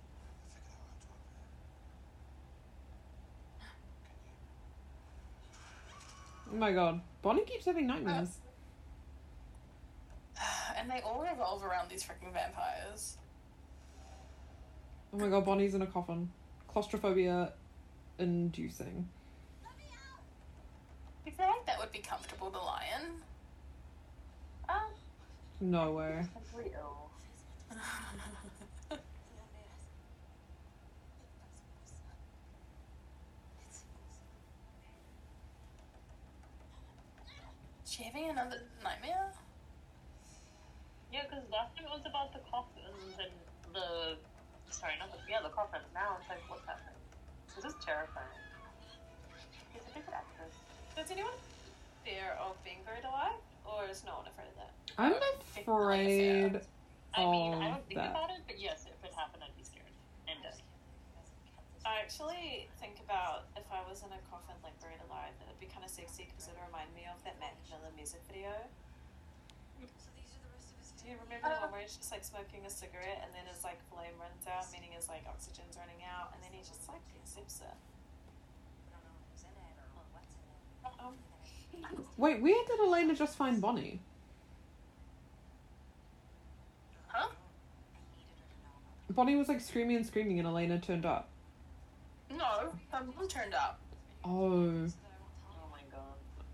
Oh 6.51 6.55
my 6.55 6.71
god. 6.71 7.01
Bonnie 7.21 7.43
keeps 7.43 7.65
having 7.65 7.87
nightmares. 7.87 8.37
And 10.79 10.91
they 10.91 11.01
all 11.01 11.25
revolve 11.27 11.63
around 11.63 11.89
these 11.89 12.03
freaking 12.03 12.31
vampires. 12.31 13.17
Oh 15.11 15.17
my 15.17 15.27
god, 15.27 15.43
Bonnie's 15.43 15.73
in 15.73 15.81
a 15.81 15.87
coffin. 15.87 16.29
Claustrophobia 16.67 17.53
inducing. 18.19 19.09
I 21.27 21.29
feel 21.29 21.45
like 21.47 21.65
that 21.65 21.77
would 21.79 21.91
be 21.91 21.99
comfortable 21.99 22.49
to 22.49 22.57
lie 22.57 22.85
in. 22.97 23.07
Ah, 24.69 24.87
No 25.59 25.91
way. 25.91 26.25
mentally 26.33 26.71
ill. 26.73 27.09
Is 37.85 37.91
she 37.91 38.03
having 38.03 38.29
another 38.29 38.61
nightmare? 38.83 39.31
Yeah, 41.11 41.23
because 41.23 41.43
last 41.51 41.75
time 41.77 41.85
it 41.87 41.91
was 41.91 42.03
about 42.05 42.33
the 42.33 42.39
coffins 42.51 43.15
and 43.15 43.31
the. 43.73 44.17
Sorry, 44.69 44.93
not 44.99 45.11
the. 45.11 45.19
Yeah, 45.29 45.39
the 45.41 45.49
coffins. 45.55 45.87
Now 45.93 46.17
it's 46.19 46.27
like, 46.29 46.43
what's 46.51 46.67
happening? 46.67 46.99
This 47.55 47.63
is 47.65 47.75
terrifying. 47.79 48.43
She's 49.71 49.81
a 49.87 49.91
good 49.95 50.11
actress. 50.11 50.55
Does 50.97 51.13
anyone 51.13 51.37
fear 52.01 52.33
of 52.41 52.57
being 52.65 52.81
buried 52.81 53.05
alive, 53.05 53.37
or 53.69 53.85
is 53.85 54.01
no 54.01 54.17
one 54.17 54.25
afraid 54.25 54.49
of 54.49 54.57
that? 54.57 54.73
I'm 54.97 55.13
afraid. 55.53 56.57
I 57.13 57.21
mean, 57.29 57.53
I 57.53 57.69
don't 57.69 57.85
think 57.85 58.01
that- 58.01 58.17
about 58.17 58.33
it, 58.33 58.41
but 58.49 58.57
yes, 58.57 58.89
if 58.89 58.97
it 59.05 59.13
happened, 59.13 59.45
I'd 59.45 59.53
be 59.53 59.61
scared. 59.61 59.93
And 60.25 60.41
dead. 60.41 60.57
I 61.85 62.01
actually 62.01 62.65
think 62.81 62.97
about 63.05 63.45
if 63.53 63.69
I 63.69 63.85
was 63.85 64.01
in 64.01 64.09
a 64.09 64.17
coffin, 64.33 64.57
like 64.65 64.73
buried 64.81 64.97
alive, 65.05 65.37
that 65.37 65.45
it'd 65.53 65.61
be 65.61 65.69
kind 65.69 65.85
of 65.85 65.93
sexy 65.93 66.25
because 66.33 66.49
it 66.49 66.57
would 66.57 66.65
remind 66.65 66.89
me 66.97 67.05
of 67.05 67.21
that 67.29 67.37
Mac 67.39 67.53
Miller 67.69 67.93
music 67.93 68.25
video. 68.25 68.49
Do 69.77 71.13
you 71.13 71.21
remember 71.29 71.47
the 71.47 71.61
one 71.61 71.71
where 71.71 71.81
he's 71.85 71.95
just 71.95 72.09
like 72.11 72.25
smoking 72.25 72.65
a 72.65 72.73
cigarette 72.73 73.21
and 73.23 73.29
then 73.37 73.45
his 73.45 73.63
like 73.63 73.77
flame 73.93 74.17
runs 74.19 74.43
out, 74.49 74.65
meaning 74.73 74.91
his 74.97 75.07
like 75.07 75.23
oxygen's 75.29 75.77
running 75.77 76.01
out, 76.03 76.33
and 76.33 76.41
then 76.41 76.51
he 76.51 76.65
just 76.65 76.89
like 76.89 77.05
accepts 77.21 77.61
it. 77.61 77.77
Wait, 82.17 82.41
where 82.41 82.63
did 82.65 82.79
Elena 82.79 83.15
just 83.15 83.37
find 83.37 83.61
Bonnie? 83.61 83.99
Huh? 87.07 87.27
Bonnie 89.11 89.35
was 89.35 89.47
like 89.47 89.61
screaming 89.61 89.97
and 89.97 90.05
screaming, 90.05 90.39
and 90.39 90.47
Elena 90.47 90.79
turned 90.79 91.05
up. 91.05 91.29
No, 92.35 92.73
her 92.91 93.03
mom 93.15 93.27
turned 93.27 93.53
up. 93.53 93.79
Oh, 94.25 94.29
Oh 94.29 95.69
my 95.71 95.79
god. 95.91 96.01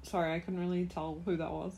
sorry, 0.04 0.34
I 0.34 0.40
couldn't 0.40 0.60
really 0.60 0.86
tell 0.86 1.18
who 1.26 1.38
that 1.38 1.52
was. 1.52 1.74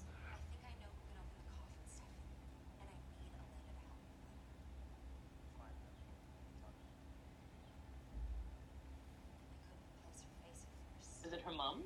Is 11.26 11.34
it 11.34 11.42
her 11.42 11.52
mom? 11.52 11.84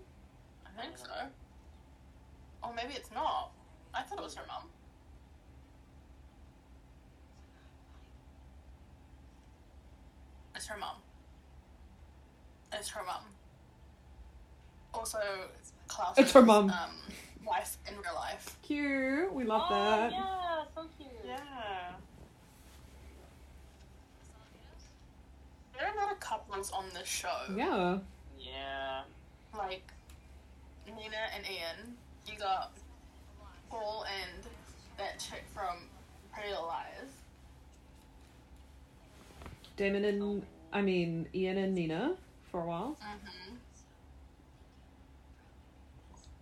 I 0.66 0.69
think 0.82 0.98
so. 0.98 1.12
Or 2.64 2.74
maybe 2.74 2.94
it's 2.94 3.12
not. 3.12 3.52
I 3.94 4.02
thought 4.02 4.20
it 4.20 4.24
was 4.24 4.36
her 4.36 4.46
mom. 4.48 4.64
It's 10.56 10.68
her 10.68 10.78
mom. 10.78 10.96
It's 12.74 12.90
her 12.90 13.04
mom. 13.04 13.24
Also, 14.94 15.20
Klaus. 15.88 16.18
It's 16.18 16.34
her 16.34 16.42
mom. 16.42 16.70
Um, 16.70 16.90
wife 17.46 17.78
in 17.88 17.96
real 17.96 18.16
life. 18.16 18.58
Cute. 18.62 19.34
We 19.34 19.46
love 19.46 19.64
oh, 19.70 19.74
that. 19.74 20.12
yeah, 20.12 20.64
so 20.76 20.86
cute. 20.98 21.10
yeah. 21.26 21.38
There 25.78 25.88
are 25.88 25.94
a 25.94 25.98
lot 25.98 26.12
of 26.12 26.20
couples 26.20 26.72
on 26.72 26.86
this 26.94 27.08
show. 27.08 27.30
Yeah. 27.56 28.00
Yeah. 28.38 29.02
Like 29.58 29.90
Nina 30.96 31.18
and 31.36 31.46
Ian. 31.46 31.96
You 32.28 32.38
got 32.38 32.72
Paul 33.70 34.06
and 34.06 34.46
that 34.98 35.20
chick 35.20 35.44
from 35.54 35.78
Pretty 36.34 36.50
Little 36.50 36.68
Liars. 36.68 37.12
Damon 39.78 40.06
and 40.06 40.44
I 40.74 40.82
mean 40.82 41.28
Ian 41.34 41.58
and 41.58 41.74
Nina 41.74 42.16
for 42.52 42.62
a 42.62 42.66
while. 42.66 42.98
Mm-hmm. 43.02 43.56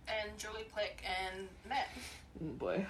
And 0.08 0.38
Julie 0.38 0.66
Plec 0.74 1.04
and 1.04 1.48
Matt. 1.68 1.88
Oh 2.42 2.52
boy. 2.58 2.86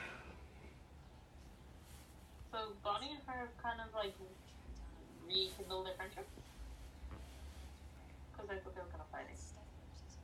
So 2.53 2.59
Bonnie 2.83 3.11
and 3.11 3.19
her 3.27 3.41
have 3.41 3.63
kind 3.63 3.81
of 3.81 3.93
like 3.95 4.15
rekindled 5.27 5.87
their 5.87 5.95
friendship. 5.95 6.27
Because 8.33 8.51
I 8.51 8.55
thought 8.55 8.75
they 8.75 8.81
were 8.81 8.89
kind 8.89 9.03
of 9.03 9.11
fighting. 9.13 9.37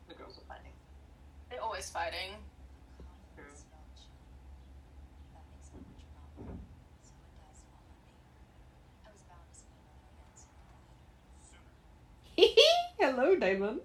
The 0.09 0.15
girls 0.15 0.37
were 0.37 0.45
fighting. 0.49 0.73
They're 1.55 1.63
always 1.63 1.89
fighting. 1.89 2.35
True. 3.37 3.45
Hello, 12.99 13.37
Damon. 13.37 13.81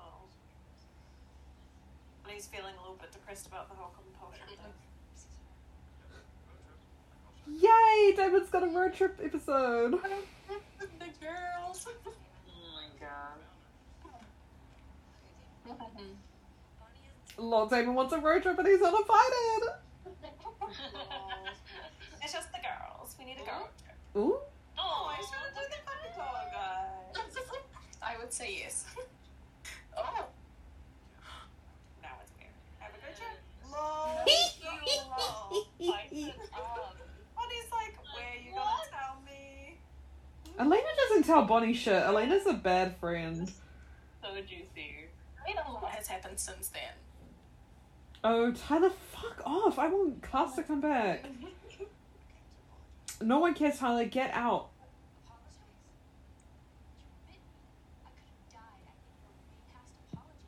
Oh. 0.00 0.02
And 2.24 2.32
he's 2.32 2.46
feeling 2.46 2.74
a 2.76 2.80
little 2.80 2.96
bit 3.00 3.12
depressed 3.12 3.46
about 3.46 3.68
the 3.68 3.76
whole 3.76 3.94
compulsion 3.94 4.48
thing. 4.48 4.72
Yay! 7.50 8.12
Damon's 8.16 8.50
got 8.50 8.62
a 8.62 8.68
road 8.68 8.94
trip 8.94 9.18
episode. 9.22 9.92
the 10.78 11.06
girls. 11.20 11.86
Oh 12.06 12.12
my 12.74 12.88
god. 13.00 13.38
Lord 17.38 17.70
Damon 17.70 17.94
wants 17.94 18.12
a 18.12 18.18
road 18.18 18.42
trip 18.42 18.58
and 18.58 18.66
he's 18.66 18.82
uninvited. 18.82 19.68
It's 22.22 22.32
just 22.32 22.52
the 22.52 22.58
girls. 22.58 23.16
We 23.18 23.24
need 23.24 23.36
a 23.40 23.44
girl 23.46 23.70
trip. 23.80 23.96
Ooh. 24.16 24.36
Oh, 24.76 25.08
I 25.08 25.16
should 25.16 25.54
do 25.54 25.62
the 25.70 25.80
puppy 25.86 26.10
call, 26.14 26.44
guys. 26.52 27.16
I 28.02 28.18
would 28.18 28.32
say 28.32 28.58
yes. 28.60 28.84
oh. 29.96 30.26
Now 32.02 32.10
it's 32.22 32.32
weird. 32.36 32.52
Have 32.80 32.92
a 32.92 33.00
good 33.00 33.16
trip. 33.16 33.38
Lol. 33.72 34.26
Lol. 35.08 35.64
Fight 35.90 36.12
it 36.12 36.34
up. 36.52 36.96
Bonnie's 37.34 37.70
like, 37.72 37.96
where 38.14 38.28
are 38.28 38.42
you 38.44 38.47
gonna 38.58 38.90
tell 38.90 39.16
me? 39.24 39.78
Elena 40.58 40.88
doesn't 41.08 41.24
tell 41.24 41.44
Bonnie 41.44 41.74
shit. 41.74 42.02
Elena's 42.02 42.46
a 42.46 42.54
bad 42.54 42.96
friend. 42.96 43.50
So 44.22 44.28
juicy. 44.40 45.08
I 45.46 45.52
don't 45.52 45.66
know 45.66 45.78
what 45.80 45.92
has 45.92 46.06
happened 46.06 46.38
since 46.38 46.68
then. 46.68 46.82
Oh, 48.24 48.52
Tyler, 48.52 48.90
fuck 48.90 49.40
off. 49.46 49.78
I 49.78 49.88
want 49.88 50.22
Cass 50.22 50.56
to 50.56 50.62
come 50.62 50.80
back. 50.80 51.24
No 53.20 53.38
one 53.38 53.54
cares, 53.54 53.78
Tyler. 53.78 54.04
Get 54.04 54.32
out. 54.34 54.70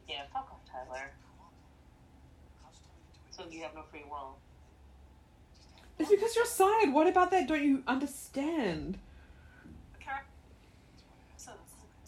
Yeah, 0.08 0.22
fuck 0.32 0.50
off, 0.52 0.60
Tyler. 0.70 1.10
So 3.30 3.44
you 3.48 3.62
have 3.62 3.74
no 3.74 3.82
free 3.90 4.04
will. 4.10 4.36
It's 6.00 6.08
because 6.08 6.34
you're 6.34 6.46
side. 6.46 6.94
What 6.94 7.06
about 7.06 7.30
that? 7.30 7.46
Don't 7.46 7.62
you 7.62 7.82
understand? 7.86 8.98
Karen, 10.00 10.22
since 11.36 11.58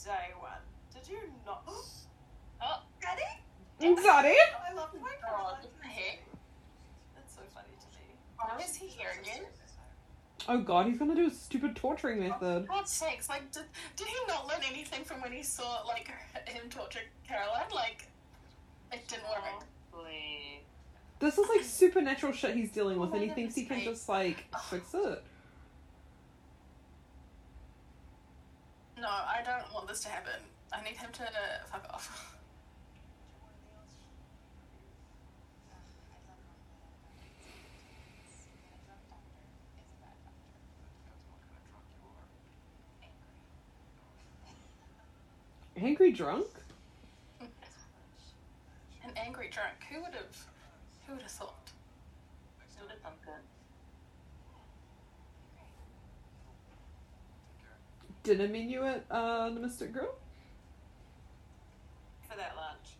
day 0.03 0.33
one, 0.41 0.51
did 0.95 1.07
you 1.11 1.19
not? 1.45 1.63
Oh, 1.69 2.83
Daddy? 3.03 3.23
Daddy? 4.03 4.35
I 4.71 4.73
love 4.73 4.89
my 4.95 5.09
Oh, 5.09 5.27
Caroline. 5.29 5.45
what 5.61 5.73
the 5.83 5.87
heck? 5.89 6.23
It's 7.19 7.35
so 7.35 7.43
funny 7.55 7.67
to 7.81 7.87
me. 7.99 8.15
Why 8.39 8.65
is 8.65 8.75
he 8.75 8.87
here 8.87 9.11
again? 9.21 9.43
Oh 10.49 10.59
god, 10.59 10.87
he's 10.87 10.99
gonna 10.99 11.15
do 11.15 11.27
a 11.27 11.31
stupid 11.31 11.77
torturing 11.77 12.21
method. 12.21 12.67
For 12.67 12.73
God's 12.73 12.91
sakes, 12.91 13.29
like, 13.29 13.53
did, 13.53 13.65
did 13.97 14.07
he 14.07 14.15
not 14.27 14.49
learn 14.49 14.61
anything 14.69 15.05
from 15.05 15.21
when 15.21 15.33
he 15.33 15.43
saw, 15.43 15.83
like, 15.87 16.11
him 16.47 16.69
torture 16.71 17.01
Caroline? 17.29 17.71
Like, 17.75 18.09
it 18.91 19.07
didn't 19.07 19.25
work. 19.25 19.65
Probably. 19.93 20.65
This 21.23 21.39
is 21.39 21.49
like 21.49 21.63
supernatural 21.63 22.33
shit 22.33 22.57
he's 22.57 22.73
dealing 22.73 22.99
oh 22.99 23.03
with, 23.03 23.13
and 23.13 23.23
he 23.23 23.29
thinks 23.29 23.55
he 23.55 23.65
can 23.65 23.81
just 23.85 24.09
like 24.09 24.45
fix 24.69 24.93
it. 24.93 25.23
No, 28.99 29.07
I 29.07 29.41
don't 29.45 29.73
want 29.73 29.87
this 29.87 30.01
to 30.01 30.09
happen. 30.09 30.33
I 30.73 30.83
need 30.83 30.97
him 30.97 31.11
to 31.13 31.23
fuck 31.71 31.87
off. 31.91 32.37
Angry 45.77 46.11
drunk? 46.11 46.49
An 49.05 49.13
angry 49.17 49.51
drunk. 49.53 49.75
Who 49.89 50.01
would 50.01 50.15
have? 50.15 50.52
Who 51.13 51.17
would 51.17 51.23
have 51.25 51.31
thought? 51.33 51.71
Who 52.79 52.85
would 52.85 52.91
have 52.91 53.01
thunk 53.01 53.17
it? 53.27 53.43
Dinner 58.23 58.49
menu 58.49 58.83
at 58.87 59.05
uh, 59.11 59.51
the 59.51 59.61
Mystic 59.61 59.93
Grill? 59.93 60.15
For 62.31 62.35
that 62.39 62.57
lunch. 62.57 62.97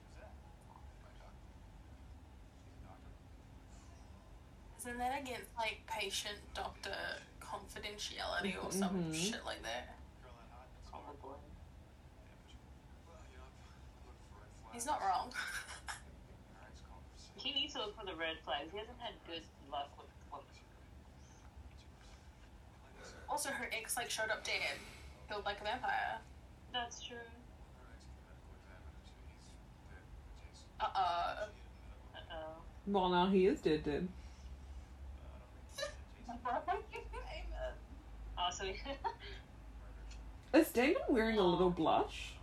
Isn't 4.81 4.99
that 4.99 5.23
against 5.23 5.49
like 5.57 5.81
patient 5.87 6.37
doctor 6.53 6.95
confidentiality 7.41 8.63
or 8.63 8.71
some 8.71 9.05
Mhm. 9.05 9.15
shit 9.15 9.43
like 9.47 9.63
that? 9.63 9.97
Probably. 10.91 11.39
He's 14.75 14.85
not 14.85 15.01
wrong. 15.01 15.33
He 17.43 17.53
needs 17.53 17.75
to 17.75 17.81
look 17.81 17.99
for 17.99 18.07
the 18.07 18.15
red 18.15 18.37
flags. 18.45 18.71
He 18.71 18.79
hasn't 18.79 18.99
had 19.01 19.15
good 19.27 19.43
luck 19.71 19.91
with 19.99 20.07
with 20.33 20.45
also, 23.33 23.49
her 23.49 23.69
ex 23.73 23.97
like 23.97 24.11
showed 24.11 24.29
up 24.31 24.45
dead, 24.45 24.77
killed 25.27 25.47
like 25.47 25.59
a 25.63 25.65
vampire. 25.65 26.19
That's 26.73 27.01
true. 27.03 27.17
Uh 30.79 30.85
uh 30.95 31.47
Uh 32.15 32.19
oh. 32.31 32.63
Well, 32.87 33.09
now 33.09 33.27
he 33.27 33.47
is 33.47 33.61
dead, 33.61 33.85
dead. 33.85 34.07
Amen. 36.29 36.59
Oh, 38.39 38.49
so 38.51 38.65
he, 38.65 38.75
Is 40.59 40.71
Damon 40.71 40.97
wearing 41.09 41.39
a 41.39 41.43
little 41.43 41.71
blush? 41.71 42.35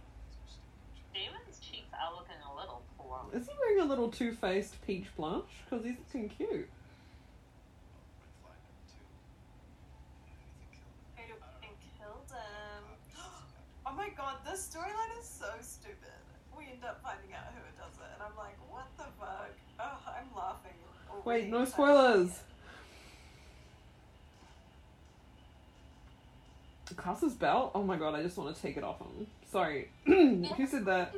Damon's 1.14 1.60
cheeks 1.60 1.90
are 1.94 2.14
looking 2.16 2.29
a 2.29 2.29
little 2.29 2.29
poor. 2.29 2.29
Is 3.34 3.48
he 3.48 3.54
wearing 3.60 3.80
a 3.82 3.86
little 3.86 4.10
two 4.10 4.32
faced 4.34 4.76
peach 4.86 5.06
blush? 5.16 5.44
Because 5.70 5.86
he's 5.86 5.96
looking 5.98 6.30
cute. 6.30 6.70
And 11.18 11.28
killed 11.98 12.30
him. 12.30 12.84
Oh 13.86 13.94
my 13.94 14.10
god, 14.16 14.36
this 14.46 14.70
storyline 14.72 15.20
is 15.20 15.26
so 15.26 15.50
stupid. 15.62 15.96
We 16.56 16.66
end 16.66 16.84
up 16.88 17.02
finding 17.02 17.34
out 17.34 17.46
who 17.54 17.60
it 17.60 17.76
does 17.78 17.98
it, 17.98 18.10
and 18.14 18.22
I'm 18.22 18.38
like, 18.38 18.56
what 18.70 18.86
the 18.98 19.06
fuck? 19.20 19.50
Oh, 19.80 20.00
I'm 20.08 20.28
laughing. 20.36 20.74
Wait, 21.26 21.34
already. 21.34 21.52
no 21.52 21.66
spoilers! 21.66 22.40
Cass's 26.98 27.34
belt? 27.34 27.72
Oh 27.74 27.84
my 27.84 27.98
god, 27.98 28.16
I 28.16 28.22
just 28.22 28.38
want 28.38 28.56
to 28.56 28.62
take 28.62 28.78
it 28.78 28.84
off 28.84 29.00
him. 29.00 29.28
Sorry. 29.52 29.90
Who 30.06 30.68
said 30.68 30.86
that? 30.86 31.16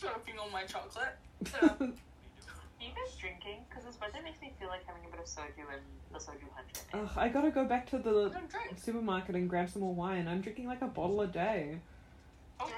Choking 0.00 0.38
on 0.38 0.52
my 0.52 0.64
chocolate. 0.64 1.16
Are 1.62 2.84
you 2.84 2.92
guys 2.94 3.16
drinking? 3.18 3.64
Because 3.68 3.84
this 3.84 3.98
weather 4.00 4.18
makes 4.22 4.40
me 4.40 4.52
feel 4.58 4.68
like 4.68 4.86
having 4.86 5.02
a 5.06 5.10
bit 5.10 5.20
of 5.20 5.26
soju 5.26 5.64
and 5.72 5.82
the 6.12 6.18
soju 6.18 6.48
punch. 6.54 6.68
in 6.92 7.00
it. 7.00 7.02
Ugh, 7.04 7.10
I 7.16 7.28
gotta 7.28 7.50
go 7.50 7.64
back 7.64 7.88
to 7.90 7.98
the 7.98 8.32
supermarket 8.76 9.34
and 9.34 9.48
grab 9.48 9.70
some 9.70 9.82
more 9.82 9.94
wine. 9.94 10.28
I'm 10.28 10.40
drinking 10.40 10.66
like 10.66 10.82
a 10.82 10.86
bottle 10.86 11.20
a 11.22 11.26
day. 11.26 11.78
Oh, 12.60 12.70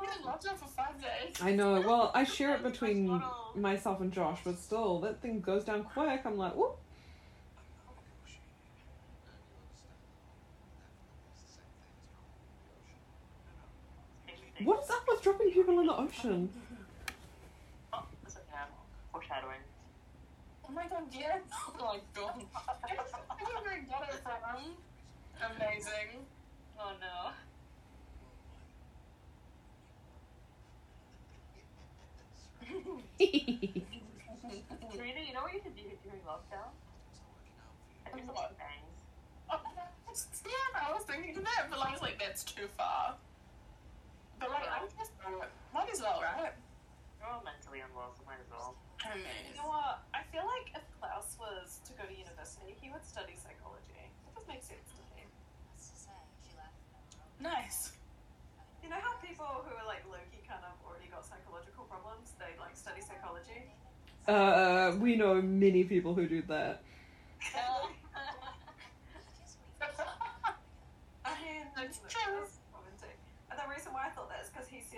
we 0.00 0.06
didn't 0.06 0.58
for 0.58 0.68
five 0.68 1.00
days. 1.00 1.34
I 1.40 1.52
know. 1.52 1.80
Well, 1.80 2.10
I 2.14 2.24
share 2.24 2.54
it 2.54 2.62
between 2.70 3.22
myself 3.54 4.00
and 4.00 4.12
Josh, 4.12 4.40
but 4.44 4.58
still, 4.58 5.00
that 5.00 5.20
thing 5.20 5.40
goes 5.40 5.64
down 5.64 5.84
quick. 5.84 6.22
I'm 6.24 6.36
like, 6.36 6.54
whoop. 6.54 6.78
What 14.64 14.82
is 14.82 14.90
up 14.90 15.04
with 15.08 15.22
dropping 15.22 15.50
people 15.52 15.78
in 15.80 15.86
the 15.86 15.96
ocean? 15.96 16.48
Oh, 17.92 18.02
this 18.24 18.34
is 18.34 18.40
yeah, 18.50 18.64
foreshadowing. 19.12 19.62
Oh 20.68 20.72
my 20.72 20.86
god, 20.88 21.04
yeah. 21.12 21.38
Oh 21.54 21.74
my 21.78 22.00
god. 22.14 22.42
I 22.84 22.94
don't 22.96 23.54
know 23.54 23.60
where 23.62 23.74
I 23.74 23.80
got 23.88 24.08
it 24.08 24.20
from. 24.22 24.74
Amazing. 25.56 26.26
Oh 26.78 26.92
no. 27.00 27.30
Serena, 34.92 35.20
you 35.26 35.32
know 35.34 35.42
what 35.42 35.54
you 35.54 35.60
could 35.60 35.76
do 35.76 35.82
during 36.02 36.20
lockdown? 36.26 36.70
I 38.06 38.10
think 38.10 38.26
What? 38.28 38.36
some 38.48 38.56
bangs. 38.58 40.42
yeah, 40.44 40.88
I 40.88 40.92
was 40.92 41.04
thinking 41.04 41.36
of 41.36 41.44
that, 41.44 41.66
but 41.70 41.78
I 41.78 41.92
was 41.92 42.02
like, 42.02 42.18
that's 42.18 42.44
too 42.44 42.66
far. 42.76 43.14
But 45.32 45.48
like, 45.48 45.52
I 45.52 45.52
just 45.52 45.72
might 45.74 45.88
as 45.92 46.00
well, 46.00 46.20
right? 46.22 46.54
You're 47.20 47.28
all 47.28 47.42
mentally 47.44 47.80
unwell, 47.82 48.14
so 48.16 48.22
might 48.24 48.40
as 48.40 48.48
well. 48.50 48.76
I 49.04 49.18
You 49.18 49.56
know 49.58 49.68
what? 49.68 50.02
I 50.14 50.22
feel 50.32 50.46
like 50.46 50.70
if 50.74 50.84
Klaus 50.98 51.36
was 51.38 51.80
to 51.86 51.92
go 51.98 52.06
to 52.06 52.14
university, 52.14 52.74
he 52.80 52.88
would 52.90 53.04
study 53.04 53.34
psychology. 53.36 54.06
That 54.24 54.32
does 54.38 54.46
make 54.48 54.62
sense 54.62 54.86
to 54.94 55.02
me. 55.14 55.26
nice. 57.40 57.92
You 58.82 58.94
know 58.94 59.02
how 59.04 59.18
people 59.20 59.44
who 59.44 59.74
are 59.76 59.84
like 59.84 60.06
Loki 60.08 60.40
kind 60.48 60.64
of 60.64 60.72
already 60.86 61.10
got 61.12 61.26
psychological 61.26 61.84
problems, 61.92 62.32
they 62.38 62.56
like 62.58 62.72
study 62.74 63.02
psychology? 63.02 63.68
Uh, 64.24 64.96
we 64.96 65.14
know 65.16 65.42
many 65.42 65.84
people 65.84 66.14
who 66.14 66.26
do 66.26 66.40
that. 66.48 66.80
I 71.26 71.34
mean, 71.42 71.66
That's 71.76 71.98
that's 71.98 72.14
true. 72.14 72.48
romantic. 72.72 73.18
And 73.50 73.58
the 73.60 73.68
reason 73.68 73.92
why 73.92 74.06
I 74.06 74.10
thought 74.16 74.30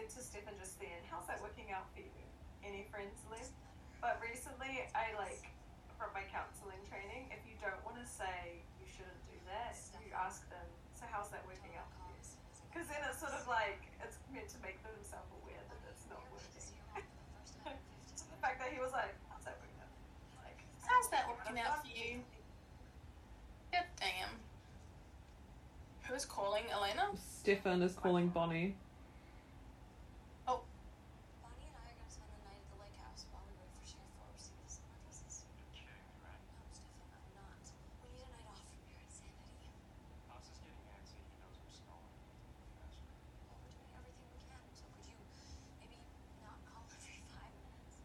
that 0.01 0.09
is 0.09 0.17
said 0.17 0.23
to 0.25 0.27
Stefan 0.27 0.57
just 0.57 0.81
then, 0.81 0.97
"How's 1.11 1.27
that 1.29 1.41
working 1.43 1.73
out 1.73 1.85
for 1.93 2.01
you? 2.01 2.25
Any 2.65 2.85
friends 2.89 3.21
left?" 3.31 3.53
But 4.01 4.17
recently, 4.25 4.89
I 4.97 5.13
like 5.21 5.53
from 5.99 6.09
my 6.17 6.25
counseling 6.33 6.81
training, 6.89 7.29
if 7.29 7.45
you 7.45 7.53
don't 7.61 7.77
want 7.85 8.01
to 8.01 8.07
say 8.09 8.65
you 8.81 8.89
shouldn't 8.89 9.21
do 9.29 9.37
that, 9.53 9.77
you 10.01 10.13
ask 10.17 10.49
them, 10.49 10.65
"So 10.97 11.05
how's 11.13 11.29
that 11.31 11.45
working 11.45 11.77
out 11.77 11.93
for 11.93 12.09
you?" 12.09 12.17
Because 12.73 12.89
then 12.89 13.05
it's 13.05 13.21
sort 13.21 13.33
of 13.33 13.47
like 13.47 13.85
it's 14.01 14.17
meant 14.33 14.49
to 14.49 14.59
make 14.65 14.81
themselves 14.81 15.29
aware 15.45 15.61
that 15.69 15.81
it's 15.93 16.07
not 16.09 16.25
working. 16.33 16.65
so 17.45 17.69
the 18.33 18.41
fact 18.41 18.57
that 18.61 18.73
he 18.73 18.81
was 18.81 18.93
like, 18.93 19.13
"How's 19.29 19.45
that 19.45 19.61
working 19.61 19.81
out?" 19.85 19.93
Like, 20.41 20.61
How's 20.81 21.09
that 21.13 21.29
working 21.29 21.61
out 21.61 21.85
for 21.85 21.93
you? 21.93 22.25
Yep, 23.73 23.87
damn. 24.01 24.33
Who's 26.09 26.25
calling 26.25 26.65
Elena? 26.73 27.13
Stefan 27.15 27.83
is 27.83 27.95
calling 27.95 28.29
Bonnie. 28.29 28.75
Bonnie 31.41 31.67
and 31.71 31.77
I 31.81 31.89
are 31.89 31.97
gonna 31.97 32.11
spend 32.11 32.29
the 32.37 32.43
night 32.45 32.61
at 32.61 32.69
the 32.69 32.79
lake 32.85 32.99
house 33.01 33.25
while 33.33 33.41
we 33.49 33.55
wait 33.57 33.73
for 33.81 33.85
Sheriff 33.87 34.13
Forbes 34.21 34.45
to 34.45 34.53
give 34.53 34.67
us 34.69 34.77
some 34.77 34.91
addresses. 34.93 35.49
No, 35.81 36.29
Stefan, 36.77 37.09
I'm 37.17 37.33
not. 37.33 37.65
We 38.05 38.13
need 38.13 38.29
a 38.29 38.31
night 38.35 38.45
off 38.45 38.61
from 38.61 38.85
your 38.85 39.01
insanity. 39.01 39.73
Well, 43.49 43.63
we're 43.65 43.73
doing 43.73 43.89
everything 43.97 44.29
we 44.37 44.43
can, 44.45 44.61
so 44.77 44.85
could 44.93 45.09
you 45.09 45.17
maybe 45.81 45.97
not 46.45 46.61
call 46.69 46.85
every 46.93 47.25
five 47.33 47.55
minutes? 47.57 47.97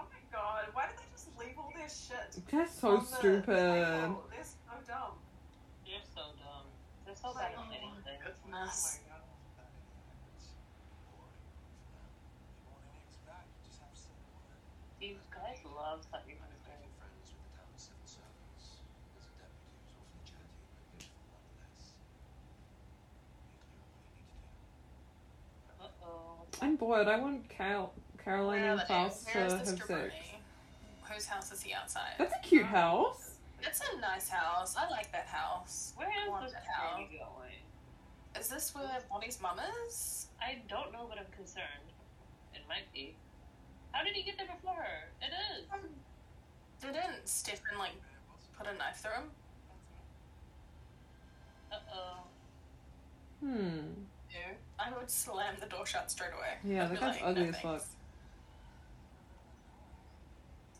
oh 0.00 0.08
my 0.08 0.22
god, 0.32 0.72
why 0.72 0.88
did 0.88 0.96
they 0.96 1.08
just 1.12 1.28
leave 1.36 1.60
all 1.60 1.74
their 1.76 1.92
shit? 1.92 2.40
That's 2.48 2.71
so 2.82 2.96
the 2.96 3.04
stupid. 3.04 3.46
table? 3.46 4.24
They're 4.28 4.42
so 4.42 4.74
dumb. 4.88 5.14
You're 5.86 6.02
so 6.02 6.22
dumb. 6.34 6.66
They're 7.06 7.14
so 7.14 7.32
bad 7.32 7.52
at 7.52 7.58
anything. 7.70 8.18
Goodness. 8.18 8.98
These 14.98 15.22
guys 15.30 15.58
love 15.76 16.02
sucking 16.10 16.34
on 16.42 16.50
his 16.50 16.62
Uh 25.80 25.86
oh. 26.04 26.44
I'm 26.60 26.76
bored. 26.76 27.08
I 27.08 27.18
want 27.18 27.48
Cal- 27.48 27.92
Caroline 28.22 28.62
Where 28.62 28.70
and 28.72 28.80
are 28.80 28.82
they? 28.82 28.86
Klaus 28.86 29.24
to 29.24 29.30
have 29.30 29.64
this 29.64 29.86
sex. 29.86 30.14
Jabroni? 31.12 31.14
whose 31.14 31.26
house 31.26 31.52
is 31.52 31.62
he 31.62 31.72
outside? 31.72 32.14
That's 32.18 32.34
a 32.34 32.48
cute 32.48 32.66
house. 32.66 33.30
That's 33.62 33.80
a 33.80 34.00
nice 34.00 34.28
house. 34.28 34.76
I 34.76 34.88
like 34.90 35.12
that 35.12 35.26
house. 35.26 35.92
Where 35.96 36.08
is 36.08 36.28
Want 36.28 36.44
this 36.44 36.52
that 36.52 36.64
journey 36.64 37.08
going? 37.18 37.52
Is 38.38 38.48
this 38.48 38.74
where 38.74 38.86
Bonnie's 39.10 39.40
mum 39.40 39.60
is? 39.86 40.26
I 40.40 40.58
don't 40.68 40.92
know, 40.92 41.06
but 41.08 41.18
I'm 41.18 41.30
concerned. 41.36 41.92
It 42.54 42.62
might 42.68 42.92
be. 42.92 43.14
How 43.92 44.02
did 44.04 44.14
he 44.14 44.22
get 44.22 44.36
there 44.38 44.46
before 44.46 44.74
her? 44.74 45.08
It 45.20 45.30
is. 45.56 45.66
Didn't 46.80 47.28
Stefan 47.28 47.78
like 47.78 47.92
put 48.58 48.66
a 48.66 48.76
knife 48.76 48.96
through 48.96 49.12
him? 49.12 49.30
Uh 51.70 51.76
oh. 51.94 52.18
Hmm. 53.40 54.06
No. 54.32 54.56
I 54.78 54.90
would 54.98 55.10
slam 55.10 55.54
the 55.60 55.66
door 55.66 55.86
shut 55.86 56.10
straight 56.10 56.32
away. 56.36 56.56
Yeah, 56.64 56.84
I'd 56.84 56.90
that 56.90 56.94
be 56.94 57.00
guy's 57.00 57.14
like, 57.16 57.22
ugly 57.24 57.42
no 57.44 57.48
as 57.50 57.54
fuck. 57.56 57.62
thanks. 57.80 57.96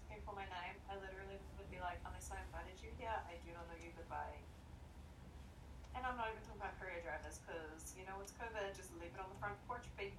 Hey, 0.08 0.18
for 0.26 0.34
my 0.34 0.42
name, 0.44 0.76
I 0.90 0.94
literally 0.94 1.38
would 1.58 1.70
be 1.70 1.78
like, 1.80 2.00
unless 2.06 2.30
I 2.32 2.40
invited 2.48 2.80
you 2.82 2.90
here, 2.98 3.12
I 3.12 3.34
do 3.44 3.52
not 3.54 3.68
know 3.68 3.76
you. 3.78 3.90
Goodbye. 3.96 4.40
And 6.02 6.10
I'm 6.10 6.16
not 6.18 6.26
even 6.34 6.42
talking 6.42 6.58
about 6.58 6.74
courier 6.82 6.98
drivers, 7.06 7.38
because 7.46 7.94
you 7.94 8.02
know 8.04 8.18
it's 8.22 8.32
COVID. 8.34 8.74
Just 8.76 8.90
leave 8.98 9.14
it 9.14 9.20
on 9.22 9.30
the 9.30 9.38
front 9.38 9.54
porch, 9.68 9.86
baby. 9.96 10.18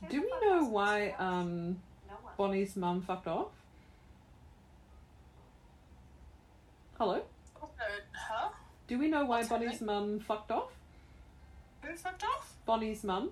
There's 0.00 0.12
Do 0.12 0.22
we 0.24 0.32
know 0.40 0.64
why 0.64 1.12
next 1.12 1.18
to 1.18 1.22
us. 1.24 1.28
um 1.28 1.82
No. 2.08 2.16
Bonnie's 2.38 2.76
mum 2.76 3.02
fucked 3.02 3.26
off? 3.28 3.52
Hello? 6.96 7.20
Also, 7.60 7.74
huh? 8.12 8.48
Do 8.88 8.98
we 8.98 9.08
know 9.08 9.24
why 9.24 9.38
What's 9.38 9.48
Bonnie's 9.50 9.72
happening? 9.80 9.86
mum 9.86 10.20
fucked 10.20 10.50
off? 10.50 10.70
Who 11.82 11.94
fucked 11.96 12.24
off? 12.24 12.54
Bonnie's 12.66 13.04
mum? 13.04 13.30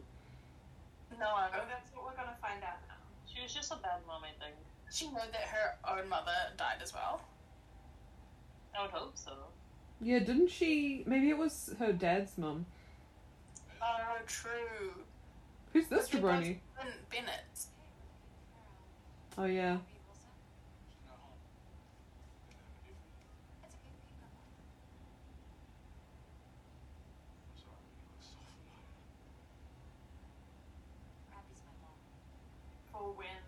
No, 1.18 1.26
I 1.26 1.48
Oh, 1.48 1.56
don't. 1.56 1.68
that's 1.68 1.90
what 1.94 2.04
we're 2.04 2.16
gonna 2.16 2.36
find 2.42 2.62
out 2.62 2.76
now. 2.88 2.94
She 3.26 3.42
was 3.42 3.52
just 3.54 3.72
a 3.72 3.76
bad 3.76 4.00
mom, 4.06 4.22
I 4.24 4.32
think. 4.42 4.54
She 4.90 5.08
know 5.08 5.24
that 5.32 5.48
her 5.48 5.76
own 5.88 6.08
mother 6.08 6.36
died 6.58 6.78
as 6.82 6.92
well. 6.92 7.22
I 8.78 8.82
would 8.82 8.90
hope 8.90 9.16
so. 9.16 9.32
Yeah, 10.00 10.20
didn't 10.20 10.48
she? 10.50 11.02
Maybe 11.06 11.28
it 11.30 11.38
was 11.38 11.74
her 11.78 11.92
dad's 11.92 12.38
mum. 12.38 12.66
Oh, 13.82 14.16
true. 14.26 14.94
Who's 15.72 15.88
this 15.88 16.12
It 16.12 16.22
was 16.22 16.22
jabroni? 16.22 16.58
Ben- 16.76 16.92
Bennett. 17.10 17.66
Oh 19.36 19.44
yeah. 19.44 19.78
She's 20.88 21.02
not 21.06 21.18
home. 21.18 21.38
Didn't 22.46 22.58
have 22.58 22.72
a 22.72 22.80
gift 22.86 22.88
for 22.88 22.90
you. 22.90 22.94
I'm 23.62 23.70
sorry, 27.54 27.84
you 27.86 28.00
look 28.08 28.22
so 28.22 28.38
familiar. 28.48 28.82
For 32.90 33.12
when 33.14 33.42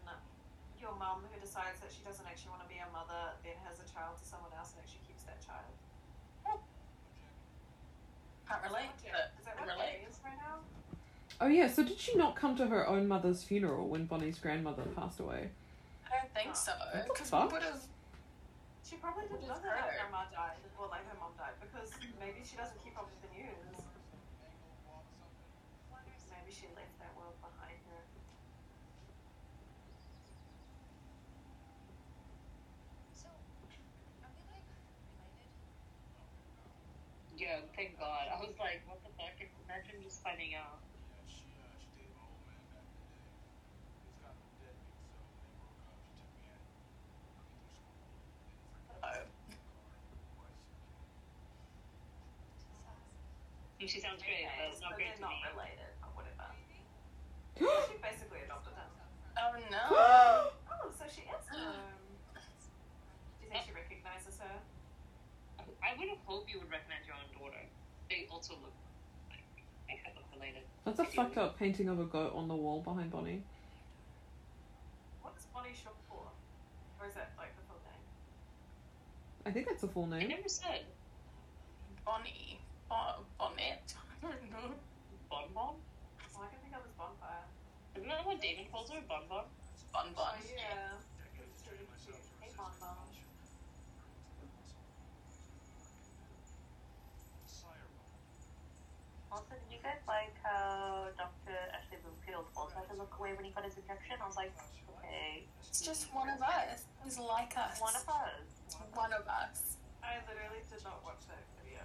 your 0.79 0.95
mum, 0.99 1.25
who 1.31 1.39
decides 1.41 1.81
that 1.81 1.91
she 1.91 2.03
doesn't 2.05 2.27
actually 2.27 2.51
want 2.55 2.63
to 2.63 2.71
be 2.71 2.79
a 2.79 2.87
mother, 2.93 3.35
then 3.43 3.57
has 3.67 3.81
a 3.81 3.87
child 3.89 4.19
to 4.19 4.27
someone 4.29 4.53
else 4.55 4.75
and 4.77 4.83
actually 4.85 5.03
keeps 5.09 5.25
that 5.25 5.41
child. 5.43 5.80
Can't 8.51 8.67
relate, 8.67 8.91
Is 9.07 9.47
that 9.47 9.55
what 9.63 9.69
relate. 9.71 10.03
it 10.03 10.11
is 10.11 10.19
right 10.27 10.35
now? 10.43 10.59
Oh 11.41 11.47
yeah. 11.47 11.71
So 11.71 11.85
did 11.87 12.01
she 12.03 12.17
not 12.19 12.35
come 12.35 12.57
to 12.59 12.67
her 12.67 12.83
own 12.89 13.07
mother's 13.07 13.45
funeral 13.45 13.87
when 13.87 14.07
Bonnie's 14.07 14.41
grandmother 14.41 14.83
passed 14.99 15.21
away? 15.21 15.51
I 16.11 16.19
don't 16.19 16.35
think 16.35 16.57
so. 16.57 16.73
Because 17.07 17.31
we 17.31 17.47
would 17.47 17.63
have. 17.63 17.79
She 18.83 18.97
probably 18.97 19.31
didn't 19.31 19.47
know 19.47 19.55
that 19.55 19.71
her. 19.71 19.87
her 19.87 19.95
grandma 20.03 20.27
died, 20.35 20.59
or 20.75 20.91
like 20.91 21.07
her 21.07 21.15
mom 21.23 21.31
died, 21.39 21.55
because 21.63 21.95
maybe 22.19 22.43
she 22.43 22.59
doesn't 22.59 22.83
keep 22.83 22.99
up 22.99 23.07
with 23.07 23.23
the 23.23 23.31
news. 23.39 23.87
Maybe 26.27 26.51
she 26.51 26.67
left 26.75 26.99
that 26.99 27.15
world 27.15 27.39
behind 27.39 27.79
her. 27.87 28.03
Yeah, 37.41 37.64
thank 37.72 37.97
God. 37.97 38.28
I 38.28 38.36
was 38.36 38.53
like, 38.61 38.84
what 38.84 39.01
the 39.01 39.09
fuck? 39.16 39.32
Imagine 39.64 40.05
just 40.05 40.20
finding 40.20 40.53
out. 40.53 40.84
She 41.24 41.41
she 41.80 41.88
dated 41.97 42.12
my 42.12 42.28
old 42.28 42.45
man 42.45 42.61
back 42.68 42.84
in 42.84 43.01
the 43.01 43.09
day. 43.16 43.24
He 43.97 44.12
was 44.12 44.20
kind 44.20 44.36
of 44.36 44.45
a 44.45 44.53
deadbeat, 44.61 45.01
so 45.09 45.24
when 45.24 45.41
they 45.41 45.57
broke 45.57 45.80
up, 45.88 45.97
she 46.05 46.20
took 46.20 46.28
me 46.36 46.53
in, 46.53 46.61
put 47.32 47.49
me 47.49 47.64
through 47.64 47.72
school, 47.80 47.97
didn't 48.05 48.28
forget 48.28 50.20
twice. 50.36 50.61
She 53.88 53.99
sounds 54.05 54.20
great, 54.20 54.45
Okay, 54.45 54.68
but 54.68 54.76
so 54.76 54.84
not 54.84 55.01
great 55.01 55.16
they're 55.16 55.24
to 55.24 55.24
not 55.24 55.41
me. 55.41 55.49
related, 55.57 55.93
or 56.05 56.12
whatever. 56.12 56.45
she 57.88 57.97
basically 58.05 58.45
adopted 58.45 58.76
him. 58.76 58.91
Oh 59.41 59.57
no. 59.72 59.84
Oh, 60.80 60.88
so 60.97 61.05
she 61.09 61.24
is 61.28 61.45
him. 61.49 61.72
Um, 61.72 61.97
do 62.36 63.45
you 63.45 63.49
think 63.49 63.64
she 63.64 63.72
recognizes 63.72 64.36
her? 64.45 64.57
I 65.83 65.99
would 65.99 66.09
have 66.09 66.18
hoped 66.24 66.51
you 66.51 66.59
would 66.61 66.70
recognize 66.70 67.05
your 67.07 67.16
own 67.16 67.28
daughter. 67.33 67.62
They 68.09 68.26
also 68.31 68.55
look 68.61 68.74
like 69.31 69.45
they 69.89 69.97
kind 70.05 70.16
of 70.16 70.24
related. 70.35 70.62
That's 70.85 70.99
a 71.01 71.05
fucked 71.05 71.39
up 71.39 71.59
painting 71.59 71.89
of 71.89 71.99
a 72.01 72.05
goat 72.05 72.33
on 72.35 72.49
the 72.49 72.57
wall 72.57 72.81
behind 72.81 73.11
Bonnie. 73.11 73.43
What 75.22 75.35
is 75.39 75.47
Bonnie 75.55 75.74
short 75.74 75.97
for? 76.09 76.28
Or 77.01 77.07
is 77.09 77.14
that 77.14 77.33
like 77.39 77.57
the 77.57 77.64
full 77.68 77.81
name? 77.87 78.03
I 79.47 79.51
think 79.51 79.66
that's 79.66 79.83
a 79.83 79.89
full 79.89 80.07
name. 80.07 80.22
I 80.22 80.26
never 80.26 80.49
said 80.49 80.85
Bonnie. 82.05 82.61
Bon- 82.89 83.24
Bonnet. 83.39 83.95
I 84.22 84.26
don't 84.26 84.51
know. 84.51 84.74
Bon 85.31 85.47
Bon. 85.55 85.74
All 86.35 86.43
I 86.43 86.49
can 86.51 86.59
think 86.61 86.74
of 86.74 86.83
is 86.85 86.93
Bonfire. 86.99 87.47
Isn't 87.97 88.09
that 88.09 88.26
what 88.26 88.41
David 88.41 88.66
calls 88.72 88.91
her? 88.91 88.99
Bon 89.09 89.22
Bon? 89.28 89.45
Bon 89.93 90.09
Bon. 90.14 90.35
Oh, 90.35 90.43
yeah. 90.51 90.99
Hey, 92.41 92.51
Bon 92.57 92.70
Also, 99.31 99.55
did 99.55 99.70
you 99.70 99.78
guys 99.83 100.03
like 100.11 100.35
how 100.43 101.07
Dr. 101.14 101.55
Ashley 101.70 102.03
Bloomfield 102.03 102.51
also 102.59 102.74
had 102.74 102.91
to 102.91 102.97
look 102.99 103.14
away 103.18 103.33
when 103.39 103.47
he 103.47 103.55
got 103.55 103.64
his 103.64 103.78
injection? 103.78 104.18
I 104.18 104.26
was 104.26 104.35
like, 104.37 104.51
okay. 104.99 105.47
It's 105.66 105.81
just 105.81 106.11
one 106.11 106.28
of 106.28 106.43
us. 106.43 106.91
He's 107.07 107.18
like 107.18 107.55
us. 107.55 107.78
One 107.78 107.95
of 107.95 108.07
us. 108.11 108.43
One 108.95 109.12
of 109.14 109.22
us. 109.31 109.78
I 110.03 110.18
literally 110.26 110.66
did 110.66 110.83
not 110.83 110.99
watch 111.07 111.22
that 111.31 111.47
video. 111.62 111.78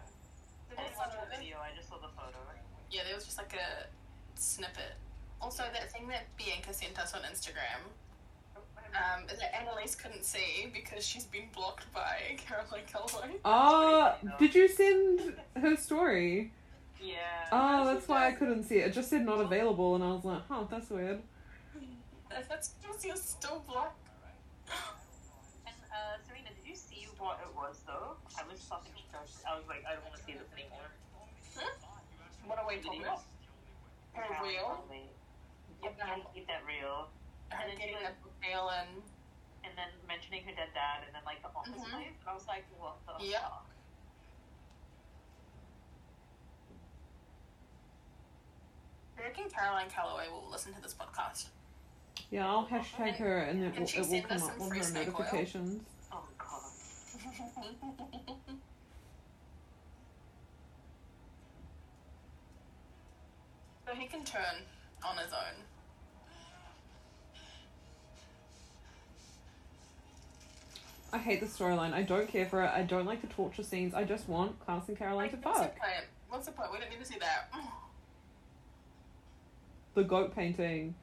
Did 0.69 0.81
I 0.81 0.89
didn't 0.89 0.97
watch 0.97 1.13
watch 1.13 1.21
the 1.21 1.37
video, 1.37 1.61
I 1.61 1.69
just 1.77 1.89
saw 1.89 2.01
the 2.01 2.09
photo. 2.17 2.41
Yeah, 2.89 3.05
there 3.05 3.13
was 3.13 3.25
just 3.25 3.37
like 3.37 3.53
a 3.53 3.85
snippet. 4.33 4.97
Also, 5.41 5.63
that 5.69 5.91
thing 5.91 6.07
that 6.07 6.25
Bianca 6.37 6.73
sent 6.73 6.97
us 6.97 7.13
on 7.13 7.21
Instagram 7.21 7.85
Oh, 8.55 8.61
I 8.77 9.17
um, 9.17 9.25
that 9.27 9.53
Annalise 9.53 9.95
couldn't 9.95 10.23
see 10.23 10.71
because 10.73 11.05
she's 11.05 11.25
been 11.25 11.47
blocked 11.53 11.91
by 11.93 12.17
Caroline 12.37 12.87
Calloway. 12.91 13.35
Ah, 13.43 14.15
did 14.39 14.55
you 14.55 14.67
send 14.67 15.35
her 15.55 15.75
story? 15.75 16.51
Yeah. 17.05 17.47
Oh, 17.51 17.85
that's 17.85 18.07
why 18.07 18.27
I 18.27 18.31
couldn't 18.31 18.63
see 18.63 18.77
it. 18.79 18.87
It 18.87 18.93
just 18.93 19.09
said 19.09 19.25
not 19.25 19.39
available, 19.39 19.95
and 19.95 20.03
I 20.03 20.11
was 20.11 20.25
like, 20.25 20.41
huh, 20.49 20.63
that's 20.69 20.89
weird. 20.89 21.21
That's 22.29 22.69
because 22.81 23.05
you're 23.05 23.15
still 23.15 23.63
blocked. 23.67 23.99
And, 25.65 25.75
uh, 25.93 26.17
Serena, 26.27 26.49
did 26.49 26.67
you 26.67 26.75
see 26.75 27.07
what 27.17 27.39
it 27.41 27.53
was, 27.55 27.79
though? 27.87 28.17
I 28.37 28.43
was 28.51 28.59
fucking 28.65 28.91
stressed. 29.07 29.45
I 29.47 29.55
was 29.55 29.63
like, 29.69 29.85
I 29.87 29.93
don't 29.93 30.03
want 30.03 30.15
to 30.17 30.23
see 30.25 30.33
this 30.33 30.49
anymore. 30.51 30.89
What 32.45 32.59
are 32.59 32.67
we 32.67 32.75
Did 32.75 32.83
talking 32.85 33.01
you- 33.01 33.07
about? 33.07 33.23
Her 34.13 34.25
Yeah, 34.31 34.41
real? 34.43 34.69
totally. 34.81 35.05
Yep, 35.83 35.95
I 36.03 36.21
keep 36.33 36.47
that 36.47 36.63
real. 36.65 37.09
Her 37.49 37.61
And 37.61 37.69
then 37.71 37.77
getting 37.77 37.97
she 37.99 38.05
a 38.05 38.13
book 38.21 38.33
and 38.43 39.01
And 39.65 39.73
then 39.75 39.89
mentioning 40.07 40.43
her 40.45 40.53
dead 40.53 40.69
dad, 40.77 41.01
and 41.05 41.15
then 41.15 41.23
like 41.25 41.41
the 41.41 41.49
office 41.49 41.73
Mhm. 41.73 41.93
life. 41.93 42.13
And 42.21 42.29
I 42.29 42.33
was 42.33 42.45
like, 42.47 42.65
what 42.77 42.95
the 43.07 43.25
Yeah. 43.25 43.39
fuck? 43.49 43.65
I 49.17 49.21
reckon 49.23 49.45
Caroline 49.49 49.89
Calloway 49.89 50.25
will 50.29 50.49
listen 50.51 50.73
to 50.73 50.81
this 50.81 50.93
podcast. 50.93 51.47
Yeah, 52.31 52.47
I'll 52.49 52.65
hashtag 52.65 53.15
her, 53.17 53.39
and 53.39 53.63
it 53.63 53.73
Can 53.73 53.83
will, 53.83 53.89
it 53.89 54.09
will 54.09 54.21
come 54.23 54.43
up 54.43 54.61
on 54.61 54.71
her 54.71 54.83
snake 54.83 55.07
oil? 55.07 55.13
notifications. 55.19 55.83
Oh 56.11 56.23
god. 56.37 56.61
so 63.85 63.93
he 63.93 64.07
can 64.07 64.23
turn 64.23 64.63
on 65.03 65.17
his 65.17 65.31
own. 65.33 65.63
I 71.13 71.17
hate 71.17 71.39
the 71.39 71.45
storyline. 71.45 71.93
I 71.93 72.01
don't 72.01 72.27
care 72.27 72.45
for 72.45 72.61
it. 72.63 72.69
I 72.73 72.81
don't 72.81 73.05
like 73.05 73.21
the 73.21 73.27
torture 73.27 73.63
scenes. 73.63 73.93
I 73.93 74.03
just 74.03 74.27
want 74.27 74.59
Klaus 74.59 74.87
and 74.89 74.97
Caroline 74.97 75.29
to 75.29 75.35
Like, 75.37 75.45
what's 75.45 75.59
the 75.59 75.65
fuck. 75.65 75.79
point? 75.79 76.05
What's 76.29 76.45
the 76.47 76.51
point? 76.51 76.71
We 76.73 76.79
don't 76.79 76.89
need 76.89 76.99
to 76.99 77.05
see 77.05 77.17
that. 77.19 77.47
The 77.53 77.57
goat 77.59 77.61
painting. 77.61 77.61
So 77.61 77.61
I 77.61 77.63
hope 77.63 77.63
you 77.63 77.65
guys 77.65 77.71
are 79.45 79.53
hungry. 79.53 79.65
'cause, 79.65 79.75
uh, 79.75 79.79
I'm 79.97 80.31
painting. 80.31 80.95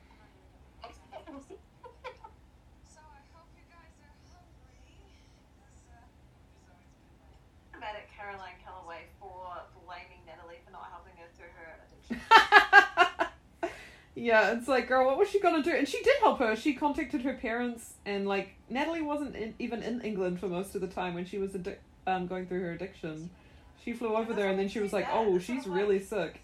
Caroline 8.17 8.55
Calloway 8.65 9.01
for 9.19 9.63
blaming 9.85 10.23
Natalie 10.27 10.61
for 10.65 10.71
not 10.71 10.89
helping 10.91 11.13
her 11.19 11.27
through 11.37 11.51
her 11.57 11.77
addiction. 11.83 12.27
Yeah, 14.15 14.53
it's 14.53 14.69
like, 14.69 14.87
girl, 14.87 15.07
what 15.07 15.19
was 15.19 15.31
she 15.31 15.41
gonna 15.41 15.63
do? 15.65 15.73
And 15.75 15.89
she 15.89 16.01
did 16.03 16.15
help 16.21 16.39
her. 16.39 16.55
She 16.55 16.75
contacted 16.75 17.23
her 17.23 17.33
parents, 17.35 17.95
and 18.05 18.29
like 18.29 18.55
Natalie 18.69 19.01
wasn't 19.03 19.35
in, 19.35 19.55
even 19.59 19.83
in 19.83 20.01
England 20.03 20.39
for 20.39 20.49
most 20.49 20.75
of 20.77 20.81
the 20.83 20.87
time 20.87 21.15
when 21.15 21.25
she 21.25 21.39
was 21.39 21.53
addic- 21.53 21.83
um 22.07 22.27
going 22.29 22.47
through 22.47 22.61
her 22.61 22.73
addiction. 22.73 23.31
She 23.83 23.95
flew 23.95 24.15
over 24.15 24.33
there, 24.35 24.49
and 24.49 24.59
then 24.59 24.69
she 24.69 24.79
was 24.79 24.93
like, 24.93 25.09
"Oh, 25.11 25.39
she's 25.39 25.67
really 25.67 25.99
sick." 25.99 26.39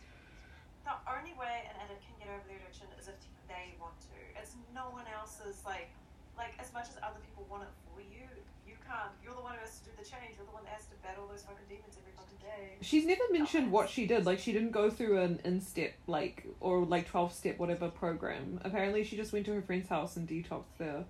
The 0.85 0.97
only 1.07 1.35
way 1.39 1.69
an 1.71 1.77
addict 1.85 2.03
can 2.03 2.17
get 2.19 2.29
over 2.35 2.43
their 2.49 2.57
addiction 2.57 2.89
is 2.99 3.07
if 3.07 3.15
they 3.47 3.77
want 3.79 3.95
to. 4.11 4.41
It's 4.41 4.57
no 4.75 4.89
one 4.91 5.05
else's 5.15 5.63
like 5.65 5.91
like 6.37 6.55
as 6.59 6.73
much 6.73 6.89
as 6.89 6.97
other 6.99 7.21
people 7.23 7.38
want 7.51 7.63
it 7.65 7.69
for 7.95 8.01
you, 8.01 8.27
you 8.67 8.75
can't. 8.87 9.11
You're 9.25 9.35
the 9.35 9.43
one 9.43 9.55
who 9.55 9.61
has 9.61 9.79
to 9.79 9.85
do 9.85 9.91
the 9.99 10.05
change. 10.05 10.37
You're 10.37 10.47
the 10.47 10.53
one 10.53 10.65
that 10.65 10.73
has 10.73 10.87
to 10.87 10.97
battle 11.03 11.27
those 11.31 11.43
fucking 11.43 11.65
demons 11.69 11.97
every 11.99 12.13
fucking 12.13 12.39
day. 12.41 12.77
She's 12.81 13.07
never 13.07 13.23
mentioned 13.31 13.71
what 13.71 13.89
she 13.89 14.07
did. 14.07 14.27
Like, 14.27 14.39
she 14.39 14.53
didn't 14.53 14.73
go 14.73 14.91
through 14.91 15.19
an 15.19 15.41
in-step 15.45 15.95
like 16.07 16.47
or 16.61 16.85
like 16.85 17.09
twelve-step 17.09 17.59
whatever 17.59 17.89
program. 17.89 18.61
Apparently, 18.65 19.05
she 19.05 19.17
just 19.17 19.33
went 19.33 19.47
to 19.47 19.53
her 19.55 19.63
friend's 19.63 19.89
house 19.89 20.17
and 20.17 20.29
detoxed 20.29 20.65
there. 20.79 21.05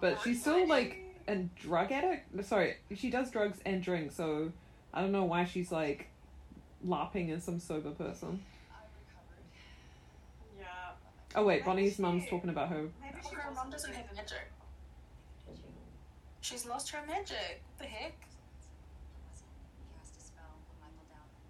But 0.00 0.20
she's 0.22 0.40
still 0.40 0.66
like 0.66 1.02
a 1.28 1.36
drug 1.60 1.92
addict. 1.92 2.44
Sorry, 2.44 2.76
she 2.94 3.10
does 3.10 3.30
drugs 3.30 3.58
and 3.64 3.82
drink. 3.82 4.12
So 4.12 4.52
I 4.92 5.00
don't 5.00 5.12
know 5.12 5.24
why 5.24 5.44
she's 5.44 5.72
like 5.72 6.08
lapping 6.84 7.30
as 7.30 7.44
some 7.44 7.60
sober 7.60 7.90
person. 7.90 8.42
Oh 11.36 11.44
wait, 11.44 11.64
Bonnie's 11.64 11.98
mum's 11.98 12.28
talking 12.28 12.50
about 12.50 12.68
her. 12.68 12.82
Maybe 13.02 13.16
she 13.28 13.34
her 13.34 13.48
wasn't 13.48 13.56
mom 13.56 13.70
doesn't 13.70 13.92
have 13.92 14.04
magic. 14.14 14.38
She's 16.44 16.68
lost 16.68 16.92
her 16.92 17.00
magic. 17.08 17.64
What 17.64 17.80
the 17.80 17.88
heck? 17.88 18.20
Listen, 19.32 19.48
he 19.80 19.88
has 19.96 20.12
to 20.12 20.20
spell 20.20 20.52
put 20.68 20.76
Mikael 20.76 21.08
down. 21.08 21.24
To 21.24 21.40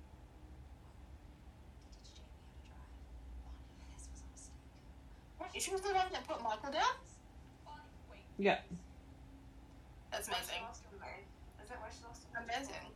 teach 1.98 2.14
Jamie 2.14 2.38
how 2.38 2.46
to 2.46 2.62
drive. 2.62 2.94
Bonnie, 3.42 3.74
this 3.90 4.06
was 4.06 4.22
a 4.22 4.30
mistake. 4.30 4.54
What? 5.42 5.50
She 5.58 5.74
was 5.74 5.82
the 5.82 5.98
one 5.98 6.14
that 6.14 6.22
put 6.30 6.38
Mikael 6.46 6.70
down? 6.70 6.94
Yeah. 8.38 8.62
That's 10.14 10.30
amazing. 10.30 10.62
lost 10.62 10.86
her 10.86 10.94
mind? 11.02 11.26
Is 11.58 11.74
that 11.74 11.82
why 11.82 11.90
she 11.90 12.06
lost 12.06 12.30
her? 12.30 12.38
Amazing. 12.38 12.86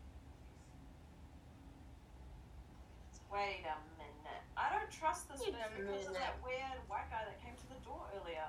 Wait 3.26 3.66
a 3.66 3.74
minute. 3.98 4.46
I 4.54 4.70
don't 4.70 4.86
trust 4.94 5.26
this 5.34 5.42
Wait 5.42 5.50
bitch 5.50 5.66
because 5.74 6.06
of 6.06 6.14
that 6.14 6.38
weird 6.46 6.78
white 6.86 7.10
guy 7.10 7.26
that 7.26 7.42
came 7.42 7.58
to 7.58 7.66
the 7.74 7.82
door 7.82 8.06
earlier. 8.14 8.46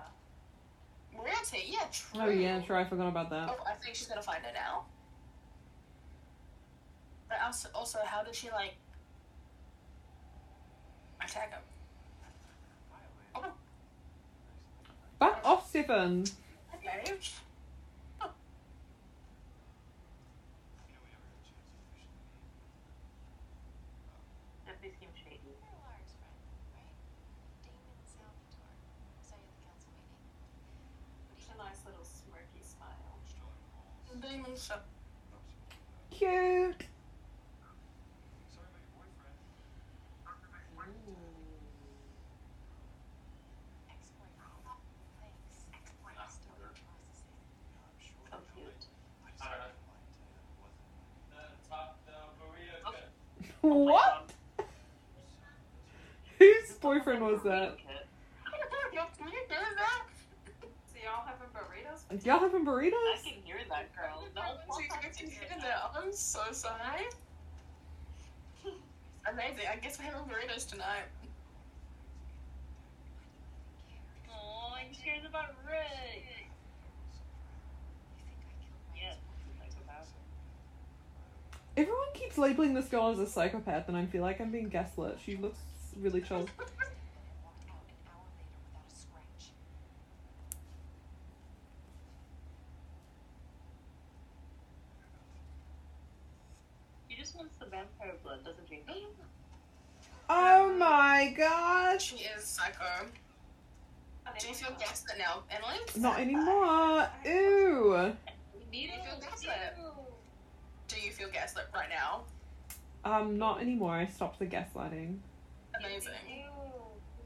Royalty, 1.19 1.57
oh, 1.57 1.67
yeah, 1.67 1.85
true. 1.91 2.21
Oh 2.21 2.29
yeah, 2.29 2.61
sure. 2.63 2.77
I 2.77 2.85
forgot 2.85 3.07
about 3.09 3.29
that. 3.29 3.49
Oh, 3.49 3.63
I 3.67 3.73
think 3.83 3.95
she's 3.95 4.07
gonna 4.07 4.21
find 4.21 4.43
it 4.45 4.53
now. 4.53 4.85
But 7.27 7.37
also, 7.45 7.69
also, 7.75 7.99
how 8.05 8.23
did 8.23 8.33
she 8.35 8.49
like 8.51 8.75
attack 11.21 11.51
him? 11.51 11.59
Oh, 13.35 13.45
Back 15.19 15.41
off, 15.43 15.69
Stefan. 15.69 16.23
okay. 16.75 17.03
Definitely 24.65 24.95
seems 24.99 25.17
shady. 25.17 25.39
You're 25.43 25.79
Lara's 25.83 26.13
friend, 26.19 26.39
right? 26.75 26.95
Damon 27.63 27.99
Salvatore. 28.05 28.75
Saw 29.25 29.35
you 29.39 29.47
at 29.49 29.55
the 29.57 29.63
council 29.67 29.91
meeting. 29.99 30.23
What 31.27 31.35
do 31.35 31.41
It's 31.41 31.47
you 31.49 31.55
a 31.55 31.57
nice 31.59 31.81
little 31.85 32.05
smirky 32.05 32.61
smile. 32.63 33.19
Demon 34.19 34.55
shop. 34.57 34.83
Cute. 36.11 36.83
Sorry 38.51 38.67
about 38.67 38.83
your 38.83 38.93
boyfriend. 38.99 39.37
ex-boyfriend? 43.87 44.81
Thanks. 45.19 45.55
I'm 46.03 46.27
still 46.29 46.59
in 46.59 46.73
processing. 46.75 47.39
I'm 47.79 47.95
sure. 48.01 48.27
So 48.27 48.37
cute. 48.53 48.83
I 49.23 49.31
just 49.31 49.39
had 49.39 49.71
in 49.71 49.79
mind 49.87 50.03
uh, 50.19 50.35
wasn't 50.59 50.83
The 51.31 51.41
top 51.69 51.95
down 52.03 52.27
burrito 52.41 52.75
Okay. 52.91 53.07
cut. 53.07 53.15
Oh 53.58 53.58
my 53.58 53.58
What? 53.69 54.31
Whose 56.39 56.71
boyfriend 56.81 57.21
was 57.23 57.41
that? 57.43 57.77
Kit. 57.77 58.07
Y'all 58.93 59.07
having 61.25 61.47
burritos? 61.53 62.25
Y'all 62.25 62.39
having 62.39 62.67
I 62.67 62.71
burritos? 62.71 63.23
can 63.23 63.41
hear 63.43 63.57
that 63.69 63.95
girl. 63.95 64.25
The 64.33 64.41
whole 64.41 64.57
podcast 64.67 65.17
can 65.17 65.29
hear 65.29 65.47
that. 65.61 65.91
I'm 65.95 66.11
so 66.13 66.41
sorry. 66.51 67.07
Amazing. 69.31 69.65
I 69.71 69.75
guess 69.77 69.97
we're 69.97 70.05
having 70.05 70.21
burritos 70.27 70.67
tonight. 70.69 71.07
Oh, 74.31 74.73
he 74.87 74.93
cares 74.95 75.25
about 75.27 75.55
Rick. 75.65 76.25
You 78.17 78.23
think 78.27 78.39
I 78.43 78.45
killed 78.59 78.83
my 78.91 78.97
Yes, 79.01 79.15
ex-boyfriend? 79.15 79.71
psychopath. 79.73 80.09
Everyone 81.77 82.11
keeps 82.13 82.28
labeling 82.39 82.73
this 82.73 82.87
girl 82.87 83.09
as 83.09 83.19
a 83.19 83.27
psychopath, 83.27 83.87
and 83.87 83.97
I 83.97 84.05
feel 84.05 84.21
like 84.21 84.39
I'm 84.39 84.51
being 84.51 84.69
gaslit. 84.69 85.17
She 85.23 85.37
looks 85.37 85.59
really 85.99 86.21
chill. 86.21 86.47
And 86.59 87.43
walked 87.43 87.69
out 87.69 87.83
an 87.87 87.95
hour 88.07 88.25
later 88.37 88.57
without 88.65 88.85
a 88.91 88.95
scratch. 88.95 89.51
He 97.07 97.15
just 97.15 97.35
wants 97.35 97.55
the 97.57 97.65
vampire 97.65 98.13
blood, 98.23 98.43
doesn't 98.43 98.67
he? 98.69 98.81
Oh 100.29 100.75
my 100.77 101.33
god. 101.35 102.01
She 102.01 102.17
is 102.17 102.43
psycho. 102.43 103.07
Do 104.39 104.47
you 104.47 104.53
feel 104.53 104.75
gaslit 104.79 105.17
now, 105.17 105.43
Emily? 105.49 105.79
Not 105.97 106.19
anymore. 106.19 107.09
Ew. 107.25 108.13
Need 108.71 108.91
You 108.91 109.03
feel 109.03 109.19
gaslit? 109.19 109.75
Do 111.19 111.25
feel 111.25 111.33
gaslit 111.33 111.67
right 111.75 111.89
now? 111.89 112.23
Um, 113.03 113.37
not 113.37 113.59
anymore. 113.59 113.95
I 113.95 114.07
stopped 114.07 114.39
the 114.39 114.45
gaslighting. 114.45 115.19
Amazing. 115.77 116.13
Ew, 116.29 116.47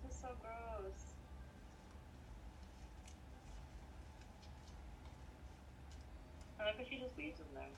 this 0.01 0.15
is 0.15 0.17
so 0.19 0.29
gross. 0.41 1.13
I 6.59 6.65
like 6.65 6.77
how 6.77 6.83
she 6.89 6.97
just 6.97 7.15
leaves 7.19 7.37
him 7.37 7.45
there. 7.53 7.69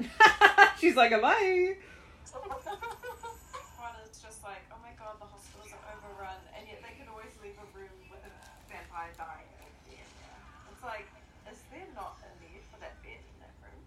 She's 0.79 0.95
like, 0.95 1.11
bye. 1.19 1.75
One 2.31 3.95
is 4.07 4.15
just 4.23 4.39
like, 4.41 4.63
oh 4.71 4.79
my 4.79 4.95
god, 4.95 5.19
the 5.19 5.27
hospitals 5.27 5.75
are 5.75 5.83
overrun, 5.99 6.39
and 6.55 6.63
yet 6.63 6.79
they 6.79 6.95
can 6.95 7.11
always 7.11 7.35
leave 7.43 7.59
a 7.59 7.67
room 7.75 7.91
with 8.07 8.23
a 8.23 8.31
vampire 8.71 9.11
dying. 9.19 9.51
It's 10.71 10.83
like, 10.83 11.11
is 11.51 11.59
there 11.71 11.91
not 11.93 12.23
a 12.23 12.31
need 12.39 12.63
for 12.71 12.79
that 12.79 13.03
bed 13.03 13.19
in 13.19 13.35
that 13.43 13.51
room? 13.59 13.83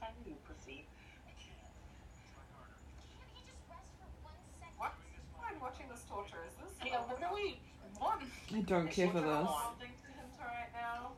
Can 0.00 0.16
you 0.24 0.32
pussy? 0.48 0.88
Can't 1.28 1.36
he 3.36 3.44
just 3.44 3.60
rest 3.68 3.92
for 4.00 4.08
one 4.24 4.40
second? 4.56 4.80
What? 4.80 4.96
I'm 5.44 5.60
watching 5.60 5.92
this 5.92 6.08
torture. 6.08 6.40
Is 6.48 6.56
this? 6.56 6.72
Yeah, 6.80 7.04
what 7.04 7.20
are 7.20 7.34
we? 7.36 7.60
What? 8.00 8.24
I 8.54 8.60
don't 8.62 8.90
care 8.90 9.08
for 9.08 9.20
this. 9.20 9.48
Something 9.48 9.94
to 10.02 10.10
him 10.10 10.26
to 10.38 10.42
right 10.44 10.72
now. 10.74 11.12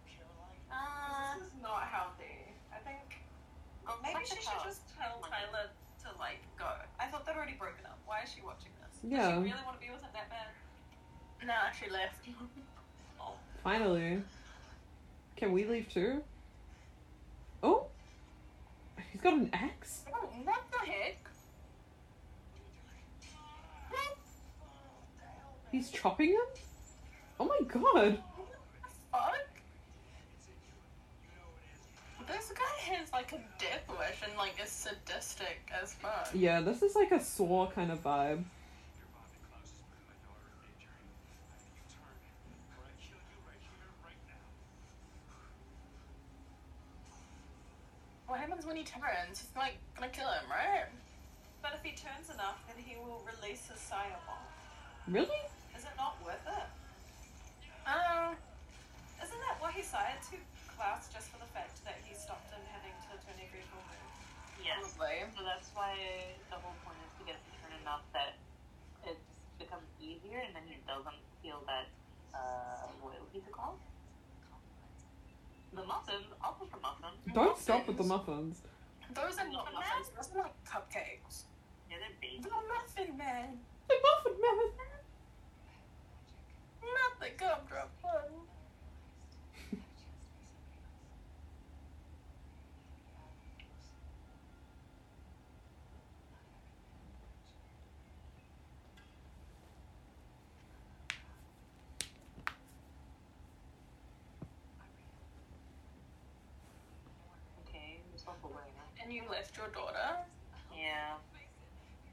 Uh, 0.71 1.35
This 1.39 1.47
is 1.49 1.55
not 1.63 1.85
healthy. 1.89 2.53
I 2.73 2.79
think 2.85 3.25
maybe 4.03 4.21
she 4.25 4.37
should 4.37 4.63
just 4.65 4.83
tell 4.99 5.21
Tyler 5.23 5.71
to 6.05 6.19
like 6.19 6.41
go. 6.59 6.67
I 7.01 7.07
thought 7.07 7.25
they'd 7.27 7.35
already 7.37 7.55
broken 7.59 7.87
up. 7.87 7.99
Why 8.07 8.21
is 8.25 8.31
she 8.35 8.43
watching 8.45 8.71
this? 8.83 8.99
Does 9.01 9.11
Yeah. 9.11 9.29
she 9.37 9.51
really 9.51 9.65
want 9.65 9.81
to 9.81 9.87
be 9.87 9.93
with 9.93 10.03
him 10.03 10.11
that 10.13 10.29
bad? 10.29 10.49
nah, 11.47 11.71
she 11.73 11.91
left. 11.91 12.25
Finally. 13.65 14.23
Can 15.37 15.53
we 15.53 15.65
leave 15.65 15.89
too? 15.89 16.23
Oh. 17.63 17.87
He's 19.11 19.21
got 19.21 19.35
an 19.35 19.51
axe? 19.53 20.05
Oh, 20.13 20.29
what 20.45 20.63
the 20.71 20.79
heck? 20.91 21.17
He's 25.71 25.91
chopping 25.91 26.31
him? 26.31 26.37
My 27.75 27.81
god. 27.81 28.19
Fuck. 29.13 29.49
This 32.29 32.53
guy 32.53 32.95
has 32.95 33.13
like 33.13 33.33
a 33.33 33.41
death 33.59 33.85
wish 33.89 34.21
and 34.29 34.37
like 34.39 34.55
is 34.63 34.71
sadistic 34.71 35.71
as 35.83 35.95
fuck. 35.95 36.31
Yeah, 36.35 36.61
this 36.61 36.83
is 36.83 36.95
like 36.95 37.11
a 37.13 37.21
saw 37.21 37.71
kind 37.71 37.91
of 37.91 38.03
vibe. 38.03 38.45
Your 38.45 39.09
Bobby 39.13 39.37
Klaus 39.49 39.65
is 39.67 39.83
putting 39.89 40.05
my 40.09 40.17
daughter 40.25 40.49
in 40.49 40.57
danger. 40.65 40.93
Either 41.53 41.69
you 41.73 41.85
turn 41.93 42.17
or 42.77 42.85
I 42.85 42.93
kill 43.01 43.21
you 43.21 43.39
right 43.49 43.61
here, 43.61 43.91
right 44.05 44.23
now. 44.29 44.41
What 48.29 48.41
happens 48.41 48.65
when 48.65 48.77
he 48.77 48.85
turns? 48.85 49.41
He's 49.41 49.53
like 49.57 49.77
gonna 49.97 50.13
kill 50.13 50.29
him, 50.29 50.45
right? 50.49 50.89
But 51.61 51.73
if 51.77 51.83
he 51.85 51.93
turns 51.97 52.29
enough, 52.33 52.61
then 52.69 52.77
he 52.81 52.97
will 52.97 53.25
release 53.25 53.69
his 53.69 53.81
sire 53.81 54.17
bond. 54.29 54.45
Really? 55.09 55.43
Is 55.77 55.85
it 55.85 55.97
not 55.97 56.17
worth 56.25 56.45
it? 56.47 56.69
Um, 57.87 58.37
Isn't 59.23 59.43
that 59.93 60.17
why 60.17 60.17
to 60.33 60.37
Klaus 60.73 61.13
just 61.13 61.29
for 61.29 61.37
the 61.37 61.51
fact 61.53 61.77
that 61.85 62.01
he 62.01 62.17
stopped 62.17 62.49
him 62.49 62.65
having 62.73 62.97
to 63.05 63.13
turn 63.21 63.37
every 63.37 63.61
full 63.69 63.85
moon? 63.85 64.09
Yes. 64.65 64.97
probably. 64.97 65.29
So 65.37 65.45
that's 65.45 65.69
why 65.77 65.93
the 66.49 66.57
whole 66.57 66.77
point 66.81 66.97
is 67.05 67.13
to 67.21 67.23
get 67.29 67.37
it 67.37 67.45
to 67.45 67.53
turn 67.61 67.77
enough 67.85 68.01
that 68.17 68.41
it 69.05 69.21
becomes 69.61 69.85
easier, 70.01 70.41
and 70.41 70.57
then 70.57 70.65
he 70.65 70.81
doesn't 70.89 71.21
feel 71.45 71.61
that 71.69 71.93
uh, 72.33 72.89
loyalty 73.05 73.45
to 73.45 73.53
call. 73.53 73.77
The 75.77 75.85
muffins, 75.85 76.29
also 76.41 76.65
for 76.69 76.81
muffins. 76.81 77.21
Don't 77.33 77.57
stop 77.57 77.89
with 77.89 77.97
the 77.97 78.05
muffins. 78.05 78.65
Those 79.13 79.37
are 79.37 79.49
not 79.49 79.73
muffins. 79.73 80.09
Those 80.17 80.29
are 80.37 80.49
like 80.49 80.57
cupcakes. 80.65 81.45
Yeah, 81.91 82.01
they're 82.01 82.17
babies. 82.21 82.45
The 82.45 82.51
muffin 82.51 83.17
man. 83.17 83.61
The 83.89 83.97
muffin 84.01 84.41
man. 84.41 84.73
Not 86.81 87.21
the 87.21 87.29
gumdrop 87.37 87.93
one. 88.01 88.49
Okay, 107.69 108.01
you're 108.11 108.19
self-aware 108.19 108.55
now. 108.77 109.03
And 109.03 109.13
you 109.13 109.23
left 109.31 109.52
your 109.63 109.71
daughter. 109.71 110.19
Yeah. 110.75 111.15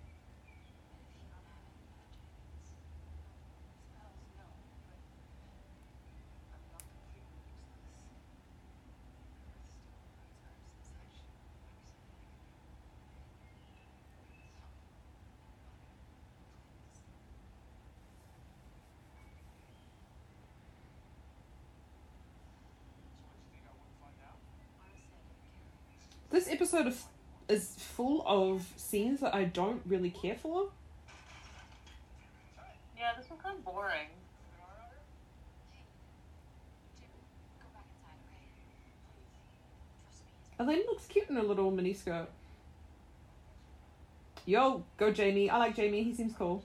This 26.31 26.49
episode 26.49 26.87
of, 26.87 27.03
is 27.49 27.75
full 27.79 28.23
of 28.27 28.67
scenes 28.77 29.21
that 29.21 29.35
I 29.35 29.45
don't 29.45 29.83
really 29.87 30.11
care 30.11 30.37
for. 30.37 30.69
Yeah, 32.97 33.13
this 33.17 33.29
one's 33.29 33.43
kind 33.43 33.59
of 33.59 33.65
boring. 33.65 34.09
Jim, 37.01 37.09
go 37.59 37.67
back 37.75 37.87
inside, 37.91 38.19
okay? 38.29 38.47
Please. 40.07 40.23
Trust 40.57 40.69
me, 40.69 40.75
he's 40.75 40.79
Elena 40.79 40.91
looks 40.91 41.07
cute 41.07 41.29
in 41.29 41.37
her 41.37 41.43
little 41.43 41.71
mini 41.71 41.95
skirt. 41.95 42.29
Yo, 44.45 44.83
go 44.97 45.13
Jamie. 45.13 45.49
I 45.49 45.59
like 45.59 45.77
Jamie. 45.77 46.03
He 46.03 46.15
seems 46.15 46.33
cool. 46.33 46.65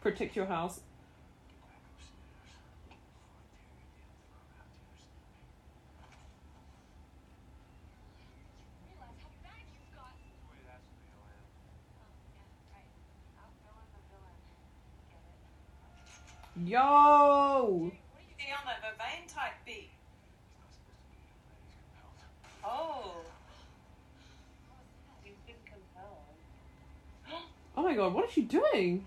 Protect 0.00 0.36
your 0.36 0.46
house. 0.46 0.80
realize 8.86 9.18
how 9.18 9.34
bad 9.42 9.66
you've 9.74 9.90
got. 9.94 10.14
Oh, 10.14 10.54
yeah, 10.62 10.78
right. 12.70 12.86
Outvillain 13.42 13.90
the 13.90 14.02
villain. 14.06 14.38
Get 15.10 15.18
it? 15.26 16.55
Yo! 16.66 17.92
That 18.64 18.82
Vervain 18.82 19.32
type 19.32 19.52
beat. 19.64 19.90
Oh. 22.64 23.18
You've 25.24 25.46
been 25.46 25.54
compelled. 25.64 27.44
Oh 27.76 27.82
my 27.84 27.94
god, 27.94 28.12
what 28.12 28.24
is 28.24 28.32
she 28.32 28.42
doing? 28.42 29.06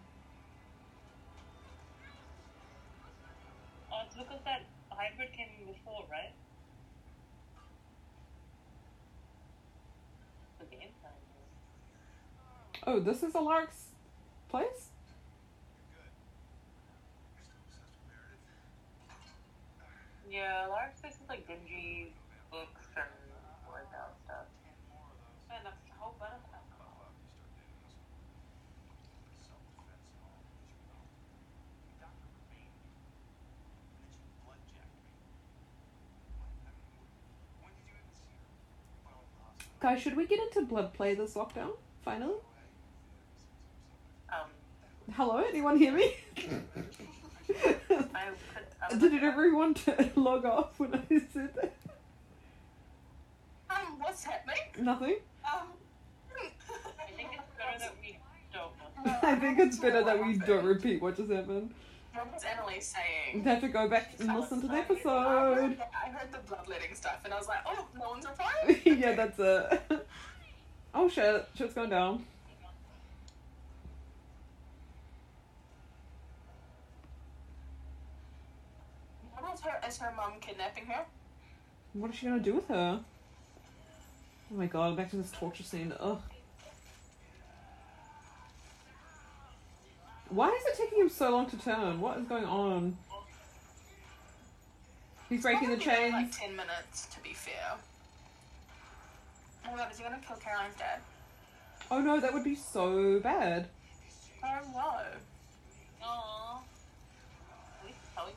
Oh, 3.91 4.03
it's 4.05 4.15
because 4.15 4.39
that 4.45 4.61
hybrid 4.89 5.33
came 5.33 5.49
before, 5.67 6.05
right? 6.09 6.31
The 10.59 10.65
game 10.67 10.93
time. 11.03 11.11
Oh, 12.87 13.01
this 13.01 13.21
is 13.21 13.33
Alaric's 13.33 13.87
place? 14.47 14.88
Yeah, 20.29 20.67
large 20.69 20.95
space 20.95 21.13
is 21.13 21.27
like 21.27 21.47
dingy 21.47 22.13
books 22.51 22.85
and 22.95 23.05
workout 23.67 24.13
stuff. 24.25 24.45
And 25.49 25.65
that's 25.65 25.75
a 25.89 25.99
whole 25.99 26.13
bunch 26.19 26.33
of 26.33 26.53
alcohol. 26.53 27.09
Guys, 39.79 39.99
should 39.99 40.15
we 40.15 40.27
get 40.27 40.39
into 40.39 40.61
blood 40.61 40.93
play 40.93 41.15
this 41.15 41.33
lockdown? 41.33 41.71
Finally? 42.05 42.35
Um, 44.31 44.47
Hello, 45.13 45.37
anyone 45.37 45.77
hear 45.77 45.91
me? 45.91 46.13
I 47.49 47.55
could. 47.93 48.65
I 48.81 48.93
was 48.93 48.99
Did 48.99 49.13
like, 49.13 49.23
everyone 49.23 49.73
to 49.75 50.09
log 50.15 50.45
off 50.45 50.79
when 50.79 50.93
I 50.95 51.01
said 51.33 51.53
that? 51.55 51.73
Um, 53.69 53.99
what's 53.99 54.23
happening? 54.23 54.57
Nothing? 54.79 55.15
Um, 55.45 55.67
I 56.99 57.11
think 57.15 57.29
it's 57.33 57.57
better 57.57 57.79
that 57.79 57.93
we 58.01 58.17
don't. 58.53 59.23
I 59.23 59.35
think 59.35 59.59
it's 59.59 59.77
better 59.77 60.03
that 60.03 60.25
we 60.25 60.37
don't 60.37 60.65
repeat 60.65 61.01
what 61.01 61.17
just 61.17 61.31
happened. 61.31 61.73
What 62.13 62.33
was 62.33 62.43
Annalise 62.43 62.87
saying? 62.95 63.43
We 63.43 63.49
have 63.49 63.61
to 63.61 63.67
go 63.67 63.87
back 63.87 64.13
and 64.19 64.35
listen 64.35 64.61
to 64.61 64.67
the 64.67 64.73
I 64.73 64.79
episode. 64.79 65.55
heard, 65.55 65.77
I 65.93 66.09
heard 66.09 66.31
the 66.31 66.39
bloodletting 66.47 66.95
stuff 66.95 67.19
and 67.23 67.33
I 67.33 67.37
was 67.37 67.47
like, 67.47 67.59
oh, 67.67 67.85
no 67.99 68.09
one's 68.09 68.25
replying? 68.25 68.81
yeah, 69.01 69.13
that's 69.13 69.39
it. 69.39 70.07
Oh 70.91 71.07
shit, 71.07 71.47
shit's 71.55 71.75
going 71.75 71.91
down. 71.91 72.25
Is 79.59 79.65
her, 79.65 79.87
is 79.87 79.97
her 79.97 80.13
mum 80.15 80.33
kidnapping 80.39 80.85
her? 80.85 81.03
What 81.93 82.11
is 82.11 82.17
she 82.17 82.27
gonna 82.27 82.39
do 82.39 82.55
with 82.55 82.67
her? 82.67 82.99
Oh 84.51 84.55
my 84.55 84.65
god, 84.65 84.95
back 84.95 85.09
to 85.11 85.17
this 85.17 85.31
torture 85.31 85.63
scene. 85.63 85.93
Ugh. 85.99 86.21
Why 90.29 90.49
is 90.49 90.65
it 90.67 90.77
taking 90.77 91.01
him 91.01 91.09
so 91.09 91.31
long 91.31 91.49
to 91.49 91.57
turn? 91.57 91.99
What 91.99 92.19
is 92.19 92.25
going 92.25 92.45
on? 92.45 92.97
He's 95.27 95.41
breaking 95.41 95.69
the 95.69 95.77
Probably 95.77 95.93
been, 95.93 96.11
chains. 96.11 96.13
Like 96.13 96.47
10 96.47 96.55
minutes, 96.55 97.07
to 97.07 97.19
be 97.21 97.33
fair. 97.33 97.77
Oh 99.67 99.71
my 99.71 99.77
god, 99.77 99.91
is 99.91 99.97
he 99.97 100.03
gonna 100.03 100.19
kill 100.25 100.37
Caroline's 100.37 100.75
dad? 100.75 100.99
Oh 101.91 101.99
no, 101.99 102.19
that 102.19 102.33
would 102.33 102.43
be 102.43 102.55
so 102.55 103.19
bad. 103.19 103.67
Oh 104.43 104.59
no. 104.73 106.05
Aww. 106.05 106.61
At 107.79 107.85
least 107.85 107.99
telling 108.15 108.33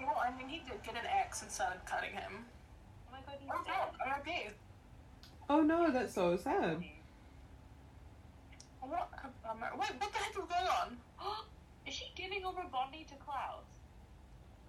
well, 0.00 0.18
I 0.22 0.36
mean, 0.36 0.48
he 0.48 0.58
did 0.58 0.82
get 0.82 0.94
an 0.94 1.08
axe 1.08 1.42
instead 1.42 1.72
of 1.72 1.84
cutting 1.84 2.12
him. 2.12 2.44
Oh 3.08 3.12
my 3.12 3.18
god, 3.26 3.36
he's 3.40 3.50
oh, 3.52 3.62
dead. 3.64 4.24
RIP. 4.26 4.54
Oh 5.48 5.60
no, 5.62 5.90
that's 5.90 6.14
so 6.14 6.36
sad. 6.36 6.82
What. 8.80 9.08
Wait, 9.44 9.92
what 10.00 10.12
the 10.12 10.18
heck 10.18 10.30
is 10.30 10.36
going 10.36 10.68
on? 10.80 10.96
is 11.86 11.94
she 11.94 12.10
giving 12.16 12.44
over 12.44 12.62
Bonnie 12.70 13.06
to 13.08 13.14
Klaus? 13.16 13.68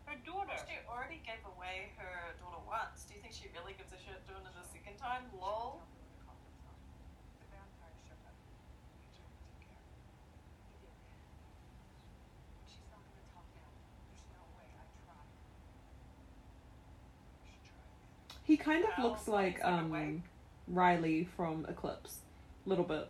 Her 0.05 0.15
daughter. 0.25 0.53
She 0.67 0.75
already 0.85 1.21
gave 1.25 1.41
away 1.55 1.95
her 1.97 2.35
daughter 2.39 2.61
once. 2.67 3.07
Do 3.07 3.15
you 3.15 3.21
think 3.21 3.33
she 3.33 3.47
really 3.55 3.73
gives 3.73 3.95
a 3.95 3.99
shit 3.99 4.19
doing 4.27 4.43
it 4.43 4.55
a 4.59 4.65
second 4.67 4.99
time? 4.99 5.23
Lol. 5.39 5.81
He 18.45 18.57
kind 18.57 18.83
of 18.85 19.03
looks 19.03 19.27
like 19.27 19.63
um 19.63 20.23
Riley 20.67 21.27
from 21.35 21.65
Eclipse, 21.67 22.17
a 22.65 22.69
little 22.69 22.85
bit. 22.85 23.09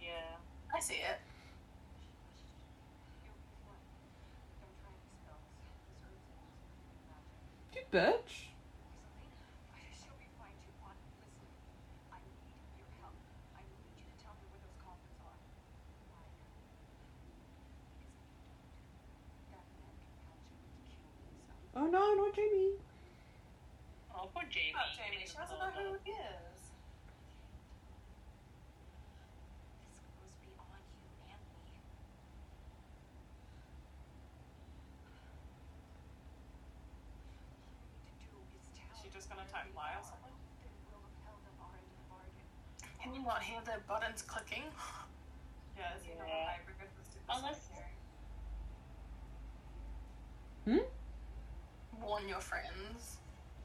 Yeah. 0.00 0.36
I 0.74 0.80
see 0.80 0.94
it. 0.94 1.18
You'll 3.24 3.34
be 3.40 3.56
fine. 3.64 3.84
Don't 4.60 4.76
try 4.84 4.92
any 4.92 5.08
spells. 5.16 5.48
This 5.64 5.80
herb's 6.04 6.28
used 6.28 6.84
for 6.92 7.08
magic. 7.08 7.40
You 7.72 7.84
bitch. 7.88 8.52
Selena, 9.64 9.92
she'll 9.96 10.20
be 10.20 10.28
fine, 10.36 10.56
Juwan. 10.60 10.96
Listen, 11.24 11.48
I 12.12 12.20
need 12.20 12.36
your 12.76 12.88
help. 13.00 13.16
I 13.56 13.64
need 13.64 13.80
you 13.96 14.04
to 14.08 14.16
tell 14.20 14.36
me 14.36 14.44
where 14.52 14.60
those 14.60 14.76
coffins 14.80 15.18
are. 15.24 15.36
Why? 16.12 16.24
Because 17.16 17.96
if 17.96 18.12
you 18.12 18.20
don't, 18.28 18.44
that 19.56 19.64
man 19.72 19.92
can 20.04 20.16
catch 20.28 20.44
you 20.52 20.60
and 20.68 21.16
kill 21.16 21.16
himself. 21.32 21.64
Oh 21.80 21.88
no, 21.88 22.04
not 22.12 22.36
Jamie. 22.36 22.76
Oh, 24.38 24.40
poor 24.40 24.50
Jamie. 24.54 24.74
Oh, 24.78 24.86
Jamie, 24.94 25.26
she 25.26 25.34
doesn't 25.34 25.58
know 25.58 25.66
who 25.74 25.98
he 26.06 26.12
is. 26.14 26.60
This 29.98 30.14
goes 30.14 30.30
beyond 30.38 30.78
you 30.94 31.10
and 31.26 31.42
me. 31.58 31.74
All 37.90 37.98
we 37.98 38.14
need 38.14 38.22
to 38.22 38.30
do 38.30 38.38
is 38.54 38.66
tell 38.78 38.94
She 39.02 39.10
just 39.10 39.26
gonna 39.26 39.42
type 39.50 39.66
they 39.66 39.74
lie 39.74 39.98
or 39.98 40.06
something? 40.06 40.30
Then 40.62 40.70
we'll 40.86 41.02
have 41.02 41.18
held 41.26 41.42
up 41.42 41.58
our 41.58 41.74
end 41.74 41.82
of 41.82 41.98
the 41.98 42.06
bargain. 42.06 42.46
Can 43.02 43.10
you 43.18 43.22
not 43.26 43.42
hear 43.42 43.58
the 43.66 43.82
buttons 43.90 44.22
clicking? 44.22 44.70
Yeah, 45.74 45.98
is 45.98 46.06
he 46.06 46.14
not 46.14 46.30
Yeah. 46.30 46.46
a 46.46 46.62
hybrid 46.62 46.78
this 46.94 47.10
Unless- 47.26 47.66
Hmm? 50.64 50.86
Warn 52.02 52.28
your 52.28 52.40
friends. 52.40 53.18